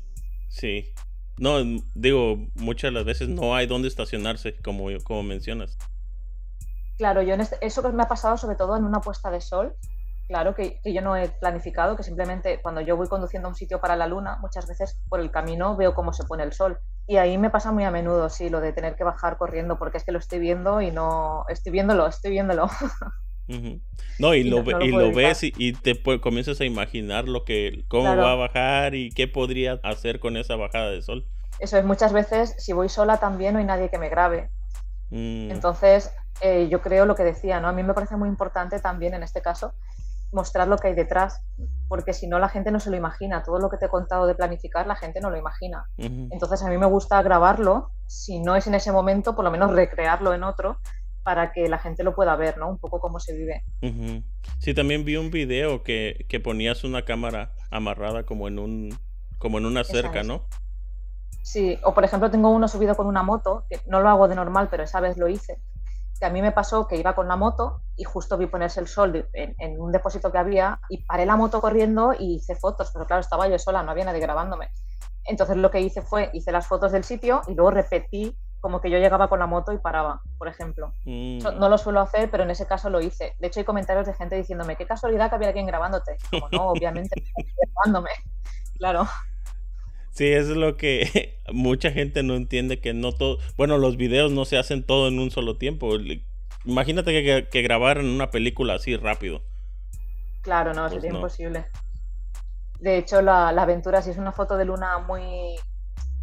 sí. 0.47 0.93
No, 1.37 1.57
digo, 1.95 2.37
muchas 2.55 2.89
de 2.89 2.91
las 2.91 3.05
veces 3.05 3.27
no 3.29 3.55
hay 3.55 3.65
dónde 3.65 3.87
estacionarse, 3.87 4.55
como, 4.61 4.87
como 5.03 5.23
mencionas. 5.23 5.77
Claro, 6.97 7.21
yo 7.21 7.33
este, 7.35 7.57
eso 7.65 7.81
que 7.81 7.89
me 7.89 8.03
ha 8.03 8.07
pasado 8.07 8.37
sobre 8.37 8.57
todo 8.57 8.75
en 8.75 8.83
una 8.83 8.99
puesta 8.99 9.31
de 9.31 9.39
sol, 9.39 9.75
claro, 10.29 10.53
que, 10.53 10.79
yo 10.85 11.01
no 11.01 11.17
he 11.17 11.27
planificado, 11.27 11.97
que 11.97 12.03
simplemente 12.03 12.59
cuando 12.61 12.81
yo 12.81 12.95
voy 12.95 13.07
conduciendo 13.07 13.47
a 13.47 13.49
un 13.49 13.55
sitio 13.55 13.81
para 13.81 13.95
la 13.95 14.05
luna, 14.05 14.37
muchas 14.39 14.67
veces 14.67 14.99
por 15.09 15.19
el 15.19 15.31
camino 15.31 15.75
veo 15.75 15.95
cómo 15.95 16.13
se 16.13 16.23
pone 16.23 16.43
el 16.43 16.53
sol. 16.53 16.77
Y 17.07 17.17
ahí 17.17 17.39
me 17.39 17.49
pasa 17.49 17.71
muy 17.71 17.83
a 17.83 17.89
menudo, 17.89 18.29
sí, 18.29 18.47
lo 18.47 18.61
de 18.61 18.71
tener 18.71 18.95
que 18.95 19.03
bajar 19.03 19.37
corriendo, 19.37 19.79
porque 19.79 19.97
es 19.97 20.03
que 20.03 20.11
lo 20.11 20.19
estoy 20.19 20.37
viendo 20.37 20.81
y 20.81 20.91
no, 20.91 21.45
estoy 21.49 21.71
viéndolo, 21.71 22.07
estoy 22.07 22.31
viéndolo. 22.31 22.69
No, 24.19 24.35
y, 24.35 24.43
lo, 24.43 24.59
y 24.79 24.91
lo 24.91 25.11
ves 25.11 25.39
y, 25.41 25.73
te 25.73 25.99
comienzas 26.21 26.61
a 26.61 26.65
imaginar 26.65 27.27
lo 27.27 27.45
que, 27.45 27.83
cómo 27.87 28.15
va 28.15 28.33
a 28.33 28.35
bajar 28.35 28.93
y 28.93 29.09
qué 29.09 29.27
podría 29.27 29.79
hacer 29.81 30.19
con 30.19 30.37
esa 30.37 30.55
bajada 30.55 30.91
de 30.91 31.01
sol. 31.01 31.25
Eso 31.57 31.75
es, 31.75 31.83
muchas 31.83 32.13
veces 32.13 32.53
si 32.59 32.73
voy 32.73 32.89
sola 32.89 33.17
también 33.17 33.53
no 33.53 33.59
hay 33.59 33.65
nadie 33.65 33.89
que 33.89 33.97
me 33.97 34.09
grabe. 34.09 34.51
Mm. 35.09 35.49
Entonces, 35.49 36.13
eh, 36.41 36.67
yo 36.69 36.79
creo 36.79 37.07
lo 37.07 37.15
que 37.15 37.23
decía, 37.23 37.59
¿no? 37.59 37.69
A 37.69 37.71
mí 37.71 37.81
me 37.81 37.95
parece 37.95 38.17
muy 38.17 38.29
importante 38.29 38.79
también 38.79 39.15
en 39.15 39.23
este 39.23 39.41
caso 39.41 39.73
mostrar 40.31 40.67
lo 40.67 40.77
que 40.77 40.89
hay 40.89 40.95
detrás. 40.95 41.41
porque 41.87 42.13
si 42.13 42.27
no 42.27 42.37
la 42.37 42.49
gente 42.49 42.71
no 42.71 42.79
se 42.79 42.91
lo 42.91 42.97
imagina. 42.97 43.41
Todo 43.41 43.57
lo 43.57 43.69
que 43.69 43.77
te 43.77 43.87
he 43.87 43.89
contado 43.89 44.27
de 44.27 44.35
planificar, 44.35 44.85
la 44.85 44.95
gente 44.95 45.19
no 45.21 45.31
lo 45.31 45.37
imagina. 45.37 45.85
Entonces 45.97 46.61
a 46.61 46.69
mí 46.69 46.77
me 46.77 46.85
gusta 46.85 47.21
grabarlo, 47.23 47.91
si 48.05 48.39
no 48.39 48.55
es 48.55 48.67
en 48.67 48.75
ese 48.75 48.91
momento, 48.91 49.35
por 49.35 49.43
lo 49.43 49.49
menos 49.49 49.71
recrearlo 49.73 50.33
en 50.33 50.43
otro, 50.43 50.77
para 51.23 51.51
que 51.51 51.67
la 51.67 51.79
gente 51.79 52.03
lo 52.03 52.13
pueda 52.13 52.35
ver, 52.35 52.57
¿no? 52.57 52.69
Un 52.69 52.77
poco 52.77 52.99
cómo 52.99 53.19
se 53.19 53.35
vive. 53.35 53.63
Sí, 54.59 54.73
también 54.73 55.03
vi 55.03 55.17
un 55.17 55.31
video 55.31 55.83
que, 55.83 56.25
que, 56.29 56.39
ponías 56.39 56.83
una 56.83 57.05
cámara 57.05 57.53
amarrada 57.71 58.23
como 58.23 58.47
en 58.47 58.59
un 58.59 58.99
como 59.39 59.57
en 59.57 59.65
una 59.65 59.83
cerca, 59.83 60.21
¿no? 60.21 60.43
Sí, 61.41 61.79
o 61.83 61.93
por 61.93 62.03
ejemplo 62.03 62.29
tengo 62.29 62.49
uno 62.49 62.67
subido 62.67 62.95
con 62.95 63.07
una 63.07 63.23
moto, 63.23 63.65
que 63.69 63.79
no 63.87 64.01
lo 64.01 64.09
hago 64.09 64.27
de 64.27 64.35
normal, 64.35 64.67
pero 64.69 64.83
esa 64.83 64.99
vez 64.99 65.17
lo 65.17 65.27
hice, 65.27 65.59
que 66.19 66.25
a 66.25 66.29
mí 66.29 66.41
me 66.41 66.51
pasó 66.51 66.87
que 66.87 66.97
iba 66.97 67.15
con 67.15 67.27
la 67.27 67.35
moto 67.35 67.81
y 67.95 68.03
justo 68.03 68.37
vi 68.37 68.47
ponerse 68.47 68.79
el 68.79 68.87
sol 68.87 69.27
en, 69.33 69.79
un 69.79 69.91
depósito 69.91 70.31
que 70.31 70.37
había 70.37 70.79
y 70.89 71.03
paré 71.03 71.25
la 71.25 71.35
moto 71.35 71.61
corriendo 71.61 72.13
y 72.17 72.35
hice 72.35 72.55
fotos, 72.55 72.91
pero 72.93 73.05
claro, 73.05 73.21
estaba 73.21 73.47
yo 73.47 73.57
sola, 73.57 73.83
no 73.83 73.91
había 73.91 74.05
nadie 74.05 74.19
grabándome. 74.19 74.69
Entonces 75.25 75.57
lo 75.57 75.71
que 75.71 75.79
hice 75.81 76.01
fue, 76.01 76.29
hice 76.33 76.51
las 76.51 76.67
fotos 76.67 76.91
del 76.91 77.03
sitio 77.03 77.41
y 77.47 77.53
luego 77.53 77.71
repetí 77.71 78.35
como 78.59 78.81
que 78.81 78.89
yo 78.89 78.97
llegaba 78.97 79.29
con 79.29 79.39
la 79.39 79.47
moto 79.47 79.71
y 79.71 79.77
paraba, 79.77 80.21
por 80.37 80.49
ejemplo. 80.49 80.93
Mm. 81.05 81.39
No 81.57 81.69
lo 81.69 81.77
suelo 81.77 82.01
hacer, 82.01 82.29
pero 82.29 82.43
en 82.43 82.51
ese 82.51 82.67
caso 82.67 82.89
lo 82.89 82.99
hice. 82.99 83.35
De 83.39 83.47
hecho, 83.47 83.61
hay 83.61 83.65
comentarios 83.65 84.05
de 84.05 84.13
gente 84.13 84.35
diciéndome, 84.35 84.75
qué 84.75 84.85
casualidad 84.85 85.29
que 85.29 85.35
había 85.35 85.47
alguien 85.47 85.65
grabándote. 85.65 86.17
Como 86.29 86.49
no, 86.51 86.69
obviamente, 86.69 87.23
grabándome. 87.75 88.09
Claro. 88.77 89.07
Sí, 90.19 90.33
eso 90.33 90.51
es 90.51 90.57
lo 90.57 90.75
que 90.75 91.39
mucha 91.53 91.91
gente 91.91 92.23
no 92.23 92.35
entiende, 92.35 92.81
que 92.81 92.93
no 92.93 93.13
todo, 93.13 93.37
bueno, 93.55 93.77
los 93.77 93.95
videos 93.95 94.33
no 94.33 94.43
se 94.43 94.57
hacen 94.57 94.83
todo 94.83 95.07
en 95.07 95.17
un 95.17 95.31
solo 95.31 95.55
tiempo. 95.55 95.91
Imagínate 96.65 97.13
que, 97.23 97.47
que 97.47 97.61
grabar 97.61 97.99
en 97.99 98.07
una 98.07 98.29
película 98.29 98.73
así 98.73 98.97
rápido. 98.97 99.41
Claro, 100.41 100.73
no, 100.73 100.89
sería 100.89 101.11
pues 101.11 101.13
imposible. 101.13 101.67
De 102.81 102.97
hecho, 102.97 103.21
la, 103.21 103.47
aventura 103.47 104.01
sí 104.01 104.09
es 104.09 104.17
una 104.17 104.33
foto 104.33 104.57
de 104.57 104.65
luna 104.65 104.97
muy, 104.97 105.55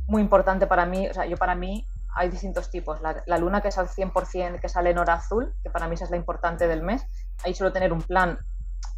muy 0.08 0.20
importante 0.20 0.66
para 0.66 0.84
mí. 0.84 1.08
O 1.08 1.14
sea, 1.14 1.24
yo 1.24 1.38
para 1.38 1.54
mí 1.54 1.86
hay 2.14 2.28
distintos 2.28 2.70
tipos. 2.70 3.00
La, 3.00 3.22
la, 3.24 3.38
luna 3.38 3.62
que 3.62 3.68
es 3.68 3.78
al 3.78 3.88
100%, 3.88 4.60
que 4.60 4.68
sale 4.68 4.90
en 4.90 4.98
hora 4.98 5.14
azul, 5.14 5.54
que 5.62 5.70
para 5.70 5.88
mí 5.88 5.94
esa 5.94 6.04
es 6.04 6.10
la 6.10 6.18
importante 6.18 6.68
del 6.68 6.82
mes. 6.82 7.02
Ahí 7.46 7.54
suelo 7.54 7.72
tener 7.72 7.94
un 7.94 8.02
plan 8.02 8.40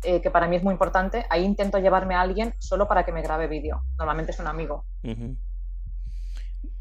eh, 0.02 0.20
que 0.20 0.30
para 0.30 0.48
mí 0.48 0.56
es 0.56 0.62
muy 0.62 0.72
importante, 0.72 1.26
ahí 1.30 1.44
intento 1.44 1.78
llevarme 1.78 2.14
a 2.14 2.20
alguien 2.20 2.54
solo 2.58 2.88
para 2.88 3.04
que 3.04 3.12
me 3.12 3.22
grabe 3.22 3.46
vídeo. 3.46 3.82
Normalmente 3.98 4.32
es 4.32 4.38
un 4.38 4.46
amigo. 4.46 4.84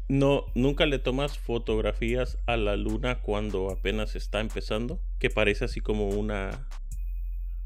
No, 0.08 0.44
¿Nunca 0.54 0.86
le 0.86 0.98
tomas 0.98 1.38
fotografías 1.38 2.38
a 2.46 2.56
la 2.56 2.76
luna 2.76 3.20
cuando 3.20 3.70
apenas 3.70 4.16
está 4.16 4.40
empezando? 4.40 5.00
Que 5.18 5.30
parece 5.30 5.64
así 5.64 5.80
como 5.80 6.08
una. 6.08 6.66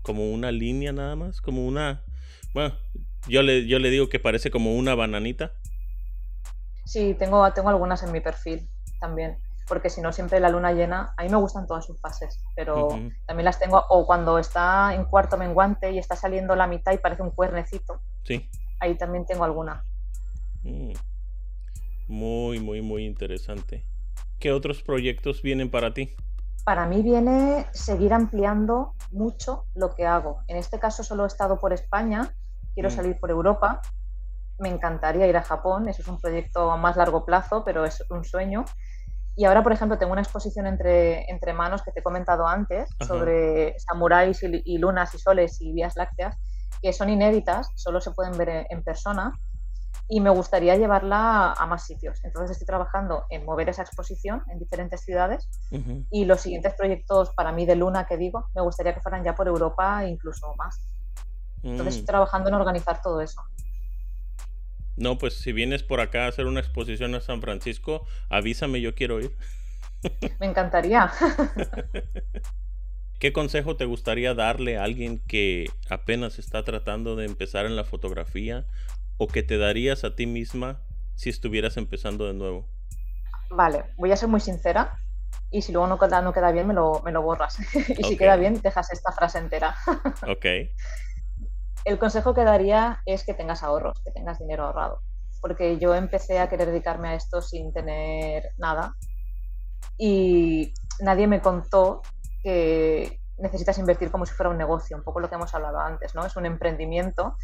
como 0.02 0.30
una 0.32 0.50
línea 0.50 0.92
nada 0.92 1.16
más. 1.16 1.40
Como 1.40 1.66
una. 1.66 2.02
Bueno, 2.54 2.74
yo 3.28 3.42
le, 3.42 3.66
yo 3.66 3.78
le 3.78 3.90
digo 3.90 4.08
que 4.08 4.18
parece 4.18 4.50
como 4.50 4.74
una 4.74 4.94
bananita. 4.94 5.52
Sí, 6.84 7.14
tengo, 7.18 7.50
tengo 7.52 7.68
algunas 7.68 8.02
en 8.02 8.12
mi 8.12 8.20
perfil 8.20 8.68
también 9.00 9.38
porque 9.66 9.90
si 9.90 10.00
no 10.00 10.12
siempre 10.12 10.40
la 10.40 10.48
luna 10.48 10.72
llena, 10.72 11.14
a 11.16 11.22
mí 11.22 11.28
me 11.28 11.36
gustan 11.36 11.66
todas 11.66 11.84
sus 11.86 12.00
fases, 12.00 12.42
pero 12.54 12.88
también 13.26 13.44
las 13.44 13.58
tengo, 13.58 13.84
o 13.88 14.06
cuando 14.06 14.38
está 14.38 14.94
en 14.94 15.04
cuarto 15.04 15.36
menguante 15.36 15.90
y 15.92 15.98
está 15.98 16.16
saliendo 16.16 16.56
la 16.56 16.66
mitad 16.66 16.92
y 16.92 16.98
parece 16.98 17.22
un 17.22 17.30
cuernecito. 17.30 18.00
Sí. 18.24 18.48
Ahí 18.80 18.96
también 18.96 19.26
tengo 19.26 19.44
alguna. 19.44 19.84
Mm. 20.62 20.92
Muy, 22.08 22.60
muy, 22.60 22.82
muy 22.82 23.06
interesante. 23.06 23.84
¿Qué 24.38 24.52
otros 24.52 24.82
proyectos 24.82 25.42
vienen 25.42 25.70
para 25.70 25.94
ti? 25.94 26.14
Para 26.64 26.86
mí 26.86 27.02
viene 27.02 27.66
seguir 27.72 28.12
ampliando 28.12 28.94
mucho 29.10 29.66
lo 29.74 29.94
que 29.94 30.06
hago. 30.06 30.40
En 30.48 30.56
este 30.56 30.78
caso 30.78 31.04
solo 31.04 31.24
he 31.24 31.26
estado 31.26 31.58
por 31.58 31.72
España, 31.72 32.34
quiero 32.74 32.88
mm. 32.88 32.92
salir 32.92 33.18
por 33.18 33.30
Europa. 33.30 33.80
Me 34.58 34.68
encantaría 34.68 35.26
ir 35.26 35.36
a 35.36 35.42
Japón, 35.42 35.88
eso 35.88 36.02
es 36.02 36.08
un 36.08 36.20
proyecto 36.20 36.70
a 36.70 36.76
más 36.76 36.96
largo 36.96 37.24
plazo, 37.24 37.64
pero 37.64 37.84
es 37.84 38.04
un 38.10 38.24
sueño. 38.24 38.64
Y 39.34 39.44
ahora, 39.46 39.62
por 39.62 39.72
ejemplo, 39.72 39.98
tengo 39.98 40.12
una 40.12 40.20
exposición 40.20 40.66
entre, 40.66 41.30
entre 41.30 41.54
manos 41.54 41.82
que 41.82 41.90
te 41.90 42.00
he 42.00 42.02
comentado 42.02 42.46
antes 42.46 42.90
sobre 43.06 43.78
samuráis 43.78 44.42
y, 44.42 44.78
lunas 44.78 45.14
y 45.14 45.18
soles 45.18 45.60
y 45.60 45.72
vías 45.72 45.96
lácteas, 45.96 46.36
que 46.82 46.92
son 46.92 47.08
inéditas, 47.08 47.68
solo 47.74 48.00
se 48.00 48.10
pueden 48.10 48.36
ver 48.36 48.66
en, 48.68 48.82
persona 48.82 49.32
y 50.08 50.20
me 50.20 50.30
gustaría 50.30 50.76
llevarla 50.76 51.52
a 51.52 51.66
más 51.66 51.86
sitios. 51.86 52.22
Entonces 52.24 52.52
estoy 52.52 52.66
trabajando 52.66 53.24
en 53.30 53.46
mover 53.46 53.70
esa 53.70 53.82
exposición 53.82 54.42
en 54.50 54.58
diferentes 54.58 55.00
ciudades 55.00 55.48
y 56.10 56.26
los 56.26 56.40
siguientes 56.40 56.74
proyectos 56.74 57.30
para 57.34 57.52
mí 57.52 57.64
de 57.64 57.76
luna 57.76 58.06
que 58.06 58.18
digo, 58.18 58.48
me 58.54 58.60
gustaría 58.60 58.94
que 58.94 59.00
fueran 59.00 59.24
ya 59.24 59.34
por 59.34 59.48
Europa 59.48 60.04
e 60.04 60.08
incluso 60.08 60.54
más. 60.56 60.78
Entonces 61.62 61.94
estoy 61.94 62.02
mm. 62.02 62.06
trabajando 62.06 62.48
en 62.48 62.54
organizar 62.56 63.00
todo 63.00 63.20
eso. 63.20 63.40
No, 64.96 65.18
pues 65.18 65.34
si 65.34 65.52
vienes 65.52 65.82
por 65.82 66.00
acá 66.00 66.24
a 66.24 66.28
hacer 66.28 66.46
una 66.46 66.60
exposición 66.60 67.14
a 67.14 67.20
San 67.20 67.40
Francisco, 67.40 68.06
avísame, 68.28 68.80
yo 68.80 68.94
quiero 68.94 69.20
ir. 69.20 69.36
Me 70.40 70.46
encantaría. 70.46 71.10
¿Qué 73.18 73.32
consejo 73.32 73.76
te 73.76 73.84
gustaría 73.84 74.34
darle 74.34 74.78
a 74.78 74.84
alguien 74.84 75.20
que 75.20 75.66
apenas 75.88 76.38
está 76.40 76.64
tratando 76.64 77.14
de 77.14 77.26
empezar 77.26 77.66
en 77.66 77.76
la 77.76 77.84
fotografía 77.84 78.66
o 79.16 79.28
que 79.28 79.44
te 79.44 79.58
darías 79.58 80.02
a 80.02 80.16
ti 80.16 80.26
misma 80.26 80.80
si 81.14 81.30
estuvieras 81.30 81.76
empezando 81.76 82.26
de 82.26 82.34
nuevo? 82.34 82.68
Vale, 83.50 83.84
voy 83.96 84.10
a 84.10 84.16
ser 84.16 84.28
muy 84.28 84.40
sincera 84.40 84.98
y 85.52 85.62
si 85.62 85.70
luego 85.70 85.86
no 85.86 85.98
queda, 85.98 86.20
no 86.20 86.32
queda 86.32 86.50
bien 86.50 86.66
me 86.66 86.74
lo, 86.74 87.00
me 87.04 87.12
lo 87.12 87.22
borras. 87.22 87.58
y 87.96 88.02
si 88.02 88.16
queda 88.16 88.36
bien, 88.36 88.60
dejas 88.60 88.92
esta 88.92 89.12
frase 89.12 89.38
entera. 89.38 89.76
ok 90.26 90.46
el 91.84 91.98
consejo 91.98 92.34
que 92.34 92.44
daría 92.44 93.02
es 93.06 93.24
que 93.24 93.34
tengas 93.34 93.62
ahorros, 93.62 94.00
que 94.04 94.12
tengas 94.12 94.38
dinero 94.38 94.64
ahorrado, 94.64 95.00
porque 95.40 95.78
yo 95.78 95.94
empecé 95.94 96.38
a 96.38 96.48
querer 96.48 96.68
dedicarme 96.68 97.08
a 97.08 97.14
esto 97.14 97.42
sin 97.42 97.72
tener 97.72 98.50
nada 98.58 98.94
y 99.98 100.72
nadie 101.00 101.26
me 101.26 101.40
contó 101.40 102.02
que 102.42 103.20
necesitas 103.38 103.78
invertir 103.78 104.10
como 104.10 104.26
si 104.26 104.34
fuera 104.34 104.50
un 104.50 104.58
negocio, 104.58 104.96
un 104.96 105.02
poco 105.02 105.20
lo 105.20 105.28
que 105.28 105.34
hemos 105.34 105.54
hablado 105.54 105.80
antes, 105.80 106.14
¿no? 106.14 106.24
Es 106.24 106.36
un 106.36 106.46
emprendimiento 106.46 107.36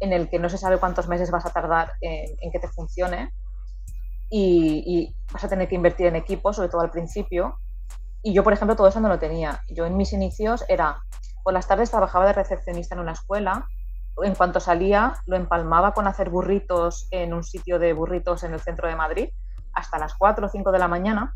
en 0.00 0.12
el 0.12 0.28
que 0.28 0.38
no 0.38 0.48
se 0.48 0.58
sabe 0.58 0.78
cuántos 0.78 1.08
meses 1.08 1.30
vas 1.30 1.44
a 1.44 1.50
tardar 1.50 1.92
en, 2.00 2.50
que 2.50 2.58
te 2.58 2.68
funcione 2.68 3.32
y, 4.30 4.82
y, 4.86 5.16
vas 5.32 5.44
a 5.44 5.48
tener 5.48 5.68
que 5.68 5.74
invertir 5.74 6.06
en 6.06 6.16
equipo, 6.16 6.52
sobre 6.52 6.68
todo 6.68 6.80
al 6.80 6.90
principio. 6.90 7.58
Y 8.22 8.32
yo, 8.32 8.42
por 8.42 8.54
ejemplo, 8.54 8.74
todo 8.74 8.88
eso 8.88 9.00
no 9.00 9.08
lo 9.08 9.18
tenía. 9.18 9.62
Yo 9.68 9.84
en 9.84 9.96
mis 9.96 10.12
inicios 10.14 10.64
era 10.68 11.02
por 11.44 11.52
las 11.52 11.68
tardes 11.68 11.90
trabajaba 11.90 12.26
de 12.26 12.32
recepcionista 12.32 12.94
en 12.94 13.02
una 13.02 13.12
escuela. 13.12 13.68
En 14.22 14.34
cuanto 14.34 14.58
salía, 14.58 15.14
lo 15.26 15.36
empalmaba 15.36 15.92
con 15.92 16.08
hacer 16.08 16.30
burritos 16.30 17.06
en 17.10 17.34
un 17.34 17.44
sitio 17.44 17.78
de 17.78 17.92
burritos 17.92 18.42
en 18.42 18.54
el 18.54 18.60
centro 18.60 18.88
de 18.88 18.96
Madrid 18.96 19.28
hasta 19.74 19.98
las 19.98 20.14
4 20.14 20.46
o 20.46 20.48
5 20.48 20.72
de 20.72 20.78
la 20.78 20.88
mañana. 20.88 21.34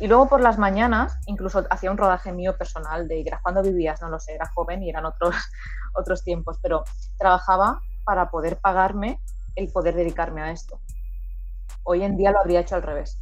Y 0.00 0.08
luego 0.08 0.28
por 0.28 0.40
las 0.40 0.58
mañanas 0.58 1.18
incluso 1.26 1.64
hacía 1.70 1.90
un 1.90 1.96
rodaje 1.96 2.32
mío 2.32 2.58
personal 2.58 3.06
de 3.08 3.24
cuando 3.42 3.62
vivías, 3.62 4.02
no 4.02 4.10
lo 4.10 4.18
sé, 4.18 4.34
era 4.34 4.50
joven 4.52 4.82
y 4.82 4.90
eran 4.90 5.06
otros, 5.06 5.34
otros 5.94 6.24
tiempos, 6.24 6.58
pero 6.60 6.84
trabajaba 7.16 7.80
para 8.04 8.30
poder 8.30 8.58
pagarme 8.58 9.20
el 9.54 9.70
poder 9.72 9.94
dedicarme 9.94 10.42
a 10.42 10.50
esto. 10.50 10.80
Hoy 11.84 12.02
en 12.02 12.16
día 12.16 12.32
lo 12.32 12.40
habría 12.40 12.60
hecho 12.60 12.74
al 12.74 12.82
revés. 12.82 13.20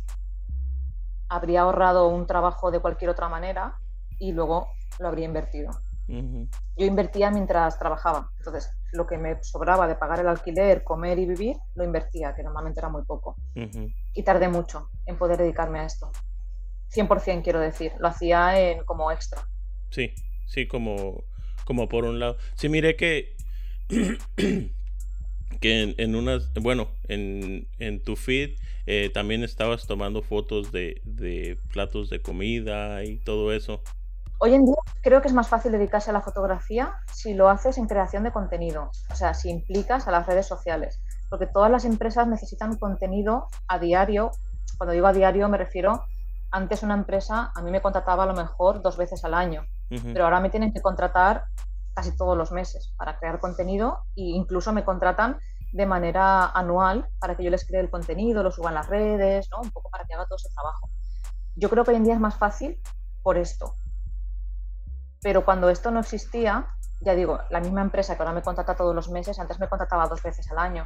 Habría 1.29 1.63
ahorrado 1.63 2.09
un 2.09 2.27
trabajo 2.27 2.71
de 2.71 2.81
cualquier 2.81 3.11
otra 3.11 3.29
manera 3.29 3.77
y 4.19 4.33
luego 4.33 4.69
lo 4.99 5.09
habría 5.09 5.27
invertido. 5.27 5.71
Yo 6.07 6.85
invertía 6.85 7.31
mientras 7.31 7.79
trabajaba, 7.79 8.31
entonces 8.39 8.71
lo 8.93 9.07
que 9.07 9.17
me 9.19 9.43
sobraba 9.43 9.87
de 9.87 9.95
pagar 9.95 10.21
el 10.21 10.29
alquiler, 10.29 10.85
comer 10.85 11.19
y 11.19 11.27
vivir, 11.27 11.57
lo 11.75 11.85
invertía, 11.85 12.35
que 12.35 12.43
normalmente 12.43 12.81
era 12.81 12.89
muy 12.89 13.03
poco. 13.05 13.37
Y 14.13 14.23
tardé 14.23 14.49
mucho 14.49 14.91
en 15.07 15.17
poder 15.17 15.39
dedicarme 15.39 15.81
a 15.81 15.85
esto. 15.85 16.11
100% 16.95 17.43
quiero 17.43 17.61
decir, 17.61 17.93
lo 17.99 18.09
hacía 18.09 18.61
en, 18.61 18.85
como 18.85 19.11
extra. 19.11 19.49
Sí, 19.91 20.15
sí, 20.47 20.67
como, 20.69 21.25
como 21.65 21.89
por 21.89 22.05
un 22.05 22.21
lado. 22.21 22.37
Sí, 22.55 22.69
mire 22.69 22.97
que, 22.97 23.35
que 25.61 25.95
en, 25.97 26.15
unas, 26.15 26.53
bueno, 26.55 26.89
en, 27.09 27.67
en 27.79 28.03
tu 28.03 28.15
feed 28.17 28.59
eh, 28.87 29.11
también 29.13 29.43
estabas 29.43 29.87
tomando 29.87 30.23
fotos 30.23 30.71
de, 30.71 31.01
de 31.05 31.59
platos 31.73 32.11
de 32.11 32.21
comida 32.21 33.03
y 33.05 33.17
todo 33.17 33.53
eso. 33.53 33.83
Hoy 34.39 34.55
en 34.55 34.67
día 34.67 34.75
creo 35.01 35.23
que 35.23 35.29
es 35.29 35.35
más 35.35 35.49
fácil 35.49 35.73
dedicarse 35.73 36.11
a 36.11 36.13
la 36.13 36.21
fotografía 36.21 36.95
si 37.13 37.35
lo 37.35 37.49
haces 37.49 37.79
en 37.79 37.87
creación 37.87 38.25
de 38.25 38.33
contenido, 38.33 38.91
o 39.11 39.15
sea, 39.15 39.33
si 39.33 39.49
implicas 39.49 40.09
a 40.09 40.11
las 40.11 40.27
redes 40.27 40.47
sociales, 40.47 41.01
porque 41.31 41.47
todas 41.47 41.71
las 41.71 41.85
empresas 41.85 42.27
necesitan 42.27 42.77
contenido 42.77 43.49
a 43.69 43.79
diario. 43.79 44.33
Cuando 44.77 44.93
digo 44.93 45.07
a 45.07 45.13
diario 45.13 45.49
me 45.49 45.57
refiero, 45.57 46.05
antes 46.51 46.83
una 46.83 46.95
empresa 46.95 47.53
a 47.55 47.63
mí 47.63 47.71
me 47.71 47.81
contrataba 47.81 48.25
a 48.25 48.27
lo 48.27 48.35
mejor 48.35 48.83
dos 48.83 48.97
veces 48.97 49.25
al 49.25 49.35
año, 49.35 49.65
pero 49.89 50.25
ahora 50.25 50.41
me 50.41 50.51
tienen 50.51 50.73
que 50.73 50.83
contratar 50.83 51.45
casi 51.95 52.17
todos 52.17 52.37
los 52.37 52.51
meses 52.51 52.93
para 52.97 53.19
crear 53.19 53.39
contenido 53.39 54.01
e 54.17 54.23
incluso 54.23 54.73
me 54.73 54.85
contratan 54.85 55.39
de 55.73 55.87
manera 55.87 56.47
anual 56.51 57.09
para 57.19 57.37
que 57.37 57.45
yo 57.45 57.51
les 57.51 57.67
cree 57.67 57.81
el 57.81 57.91
contenido, 57.91 58.43
lo 58.43 58.51
suba 58.51 58.71
en 58.71 58.75
las 58.75 58.89
redes, 58.89 59.49
¿no? 59.51 59.61
un 59.61 59.71
poco 59.71 59.91
para 59.91 60.05
que 60.05 60.15
haga 60.15 60.27
todo 60.27 60.37
ese 60.37 60.49
trabajo. 60.55 60.89
Yo 61.57 61.71
creo 61.71 61.85
que 61.85 61.93
hoy 61.93 61.97
en 61.97 62.05
día 62.05 62.15
es 62.15 62.21
más 62.21 62.37
fácil 62.37 62.81
por 63.23 63.39
esto, 63.39 63.75
Pero 65.25 65.45
cuando 65.47 65.71
esto 65.71 65.91
no 65.93 66.01
existía, 66.01 66.69
ya 67.01 67.17
digo, 67.17 67.41
la 67.51 67.61
misma 67.61 67.83
empresa 67.83 68.17
que 68.17 68.23
ahora 68.23 68.35
me 68.35 68.43
contrata 68.43 68.77
todos 68.77 68.95
los 68.95 69.11
meses, 69.11 69.41
antes 69.41 69.59
me 69.61 69.69
contrataba 69.69 70.09
dos 70.09 70.23
veces 70.23 70.51
al 70.53 70.59
año, 70.61 70.85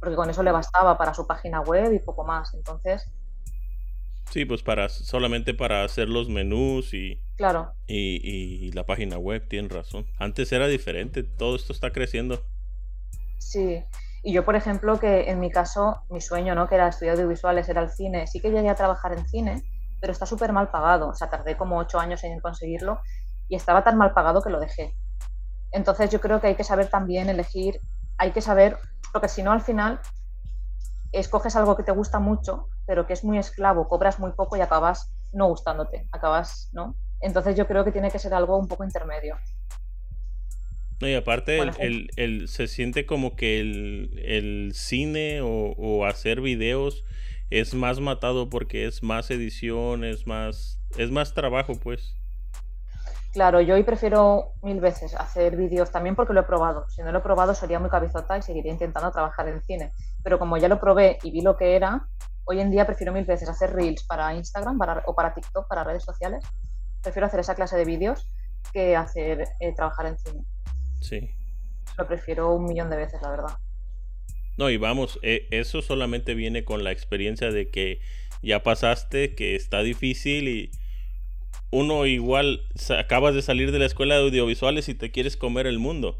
porque 0.00 0.16
con 0.16 0.30
eso 0.30 0.44
le 0.44 0.52
bastaba 0.52 0.98
para 0.98 1.14
su 1.14 1.26
página 1.26 1.62
web 1.62 1.92
y 1.92 2.00
poco 2.00 2.24
más. 2.24 2.54
Entonces, 2.54 3.10
Sí, 4.30 4.44
pues 4.46 4.62
para 4.62 4.88
solamente 4.88 5.54
para 5.54 5.84
hacer 5.84 6.08
los 6.08 6.28
menús 6.28 6.94
y, 6.94 7.20
claro, 7.36 7.74
y, 7.86 8.20
y 8.68 8.72
la 8.72 8.86
página 8.86 9.18
web, 9.18 9.46
tienen 9.48 9.70
razón. 9.70 10.06
Antes 10.18 10.52
era 10.52 10.68
diferente, 10.68 11.24
todo 11.24 11.56
esto 11.56 11.72
está 11.72 11.92
creciendo. 11.92 12.42
sí. 13.38 13.84
Y 14.24 14.32
yo, 14.34 14.44
por 14.44 14.56
ejemplo, 14.56 15.00
que 15.00 15.30
en 15.30 15.40
mi 15.40 15.50
caso, 15.50 16.04
mi 16.10 16.20
sueño, 16.20 16.54
¿no? 16.54 16.68
Que 16.68 16.76
era 16.76 16.88
estudiar 16.88 17.16
audiovisuales, 17.16 17.68
era 17.68 17.82
el 17.82 17.90
cine. 17.90 18.26
Sí 18.28 18.40
que 18.40 18.50
llegué 18.52 18.68
a 18.70 18.76
trabajar 18.76 19.12
en 19.14 19.26
cine, 19.28 19.64
pero 20.00 20.12
está 20.12 20.26
súper 20.26 20.52
mal 20.52 20.70
pagado. 20.70 21.08
O 21.08 21.14
sea, 21.14 21.30
tardé 21.30 21.56
como 21.56 21.78
ocho 21.78 22.00
años 22.00 22.24
en 22.24 22.40
conseguirlo 22.40 23.00
y 23.52 23.54
estaba 23.54 23.84
tan 23.84 23.98
mal 23.98 24.14
pagado 24.14 24.40
que 24.42 24.48
lo 24.48 24.58
dejé. 24.60 24.96
Entonces 25.72 26.08
yo 26.10 26.22
creo 26.22 26.40
que 26.40 26.46
hay 26.46 26.54
que 26.54 26.64
saber 26.64 26.88
también 26.88 27.28
elegir, 27.28 27.78
hay 28.16 28.30
que 28.32 28.40
saber, 28.40 28.78
porque 29.12 29.28
si 29.28 29.42
no 29.42 29.52
al 29.52 29.60
final 29.60 30.00
escoges 31.12 31.54
algo 31.54 31.76
que 31.76 31.82
te 31.82 31.92
gusta 31.92 32.18
mucho, 32.18 32.68
pero 32.86 33.06
que 33.06 33.12
es 33.12 33.24
muy 33.24 33.36
esclavo, 33.36 33.88
cobras 33.88 34.18
muy 34.18 34.32
poco 34.32 34.56
y 34.56 34.62
acabas 34.62 35.12
no 35.34 35.48
gustándote, 35.48 36.08
acabas, 36.12 36.70
¿no? 36.72 36.96
Entonces 37.20 37.54
yo 37.54 37.66
creo 37.66 37.84
que 37.84 37.92
tiene 37.92 38.10
que 38.10 38.18
ser 38.18 38.32
algo 38.32 38.56
un 38.56 38.68
poco 38.68 38.84
intermedio. 38.84 39.36
No, 41.02 41.08
y 41.08 41.14
aparte 41.14 41.58
el, 41.58 41.72
el- 41.80 42.10
el- 42.16 42.48
se 42.48 42.68
siente 42.68 43.04
como 43.04 43.36
que 43.36 43.60
el, 43.60 44.18
el 44.24 44.72
cine 44.74 45.42
o, 45.42 45.74
o 45.76 46.06
hacer 46.06 46.40
videos 46.40 47.04
es 47.50 47.74
más 47.74 48.00
matado 48.00 48.48
porque 48.48 48.86
es 48.86 49.02
más 49.02 49.30
edición, 49.30 50.04
es 50.04 50.26
más, 50.26 50.78
es 50.96 51.10
más 51.10 51.34
trabajo, 51.34 51.74
pues. 51.78 52.16
Claro, 53.32 53.62
yo 53.62 53.74
hoy 53.76 53.82
prefiero 53.82 54.52
mil 54.62 54.78
veces 54.80 55.14
hacer 55.14 55.56
vídeos 55.56 55.90
también 55.90 56.14
porque 56.14 56.34
lo 56.34 56.40
he 56.40 56.44
probado. 56.44 56.86
Si 56.90 57.00
no 57.02 57.12
lo 57.12 57.18
he 57.20 57.22
probado 57.22 57.54
sería 57.54 57.78
muy 57.80 57.88
cabezota 57.88 58.36
y 58.36 58.42
seguiría 58.42 58.72
intentando 58.72 59.10
trabajar 59.10 59.48
en 59.48 59.62
cine. 59.62 59.90
Pero 60.22 60.38
como 60.38 60.58
ya 60.58 60.68
lo 60.68 60.78
probé 60.78 61.18
y 61.22 61.30
vi 61.30 61.40
lo 61.40 61.56
que 61.56 61.74
era, 61.74 62.06
hoy 62.44 62.60
en 62.60 62.70
día 62.70 62.84
prefiero 62.86 63.12
mil 63.12 63.24
veces 63.24 63.48
hacer 63.48 63.72
reels 63.72 64.04
para 64.04 64.34
Instagram 64.34 64.76
para- 64.76 65.02
o 65.06 65.14
para 65.14 65.32
TikTok, 65.32 65.66
para 65.66 65.82
redes 65.82 66.04
sociales. 66.04 66.44
Prefiero 67.02 67.26
hacer 67.26 67.40
esa 67.40 67.54
clase 67.54 67.76
de 67.76 67.86
vídeos 67.86 68.28
que 68.72 68.96
hacer 68.96 69.48
eh, 69.60 69.72
trabajar 69.74 70.06
en 70.06 70.18
cine. 70.18 70.44
Sí. 71.00 71.30
Lo 71.96 72.06
prefiero 72.06 72.54
un 72.54 72.66
millón 72.66 72.90
de 72.90 72.96
veces, 72.96 73.20
la 73.22 73.30
verdad. 73.30 73.56
No, 74.58 74.68
y 74.68 74.76
vamos, 74.76 75.18
e- 75.22 75.48
eso 75.50 75.80
solamente 75.80 76.34
viene 76.34 76.64
con 76.64 76.84
la 76.84 76.90
experiencia 76.92 77.50
de 77.50 77.70
que 77.70 78.00
ya 78.42 78.62
pasaste, 78.62 79.34
que 79.34 79.56
está 79.56 79.82
difícil 79.82 80.48
y 80.48 80.70
uno 81.72 82.06
igual 82.06 82.62
acabas 82.98 83.34
de 83.34 83.42
salir 83.42 83.72
de 83.72 83.78
la 83.80 83.86
escuela 83.86 84.16
de 84.16 84.22
audiovisuales 84.22 84.88
y 84.88 84.94
te 84.94 85.10
quieres 85.10 85.36
comer 85.36 85.66
el 85.66 85.78
mundo. 85.80 86.16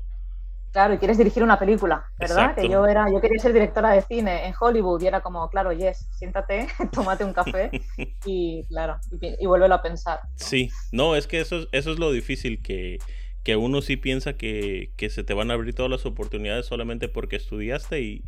Claro, 0.72 0.94
y 0.94 0.98
quieres 0.98 1.18
dirigir 1.18 1.42
una 1.42 1.58
película, 1.58 2.06
¿verdad? 2.18 2.54
Exacto. 2.54 2.62
Que 2.62 2.68
yo 2.68 2.86
era, 2.86 3.06
yo 3.10 3.20
quería 3.20 3.38
ser 3.38 3.52
directora 3.52 3.90
de 3.92 4.00
cine 4.02 4.46
en 4.46 4.54
Hollywood 4.58 5.02
y 5.02 5.06
era 5.06 5.20
como, 5.20 5.48
claro, 5.50 5.72
yes, 5.72 6.08
siéntate, 6.12 6.66
tómate 6.92 7.24
un 7.24 7.34
café 7.34 7.74
y 8.24 8.64
claro, 8.68 8.98
y, 9.20 9.36
y 9.44 9.46
vuélvelo 9.46 9.74
a 9.74 9.82
pensar. 9.82 10.20
¿no? 10.40 10.46
Sí, 10.46 10.70
no, 10.90 11.16
es 11.16 11.26
que 11.26 11.40
eso, 11.40 11.58
es- 11.60 11.68
eso 11.72 11.92
es 11.92 11.98
lo 11.98 12.10
difícil, 12.12 12.62
que, 12.62 12.98
que 13.42 13.56
uno 13.56 13.82
sí 13.82 13.96
piensa 13.96 14.36
que, 14.36 14.92
que 14.96 15.10
se 15.10 15.24
te 15.24 15.34
van 15.34 15.50
a 15.50 15.54
abrir 15.54 15.74
todas 15.74 15.90
las 15.90 16.06
oportunidades 16.06 16.66
solamente 16.66 17.08
porque 17.08 17.36
estudiaste 17.36 18.00
y 18.00 18.24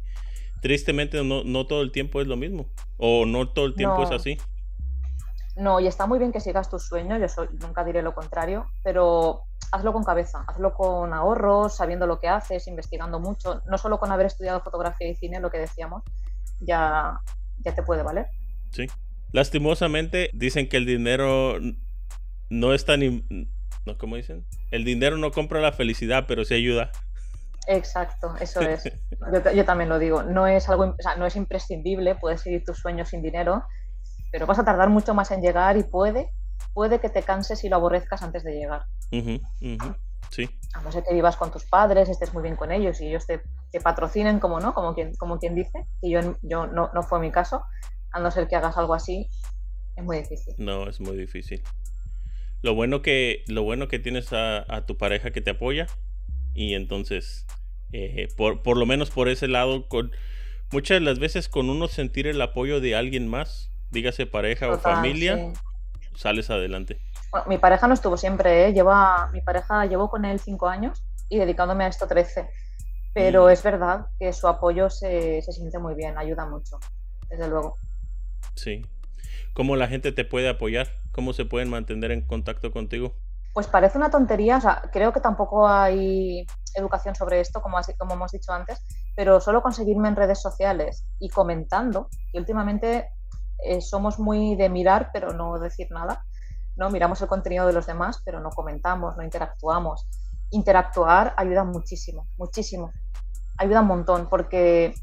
tristemente 0.61 1.23
no, 1.25 1.45
no 1.45 1.67
todo 1.67 1.83
el 1.83 1.93
tiempo 1.93 2.21
es 2.21 2.27
lo 2.29 2.37
mismo. 2.37 2.73
O 2.97 3.27
no 3.27 3.49
todo 3.53 3.67
el 3.67 3.77
tiempo 3.77 4.03
es 4.03 4.11
así. 4.13 4.39
No, 5.57 5.79
y 5.81 5.87
está 5.87 6.07
muy 6.07 6.19
bien 6.19 6.33
que 6.33 6.41
sigas 6.41 6.69
tus 6.69 6.87
sueños, 6.87 7.21
yo 7.21 7.29
soy- 7.29 7.49
nunca 7.61 7.85
diré 7.85 8.03
lo 8.03 8.15
contrario, 8.15 8.67
pero 8.83 9.43
hazlo 9.71 9.93
con 9.93 10.03
cabeza, 10.05 10.45
hazlo 10.49 10.75
con 10.75 11.13
ahorros, 11.13 11.77
sabiendo 11.77 12.07
lo 12.07 12.19
que 12.19 12.29
haces, 12.29 12.67
investigando 12.67 13.21
mucho, 13.21 13.63
no 13.67 13.79
solo 13.79 13.99
con 13.99 14.11
haber 14.11 14.27
estudiado 14.27 14.61
fotografía 14.61 15.09
y 15.09 15.15
cine, 15.15 15.41
lo 15.41 15.51
que 15.51 15.59
decíamos, 15.59 16.03
ya, 16.61 17.21
ya 17.59 17.75
te 17.75 17.83
puede 17.83 18.03
valer. 18.03 18.27
Sí. 18.71 18.87
Lastimosamente 19.33 20.31
dicen 20.33 20.69
que 20.69 20.77
el 20.77 20.87
dinero 20.87 21.55
no 22.51 22.73
es 22.75 22.85
tan... 22.85 23.01
No, 23.87 23.99
¿Cómo 23.99 24.17
dicen? 24.17 24.47
El 24.71 24.85
dinero 24.85 25.19
no 25.19 25.31
compra 25.31 25.61
la 25.61 25.73
felicidad, 25.73 26.25
pero 26.27 26.45
sí 26.45 26.55
ayuda. 26.55 26.91
Exacto, 27.67 28.35
eso 28.41 28.61
es. 28.61 28.85
Yo, 29.33 29.53
yo 29.53 29.65
también 29.65 29.89
lo 29.89 29.99
digo, 29.99 30.23
no 30.23 30.47
es 30.47 30.69
algo, 30.69 30.85
o 30.85 30.97
sea, 31.03 31.17
no 31.17 31.27
es 31.27 31.35
imprescindible, 31.37 32.15
puedes 32.15 32.43
seguir 32.43 32.63
tus 32.65 32.79
sueños 32.79 33.09
sin 33.09 33.23
dinero, 33.23 33.65
pero 34.35 34.47
vas 34.47 34.59
a 34.59 34.65
tardar 34.65 34.91
mucho 34.91 35.15
más 35.15 35.31
en 35.31 35.41
llegar 35.41 35.77
y 35.77 35.85
puede, 35.85 36.29
puede 36.73 36.99
que 36.99 37.09
te 37.09 37.23
canses 37.23 37.63
y 37.63 37.69
lo 37.69 37.77
aborrezcas 37.77 38.21
antes 38.21 38.43
de 38.43 38.55
llegar. 38.55 38.83
Sí, 40.29 40.51
A 40.73 40.83
no 40.83 40.91
ser 40.91 41.05
que 41.05 41.15
vivas 41.15 41.37
con 41.37 41.53
tus 41.53 41.65
padres, 41.67 42.09
estés 42.09 42.35
muy 42.35 42.43
bien 42.43 42.57
con 42.57 42.73
ellos 42.73 43.01
y 43.01 43.07
ellos 43.07 43.29
te, 43.29 43.43
te 43.71 43.81
patrocinen, 43.81 44.41
como 44.41 44.59
no, 44.59 44.75
como 44.75 44.93
quien, 44.93 45.15
como 45.15 45.39
quien 45.39 45.55
dice, 45.55 45.87
y 46.03 46.11
yo, 46.11 46.37
yo 46.43 46.67
no, 46.67 46.91
no 46.93 47.03
fue 47.05 47.21
mi 47.21 47.31
caso, 47.31 47.63
a 48.11 48.19
no 48.19 48.33
ser 48.33 48.49
que 48.49 48.57
hagas 48.57 48.77
algo 48.77 48.95
así, 48.95 49.29
es 49.95 50.03
muy 50.03 50.17
difícil. 50.17 50.53
no, 50.59 50.89
es 50.89 50.99
muy 50.99 51.17
difícil. 51.17 51.63
Lo 52.61 52.75
bueno 52.75 53.03
que, 53.03 53.45
lo 53.47 53.63
bueno 53.63 53.87
que 53.87 54.01
tienes 54.01 54.33
a, 54.33 54.65
a 54.67 54.85
tu 54.85 54.99
pareja 54.99 55.31
que 55.31 55.43
te 55.43 55.51
apoya 55.51 55.87
y 56.55 56.75
entonces, 56.75 57.47
eh, 57.93 58.27
por, 58.37 58.65
por 58.65 58.79
lo 58.79 58.85
menos 58.85 59.13
por 59.13 59.29
ese 59.29 59.47
lado, 59.47 59.87
con, 59.89 60.11
muchas 60.73 60.97
de 60.97 61.05
las 61.05 61.21
veces 61.21 61.49
con 61.49 61.71
uno 61.71 61.87
sentir 61.87 62.27
el 62.27 62.43
apoyo 62.43 62.81
de 62.81 62.97
alguien 62.97 63.29
más, 63.29 63.71
dígase 63.95 64.27
pareja 64.27 64.69
o 64.69 64.79
familia, 64.79 65.37
sí. 65.37 65.53
sales 66.17 66.51
adelante. 66.51 67.01
Bueno, 67.31 67.47
mi 67.49 67.59
pareja 67.59 67.87
no 67.89 67.95
estuvo 67.95 68.17
siempre, 68.17 68.67
¿eh? 68.67 68.73
Lleva, 68.75 69.31
mi 69.33 69.41
pareja 69.41 69.87
llevó 69.87 70.11
con 70.11 70.25
él 70.25 70.39
cinco 70.41 70.69
años 70.69 71.03
y 71.29 71.39
dedicándome 71.39 71.85
a 71.85 71.89
esto 71.89 72.07
13. 72.07 72.51
Pero 73.15 73.47
Mm. 73.47 73.51
es 73.51 73.63
verdad 73.63 74.07
que 74.19 74.33
su 74.33 74.47
apoyo 74.49 74.91
se, 74.91 75.41
se 75.43 75.53
siente 75.53 75.79
muy 75.79 75.95
bien, 75.95 76.19
ayuda 76.19 76.45
mucho, 76.47 76.79
desde 77.29 77.49
luego. 77.49 77.79
Sí. 78.57 78.83
¿Cómo 79.55 79.77
la 79.77 79.87
gente 79.89 80.11
te 80.13 80.25
puede 80.25 80.49
apoyar? 80.49 80.89
¿Cómo 81.13 81.33
se 81.33 81.45
pueden 81.45 81.71
mantener 81.71 82.11
en 82.11 82.27
contacto 82.27 82.73
contigo? 82.73 83.15
Pues 83.53 83.69
parece 83.69 83.99
una 83.99 84.11
tontería, 84.11 84.57
o 84.57 84.61
sea, 84.61 84.83
creo 84.93 85.13
que 85.13 85.21
tampoco 85.21 85.69
hay 85.69 86.45
educación 86.75 87.15
sobre 87.15 87.39
esto, 87.39 87.61
como, 87.63 87.79
has- 87.79 87.95
como 87.97 88.15
hemos 88.15 88.33
dicho 88.33 88.53
antes, 88.53 88.85
pero 89.15 89.41
solo 89.41 89.63
conseguirme 89.63 90.09
en 90.09 90.17
redes 90.17 90.43
sociales 90.43 91.07
y 91.21 91.29
comentando, 91.29 92.09
y 92.33 92.39
últimamente 92.41 93.11
eh, 93.63 93.81
somos 93.81 94.19
muy 94.19 94.57
de 94.57 94.69
mirar, 94.69 95.11
pero 95.13 95.33
no 95.33 95.59
decir 95.59 95.89
nada, 95.91 96.25
¿no? 96.77 96.91
Miramos 96.91 97.21
el 97.23 97.29
contenido 97.29 97.67
de 97.67 97.73
los 97.73 97.87
demás, 97.87 98.21
pero 98.25 98.41
no 98.41 98.51
comentamos, 98.51 99.17
no 99.17 99.23
interactuamos. 99.23 100.09
Interactuar 100.51 101.35
ayuda 101.37 101.65
muchísimo, 101.65 102.27
muchísimo. 102.37 102.93
Ayuda 103.59 103.83
un 103.83 103.87
montón, 103.87 104.29
porque 104.29 104.95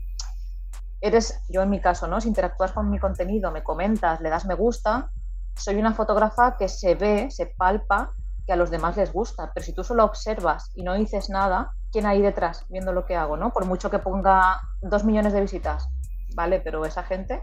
eres, 1.00 1.42
yo 1.50 1.62
en 1.62 1.70
mi 1.70 1.80
caso, 1.80 2.08
¿no? 2.08 2.22
Si 2.22 2.28
interactúas 2.28 2.72
con 2.72 2.90
mi 2.90 3.00
contenido, 3.00 3.52
me 3.52 3.64
comentas, 3.64 4.22
le 4.22 4.30
das 4.30 4.46
me 4.46 4.56
gusta, 4.56 5.12
soy 5.56 5.76
una 5.76 5.94
fotógrafa 5.94 6.58
que 6.58 6.68
se 6.68 6.96
ve, 6.96 7.30
se 7.32 7.48
palpa 7.48 8.14
que 8.46 8.54
a 8.54 8.56
los 8.56 8.70
demás 8.72 8.98
les 8.98 9.12
gusta, 9.12 9.52
pero 9.54 9.66
si 9.66 9.74
tú 9.74 9.84
solo 9.84 10.04
observas 10.04 10.72
y 10.76 10.84
no 10.84 10.94
dices 10.96 11.30
nada, 11.30 11.74
¿quién 11.92 12.06
hay 12.06 12.22
detrás 12.22 12.66
viendo 12.70 12.92
lo 12.94 13.06
que 13.06 13.16
hago, 13.16 13.38
no? 13.38 13.52
Por 13.52 13.66
mucho 13.66 13.90
que 13.90 14.00
ponga 14.00 14.62
dos 14.82 15.04
millones 15.04 15.34
de 15.34 15.42
visitas, 15.42 15.88
¿vale? 16.36 16.60
Pero 16.60 16.86
esa 16.86 17.04
gente 17.04 17.42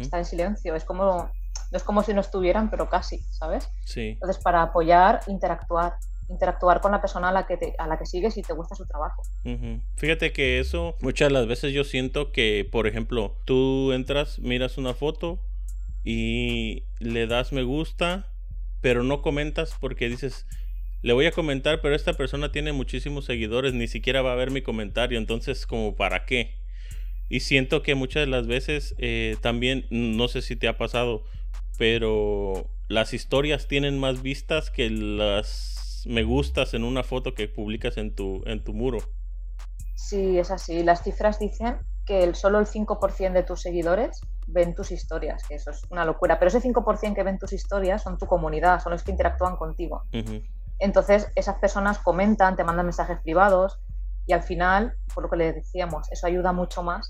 está 0.00 0.18
en 0.18 0.24
silencio, 0.24 0.74
es 0.74 0.84
como, 0.84 1.30
no 1.70 1.76
es 1.76 1.82
como 1.82 2.02
si 2.02 2.14
no 2.14 2.20
estuvieran, 2.20 2.70
pero 2.70 2.88
casi, 2.88 3.18
¿sabes? 3.30 3.68
Sí. 3.84 4.10
Entonces, 4.10 4.42
para 4.42 4.62
apoyar, 4.62 5.20
interactuar, 5.26 5.94
interactuar 6.28 6.80
con 6.80 6.92
la 6.92 7.00
persona 7.00 7.28
a 7.28 7.32
la 7.32 7.46
que, 7.46 7.56
te- 7.56 7.74
a 7.78 7.86
la 7.86 7.98
que 7.98 8.06
sigues 8.06 8.36
y 8.36 8.42
te 8.42 8.52
gusta 8.52 8.74
su 8.76 8.86
trabajo. 8.86 9.22
Fíjate 9.96 10.32
que 10.32 10.58
eso 10.60 10.96
muchas 11.00 11.28
de 11.28 11.34
las 11.34 11.46
veces 11.46 11.72
yo 11.72 11.84
siento 11.84 12.32
que, 12.32 12.68
por 12.70 12.86
ejemplo, 12.86 13.36
tú 13.44 13.92
entras, 13.92 14.38
miras 14.38 14.78
una 14.78 14.94
foto 14.94 15.38
y 16.04 16.84
le 16.98 17.26
das 17.26 17.52
me 17.52 17.62
gusta, 17.62 18.26
pero 18.80 19.02
no 19.02 19.22
comentas 19.22 19.74
porque 19.80 20.08
dices, 20.08 20.46
le 21.02 21.12
voy 21.12 21.26
a 21.26 21.32
comentar, 21.32 21.80
pero 21.80 21.94
esta 21.94 22.14
persona 22.14 22.52
tiene 22.52 22.72
muchísimos 22.72 23.24
seguidores, 23.24 23.74
ni 23.74 23.88
siquiera 23.88 24.22
va 24.22 24.32
a 24.32 24.36
ver 24.36 24.50
mi 24.50 24.62
comentario, 24.62 25.18
entonces 25.18 25.66
como 25.66 25.94
para 25.96 26.24
qué. 26.26 26.54
Y 27.34 27.40
siento 27.40 27.82
que 27.82 27.96
muchas 27.96 28.20
de 28.20 28.26
las 28.28 28.46
veces 28.46 28.94
eh, 28.96 29.36
también, 29.40 29.86
no 29.90 30.28
sé 30.28 30.40
si 30.40 30.54
te 30.54 30.68
ha 30.68 30.78
pasado, 30.78 31.24
pero 31.78 32.68
las 32.86 33.12
historias 33.12 33.66
tienen 33.66 33.98
más 33.98 34.22
vistas 34.22 34.70
que 34.70 34.88
las 34.88 36.04
me 36.06 36.22
gustas 36.22 36.74
en 36.74 36.84
una 36.84 37.02
foto 37.02 37.34
que 37.34 37.48
publicas 37.48 37.96
en 37.96 38.14
tu, 38.14 38.44
en 38.46 38.62
tu 38.62 38.72
muro. 38.72 38.98
Sí, 39.96 40.38
es 40.38 40.52
así. 40.52 40.84
Las 40.84 41.02
cifras 41.02 41.40
dicen 41.40 41.78
que 42.06 42.22
el, 42.22 42.36
solo 42.36 42.60
el 42.60 42.66
5% 42.66 43.32
de 43.32 43.42
tus 43.42 43.62
seguidores 43.62 44.20
ven 44.46 44.76
tus 44.76 44.92
historias, 44.92 45.42
que 45.48 45.56
eso 45.56 45.72
es 45.72 45.82
una 45.90 46.04
locura. 46.04 46.38
Pero 46.38 46.50
ese 46.56 46.60
5% 46.60 47.16
que 47.16 47.24
ven 47.24 47.40
tus 47.40 47.52
historias 47.52 48.04
son 48.04 48.16
tu 48.16 48.26
comunidad, 48.26 48.80
son 48.80 48.92
los 48.92 49.02
que 49.02 49.10
interactúan 49.10 49.56
contigo. 49.56 50.04
Entonces, 50.78 51.32
esas 51.34 51.56
personas 51.56 51.98
comentan, 51.98 52.54
te 52.54 52.62
mandan 52.62 52.86
mensajes 52.86 53.18
privados 53.24 53.80
y 54.26 54.32
al 54.32 54.42
final, 54.42 54.94
por 55.14 55.24
lo 55.24 55.30
que 55.30 55.36
le 55.36 55.52
decíamos, 55.52 56.10
eso 56.10 56.26
ayuda 56.26 56.52
mucho 56.52 56.82
más 56.82 57.08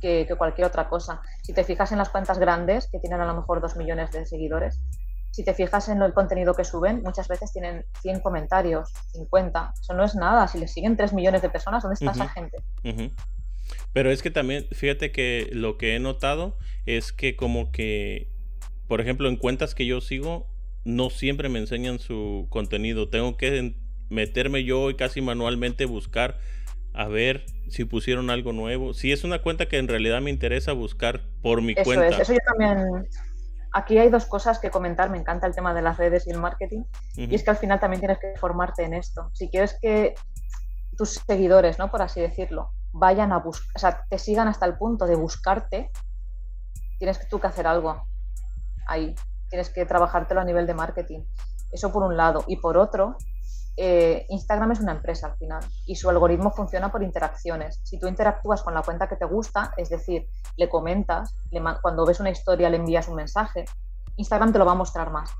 que 0.00 0.26
cualquier 0.38 0.66
otra 0.66 0.88
cosa. 0.88 1.20
Si 1.42 1.52
te 1.52 1.64
fijas 1.64 1.92
en 1.92 1.98
las 1.98 2.08
cuentas 2.08 2.38
grandes, 2.38 2.88
que 2.90 2.98
tienen 2.98 3.20
a 3.20 3.26
lo 3.26 3.34
mejor 3.34 3.60
dos 3.60 3.76
millones 3.76 4.10
de 4.12 4.24
seguidores, 4.26 4.80
si 5.32 5.44
te 5.44 5.52
fijas 5.52 5.90
en 5.90 6.00
el 6.00 6.14
contenido 6.14 6.54
que 6.54 6.64
suben, 6.64 7.02
muchas 7.02 7.28
veces 7.28 7.52
tienen 7.52 7.84
100 8.00 8.20
comentarios, 8.20 8.90
50. 9.12 9.74
Eso 9.78 9.92
no 9.92 10.02
es 10.02 10.14
nada. 10.14 10.48
Si 10.48 10.58
les 10.58 10.72
siguen 10.72 10.96
3 10.96 11.12
millones 11.12 11.42
de 11.42 11.50
personas, 11.50 11.82
¿dónde 11.82 11.94
está 11.94 12.12
esa 12.12 12.28
gente? 12.28 12.56
Pero 13.92 14.10
es 14.10 14.22
que 14.22 14.30
también, 14.30 14.66
fíjate 14.72 15.12
que 15.12 15.50
lo 15.52 15.76
que 15.76 15.94
he 15.94 15.98
notado 15.98 16.56
es 16.86 17.12
que 17.12 17.36
como 17.36 17.70
que, 17.70 18.32
por 18.88 19.02
ejemplo, 19.02 19.28
en 19.28 19.36
cuentas 19.36 19.74
que 19.74 19.84
yo 19.84 20.00
sigo, 20.00 20.46
no 20.84 21.10
siempre 21.10 21.50
me 21.50 21.58
enseñan 21.58 21.98
su 21.98 22.46
contenido. 22.48 23.10
Tengo 23.10 23.36
que 23.36 23.76
meterme 24.08 24.64
yo 24.64 24.90
y 24.90 24.96
casi 24.96 25.20
manualmente 25.20 25.84
buscar 25.84 26.38
a 26.94 27.08
ver 27.08 27.44
si 27.68 27.84
pusieron 27.84 28.30
algo 28.30 28.52
nuevo. 28.52 28.94
Si 28.94 29.12
es 29.12 29.24
una 29.24 29.42
cuenta 29.42 29.66
que 29.66 29.78
en 29.78 29.88
realidad 29.88 30.20
me 30.20 30.30
interesa 30.30 30.72
buscar 30.72 31.20
por 31.42 31.62
mi 31.62 31.74
cuenta. 31.74 32.08
eso 32.08 32.32
yo 32.32 32.38
también. 32.46 33.08
Aquí 33.72 33.98
hay 33.98 34.08
dos 34.08 34.24
cosas 34.24 34.58
que 34.58 34.70
comentar. 34.70 35.10
Me 35.10 35.18
encanta 35.18 35.46
el 35.46 35.54
tema 35.54 35.74
de 35.74 35.82
las 35.82 35.98
redes 35.98 36.26
y 36.26 36.30
el 36.30 36.38
marketing. 36.38 36.84
Y 37.16 37.34
es 37.34 37.44
que 37.44 37.50
al 37.50 37.56
final 37.56 37.78
también 37.78 38.00
tienes 38.00 38.18
que 38.18 38.34
formarte 38.38 38.84
en 38.84 38.94
esto. 38.94 39.30
Si 39.34 39.50
quieres 39.50 39.78
que 39.80 40.14
tus 40.96 41.20
seguidores, 41.26 41.78
¿no? 41.78 41.90
Por 41.90 42.00
así 42.00 42.20
decirlo, 42.20 42.70
vayan 42.92 43.32
a 43.32 43.38
buscar, 43.38 43.68
o 43.74 43.78
sea, 43.78 44.04
te 44.08 44.18
sigan 44.18 44.48
hasta 44.48 44.64
el 44.64 44.78
punto 44.78 45.06
de 45.06 45.14
buscarte, 45.14 45.90
tienes 46.98 47.18
que 47.18 47.26
tú 47.26 47.38
que 47.38 47.48
hacer 47.48 47.66
algo 47.66 48.06
ahí. 48.86 49.14
Tienes 49.50 49.68
que 49.68 49.84
trabajártelo 49.84 50.40
a 50.40 50.44
nivel 50.44 50.66
de 50.66 50.74
marketing. 50.74 51.20
Eso 51.70 51.92
por 51.92 52.02
un 52.02 52.16
lado. 52.16 52.44
Y 52.46 52.56
por 52.56 52.78
otro, 52.78 53.16
eh, 53.78 54.24
Instagram 54.30 54.72
es 54.72 54.80
una 54.80 54.92
empresa 54.92 55.26
al 55.26 55.36
final 55.36 55.62
y 55.84 55.96
su 55.96 56.08
algoritmo 56.08 56.50
funciona 56.50 56.90
por 56.90 57.02
interacciones. 57.02 57.80
Si 57.82 57.98
tú 57.98 58.08
interactúas 58.08 58.62
con 58.62 58.72
la 58.72 58.82
cuenta 58.82 59.08
que 59.08 59.16
te 59.16 59.26
gusta, 59.26 59.72
es 59.76 59.90
decir, 59.90 60.26
le 60.56 60.68
comentas, 60.68 61.34
cuando 61.82 62.06
ves 62.06 62.20
una 62.20 62.30
historia 62.30 62.70
le 62.70 62.78
envías 62.78 63.08
un 63.08 63.16
mensaje, 63.16 63.66
Instagram 64.16 64.52
te 64.52 64.58
lo 64.58 64.64
va 64.64 64.72
a 64.72 64.76
mostrar 64.76 65.10
más, 65.10 65.30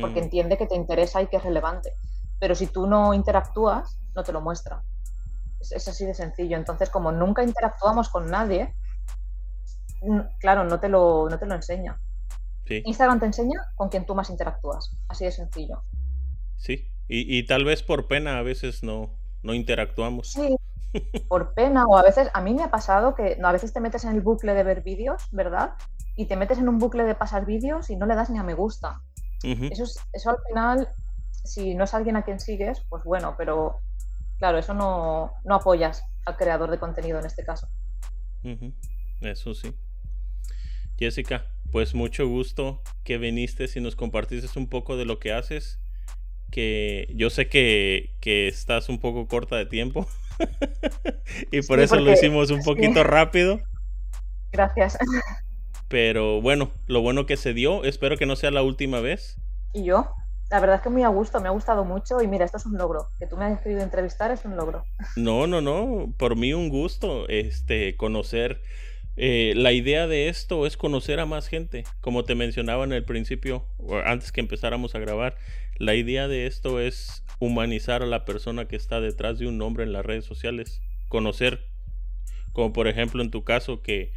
porque 0.00 0.20
mm. 0.20 0.24
entiende 0.24 0.56
que 0.56 0.66
te 0.66 0.76
interesa 0.76 1.20
y 1.20 1.26
que 1.26 1.38
es 1.38 1.42
relevante. 1.42 1.92
Pero 2.38 2.54
si 2.54 2.68
tú 2.68 2.86
no 2.86 3.12
interactúas, 3.12 3.98
no 4.14 4.22
te 4.22 4.32
lo 4.32 4.40
muestra. 4.40 4.82
Es, 5.58 5.88
así 5.88 6.06
de 6.06 6.14
sencillo. 6.14 6.56
Entonces, 6.56 6.90
como 6.90 7.10
nunca 7.10 7.42
interactuamos 7.42 8.08
con 8.08 8.30
nadie, 8.30 8.74
claro, 10.38 10.64
no 10.64 10.78
te 10.78 10.88
lo, 10.88 11.28
no 11.28 11.38
te 11.38 11.46
lo 11.46 11.54
enseña. 11.54 12.00
Instagram 12.66 13.18
te 13.18 13.26
enseña 13.26 13.60
con 13.74 13.88
quien 13.88 14.06
tú 14.06 14.14
más 14.14 14.30
interactúas. 14.30 14.96
Así 15.08 15.24
de 15.24 15.32
sencillo. 15.32 15.82
Sí, 16.56 16.88
y, 17.12 17.42
tal 17.46 17.64
vez 17.64 17.82
por 17.82 18.06
pena 18.06 18.38
a 18.38 18.42
veces 18.42 18.84
no, 18.84 19.18
no 19.42 19.52
interactuamos. 19.52 20.32
Sí, 20.32 20.56
por 21.28 21.54
pena. 21.54 21.84
O 21.86 21.96
a 21.96 22.02
veces, 22.02 22.30
a 22.32 22.40
mí 22.40 22.54
me 22.54 22.62
ha 22.62 22.70
pasado 22.70 23.16
que 23.16 23.36
no, 23.36 23.48
a 23.48 23.52
veces 23.52 23.72
te 23.72 23.80
metes 23.80 24.04
en 24.04 24.12
el 24.12 24.20
bucle 24.20 24.54
de 24.54 24.62
ver 24.62 24.82
vídeos, 24.82 25.24
¿verdad? 25.32 25.74
Y 26.16 26.26
te 26.26 26.36
metes 26.36 26.58
en 26.58 26.68
un 26.68 26.78
bucle 26.78 27.02
de 27.02 27.16
pasar 27.16 27.46
vídeos 27.46 27.90
y 27.90 27.96
no 27.96 28.06
le 28.06 28.14
das 28.14 28.30
ni 28.30 28.38
a 28.38 28.44
me 28.44 28.54
gusta. 28.54 29.02
eso, 29.42 29.84
eso 30.12 30.30
al 30.30 30.36
final, 30.48 30.88
si 31.44 31.74
no 31.74 31.84
es 31.84 31.94
alguien 31.94 32.16
a 32.16 32.22
quien 32.22 32.38
sigues, 32.38 32.80
pues 32.88 33.02
bueno, 33.02 33.34
pero 33.36 33.80
claro, 34.38 34.58
eso 34.58 34.74
no, 34.74 35.32
no 35.44 35.54
apoyas 35.56 36.04
al 36.26 36.36
creador 36.36 36.70
de 36.70 36.78
contenido 36.78 37.18
en 37.18 37.26
este 37.26 37.44
caso. 37.44 37.68
Eso 39.20 39.54
sí. 39.54 39.74
Jessica, 40.96 41.46
pues 41.72 41.94
mucho 41.94 42.28
gusto 42.28 42.82
que 43.02 43.18
viniste 43.18 43.66
y 43.74 43.80
nos 43.80 43.96
compartiste 43.96 44.56
un 44.58 44.68
poco 44.68 44.96
de 44.96 45.06
lo 45.06 45.18
que 45.18 45.32
haces 45.32 45.80
que 46.50 47.12
yo 47.14 47.30
sé 47.30 47.48
que, 47.48 48.10
estás 48.22 48.88
un 48.88 48.98
poco 48.98 49.26
corta 49.26 49.56
de 49.56 49.66
tiempo 49.66 50.06
y 51.50 51.62
por 51.62 51.80
eso 51.80 51.96
lo 51.96 52.12
hicimos 52.12 52.50
un 52.50 52.62
poquito 52.62 53.04
rápido. 53.04 53.60
Gracias. 54.52 54.98
Pero 55.88 56.40
bueno, 56.40 56.70
lo 56.86 57.02
bueno 57.02 57.26
que 57.26 57.36
se 57.36 57.54
dio, 57.54 57.84
espero 57.84 58.16
que 58.16 58.26
no 58.26 58.36
sea 58.36 58.50
la 58.50 58.62
última 58.62 59.00
vez. 59.00 59.36
Y 59.72 59.84
yo, 59.84 60.12
la 60.50 60.60
verdad 60.60 60.76
es 60.76 60.82
que 60.82 60.90
muy 60.90 61.02
a 61.02 61.08
gusto, 61.08 61.40
me 61.40 61.48
ha 61.48 61.52
gustado 61.52 61.84
mucho 61.84 62.20
y 62.22 62.26
mira, 62.26 62.44
esto 62.44 62.56
es 62.56 62.66
un 62.66 62.76
logro. 62.78 63.08
Que 63.18 63.26
tú 63.26 63.36
me 63.36 63.44
hayas 63.44 63.60
querido 63.60 63.82
entrevistar 63.82 64.30
es 64.30 64.44
un 64.44 64.56
logro. 64.56 64.84
No, 65.16 65.46
no, 65.46 65.60
no, 65.60 66.12
por 66.16 66.36
mí 66.36 66.52
un 66.52 66.68
gusto 66.68 67.28
este 67.28 67.96
conocer 67.96 68.60
eh, 69.22 69.52
la 69.54 69.72
idea 69.72 70.06
de 70.06 70.28
esto 70.28 70.66
es 70.66 70.76
conocer 70.76 71.20
a 71.20 71.26
más 71.26 71.48
gente. 71.48 71.84
Como 72.00 72.24
te 72.24 72.34
mencionaba 72.34 72.84
en 72.84 72.92
el 72.92 73.04
principio, 73.04 73.66
antes 74.04 74.32
que 74.32 74.40
empezáramos 74.40 74.94
a 74.94 74.98
grabar, 74.98 75.36
la 75.80 75.94
idea 75.94 76.28
de 76.28 76.46
esto 76.46 76.78
es 76.78 77.24
humanizar 77.38 78.02
a 78.02 78.06
la 78.06 78.26
persona 78.26 78.68
que 78.68 78.76
está 78.76 79.00
detrás 79.00 79.38
de 79.38 79.46
un 79.46 79.56
nombre 79.56 79.82
en 79.82 79.94
las 79.94 80.04
redes 80.04 80.26
sociales. 80.26 80.82
Conocer, 81.08 81.66
como 82.52 82.74
por 82.74 82.86
ejemplo 82.86 83.22
en 83.22 83.30
tu 83.30 83.44
caso, 83.44 83.80
que 83.80 84.12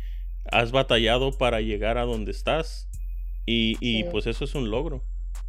has 0.51 0.74
batallado 0.74 1.38
para 1.38 1.61
llegar 1.61 1.97
a 1.97 2.03
donde 2.03 2.32
estás. 2.32 2.89
Y, 3.45 4.03
pues 4.05 4.28
eso 4.28 4.43
es 4.43 4.55
un 4.55 4.70
logro. 4.70 5.03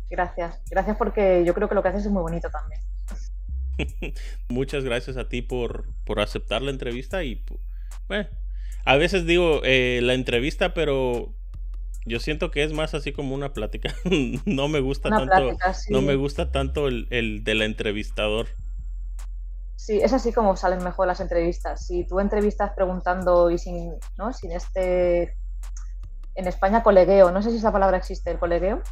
Gracias, 0.08 0.62
gracias 0.70 0.96
porque 0.96 1.42
yo 1.44 1.52
creo 1.52 1.68
que 1.68 1.74
lo 1.74 1.82
que 1.82 1.88
haces 1.88 2.06
es 2.06 2.12
muy 2.12 2.22
bonito 2.22 2.48
también. 2.48 2.80
Muchas 4.48 4.84
gracias 4.84 5.16
a 5.16 5.28
ti 5.28 5.42
por, 5.42 5.88
por 6.04 6.20
aceptar 6.20 6.62
la 6.62 6.70
entrevista 6.70 7.24
y 7.24 7.44
bueno, 8.06 8.28
a 8.84 8.96
veces 8.96 9.26
digo 9.26 9.62
eh, 9.64 9.98
la 10.00 10.14
entrevista, 10.14 10.74
pero 10.74 11.34
yo 12.06 12.20
siento 12.20 12.50
que 12.50 12.62
es 12.62 12.72
más 12.72 12.94
así 12.94 13.12
como 13.12 13.34
una 13.34 13.52
plática. 13.52 13.94
no 14.44 14.68
me 14.68 14.80
gusta 14.80 15.08
tanto. 15.08 15.56
No 15.90 16.02
me 16.02 16.16
gusta 16.16 16.52
tanto 16.52 16.88
el, 16.88 17.06
el, 17.10 17.44
del 17.44 17.62
entrevistador. 17.62 18.48
Sí, 19.76 20.00
es 20.02 20.12
así 20.12 20.32
como 20.32 20.56
salen 20.56 20.82
mejor 20.82 21.06
las 21.06 21.20
entrevistas. 21.20 21.86
Si 21.86 22.06
tú 22.06 22.20
entrevistas 22.20 22.72
preguntando 22.74 23.50
y 23.50 23.58
sin, 23.58 23.94
¿no? 24.16 24.32
sin 24.32 24.52
este. 24.52 25.36
En 26.34 26.46
España, 26.46 26.82
colegueo. 26.82 27.30
No 27.30 27.42
sé 27.42 27.50
si 27.50 27.58
esa 27.58 27.72
palabra 27.72 27.96
existe, 27.96 28.30
el 28.30 28.38
colegueo. 28.38 28.82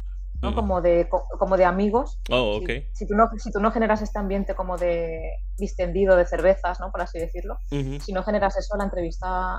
¿no? 0.41 0.53
Como, 0.53 0.81
de, 0.81 1.07
como 1.39 1.55
de 1.55 1.63
amigos. 1.63 2.19
Oh, 2.29 2.57
ok. 2.57 2.69
Si, 2.93 3.07
tú 3.07 3.15
no, 3.15 3.29
si 3.37 3.49
tú 3.49 3.61
no 3.61 3.71
generas 3.71 4.01
este 4.01 4.19
ambiente 4.19 4.55
como 4.55 4.77
de 4.77 5.37
distendido 5.57 6.17
de 6.17 6.25
cervezas, 6.25 6.81
¿no? 6.81 6.91
Por 6.91 7.01
así 7.01 7.17
decirlo. 7.17 7.57
Si 7.69 8.11
no 8.11 8.23
generas 8.23 8.57
eso, 8.57 8.75
la 8.75 8.83
entrevista 8.83 9.57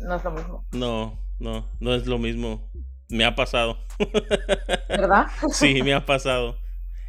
no 0.00 0.16
es 0.16 0.24
lo 0.24 0.30
mismo. 0.32 0.66
No, 0.72 1.23
no, 1.38 1.68
no 1.80 1.94
es 1.94 2.06
lo 2.06 2.18
mismo. 2.18 2.70
Me 3.08 3.24
ha 3.24 3.34
pasado. 3.34 3.78
¿Verdad? 4.88 5.26
sí, 5.50 5.82
me 5.82 5.94
ha 5.94 6.06
pasado. 6.06 6.58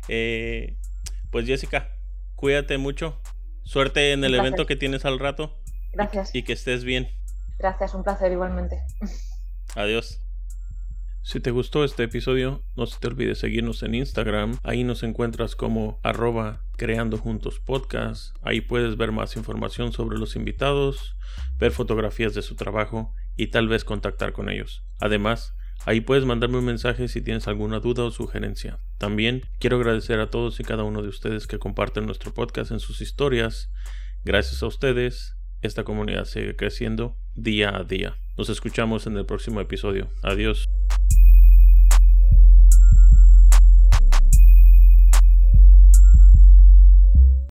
Eh, 0.08 0.78
pues 1.32 1.46
Jessica, 1.46 1.90
cuídate 2.36 2.78
mucho. 2.78 3.22
Suerte 3.64 4.12
en 4.12 4.24
el 4.24 4.36
evento 4.36 4.66
que 4.66 4.76
tienes 4.76 5.06
al 5.06 5.20
rato. 5.20 5.58
Gracias. 5.94 6.36
Y, 6.36 6.44
que 6.44 6.54
estés 6.54 6.84
bien. 6.84 7.10
Gracias, 7.58 7.94
un 7.96 8.04
placer 8.04 8.32
igualmente. 8.32 8.82
Adiós. 9.76 10.22
Si 11.24 11.40
te 11.40 11.50
gustó 11.50 11.84
este 11.84 12.04
episodio, 12.04 12.62
no 12.76 12.86
se 12.86 13.00
te 13.00 13.08
olvide 13.08 13.34
seguirnos 13.34 13.82
en 13.82 13.96
Instagram. 13.96 14.60
Ahí 14.62 14.84
nos 14.84 15.02
encuentras 15.02 15.56
como 15.56 16.00
arroba 16.04 16.62
creando 16.78 17.18
juntos 17.18 17.60
podcast. 17.60 18.36
Ahí 18.44 18.62
puedes 18.62 18.96
ver 18.96 19.12
más 19.12 19.36
información 19.36 19.92
sobre 19.92 20.20
los 20.20 20.36
invitados, 20.36 21.16
ver 21.58 21.72
fotografías 21.72 22.36
de 22.36 22.44
su 22.44 22.56
trabajo 22.56 23.16
y 23.36 23.48
tal 23.48 23.68
vez 23.68 23.84
contactar 23.84 24.34
con 24.34 24.50
ellos. 24.50 24.84
Además, 25.00 25.54
ahí 25.86 26.02
puedes 26.02 26.26
mandarme 26.26 26.58
un 26.58 26.66
mensaje 26.66 27.08
si 27.08 27.22
tienes 27.22 27.48
alguna 27.48 27.80
duda 27.80 28.04
o 28.04 28.12
sugerencia. 28.12 28.80
También 28.98 29.44
quiero 29.60 29.78
agradecer 29.78 30.20
a 30.20 30.30
todos 30.30 30.60
y 30.60 30.64
cada 30.64 30.84
uno 30.84 31.02
de 31.02 31.10
ustedes 31.10 31.48
que 31.48 31.60
comparten 31.60 32.06
nuestro 32.06 32.34
podcast 32.34 32.72
en 32.72 32.80
sus 32.80 33.02
historias. 33.02 33.72
Gracias 34.24 34.64
a 34.64 34.68
ustedes, 34.68 35.36
esta 35.62 35.84
comunidad 35.84 36.26
sigue 36.26 36.56
creciendo 36.56 37.18
día 37.36 37.76
a 37.76 37.84
día. 37.84 38.18
Nos 38.38 38.50
escuchamos 38.50 39.08
en 39.08 39.18
el 39.18 39.26
próximo 39.26 39.62
episodio. 39.62 40.10
Adiós. 40.24 40.66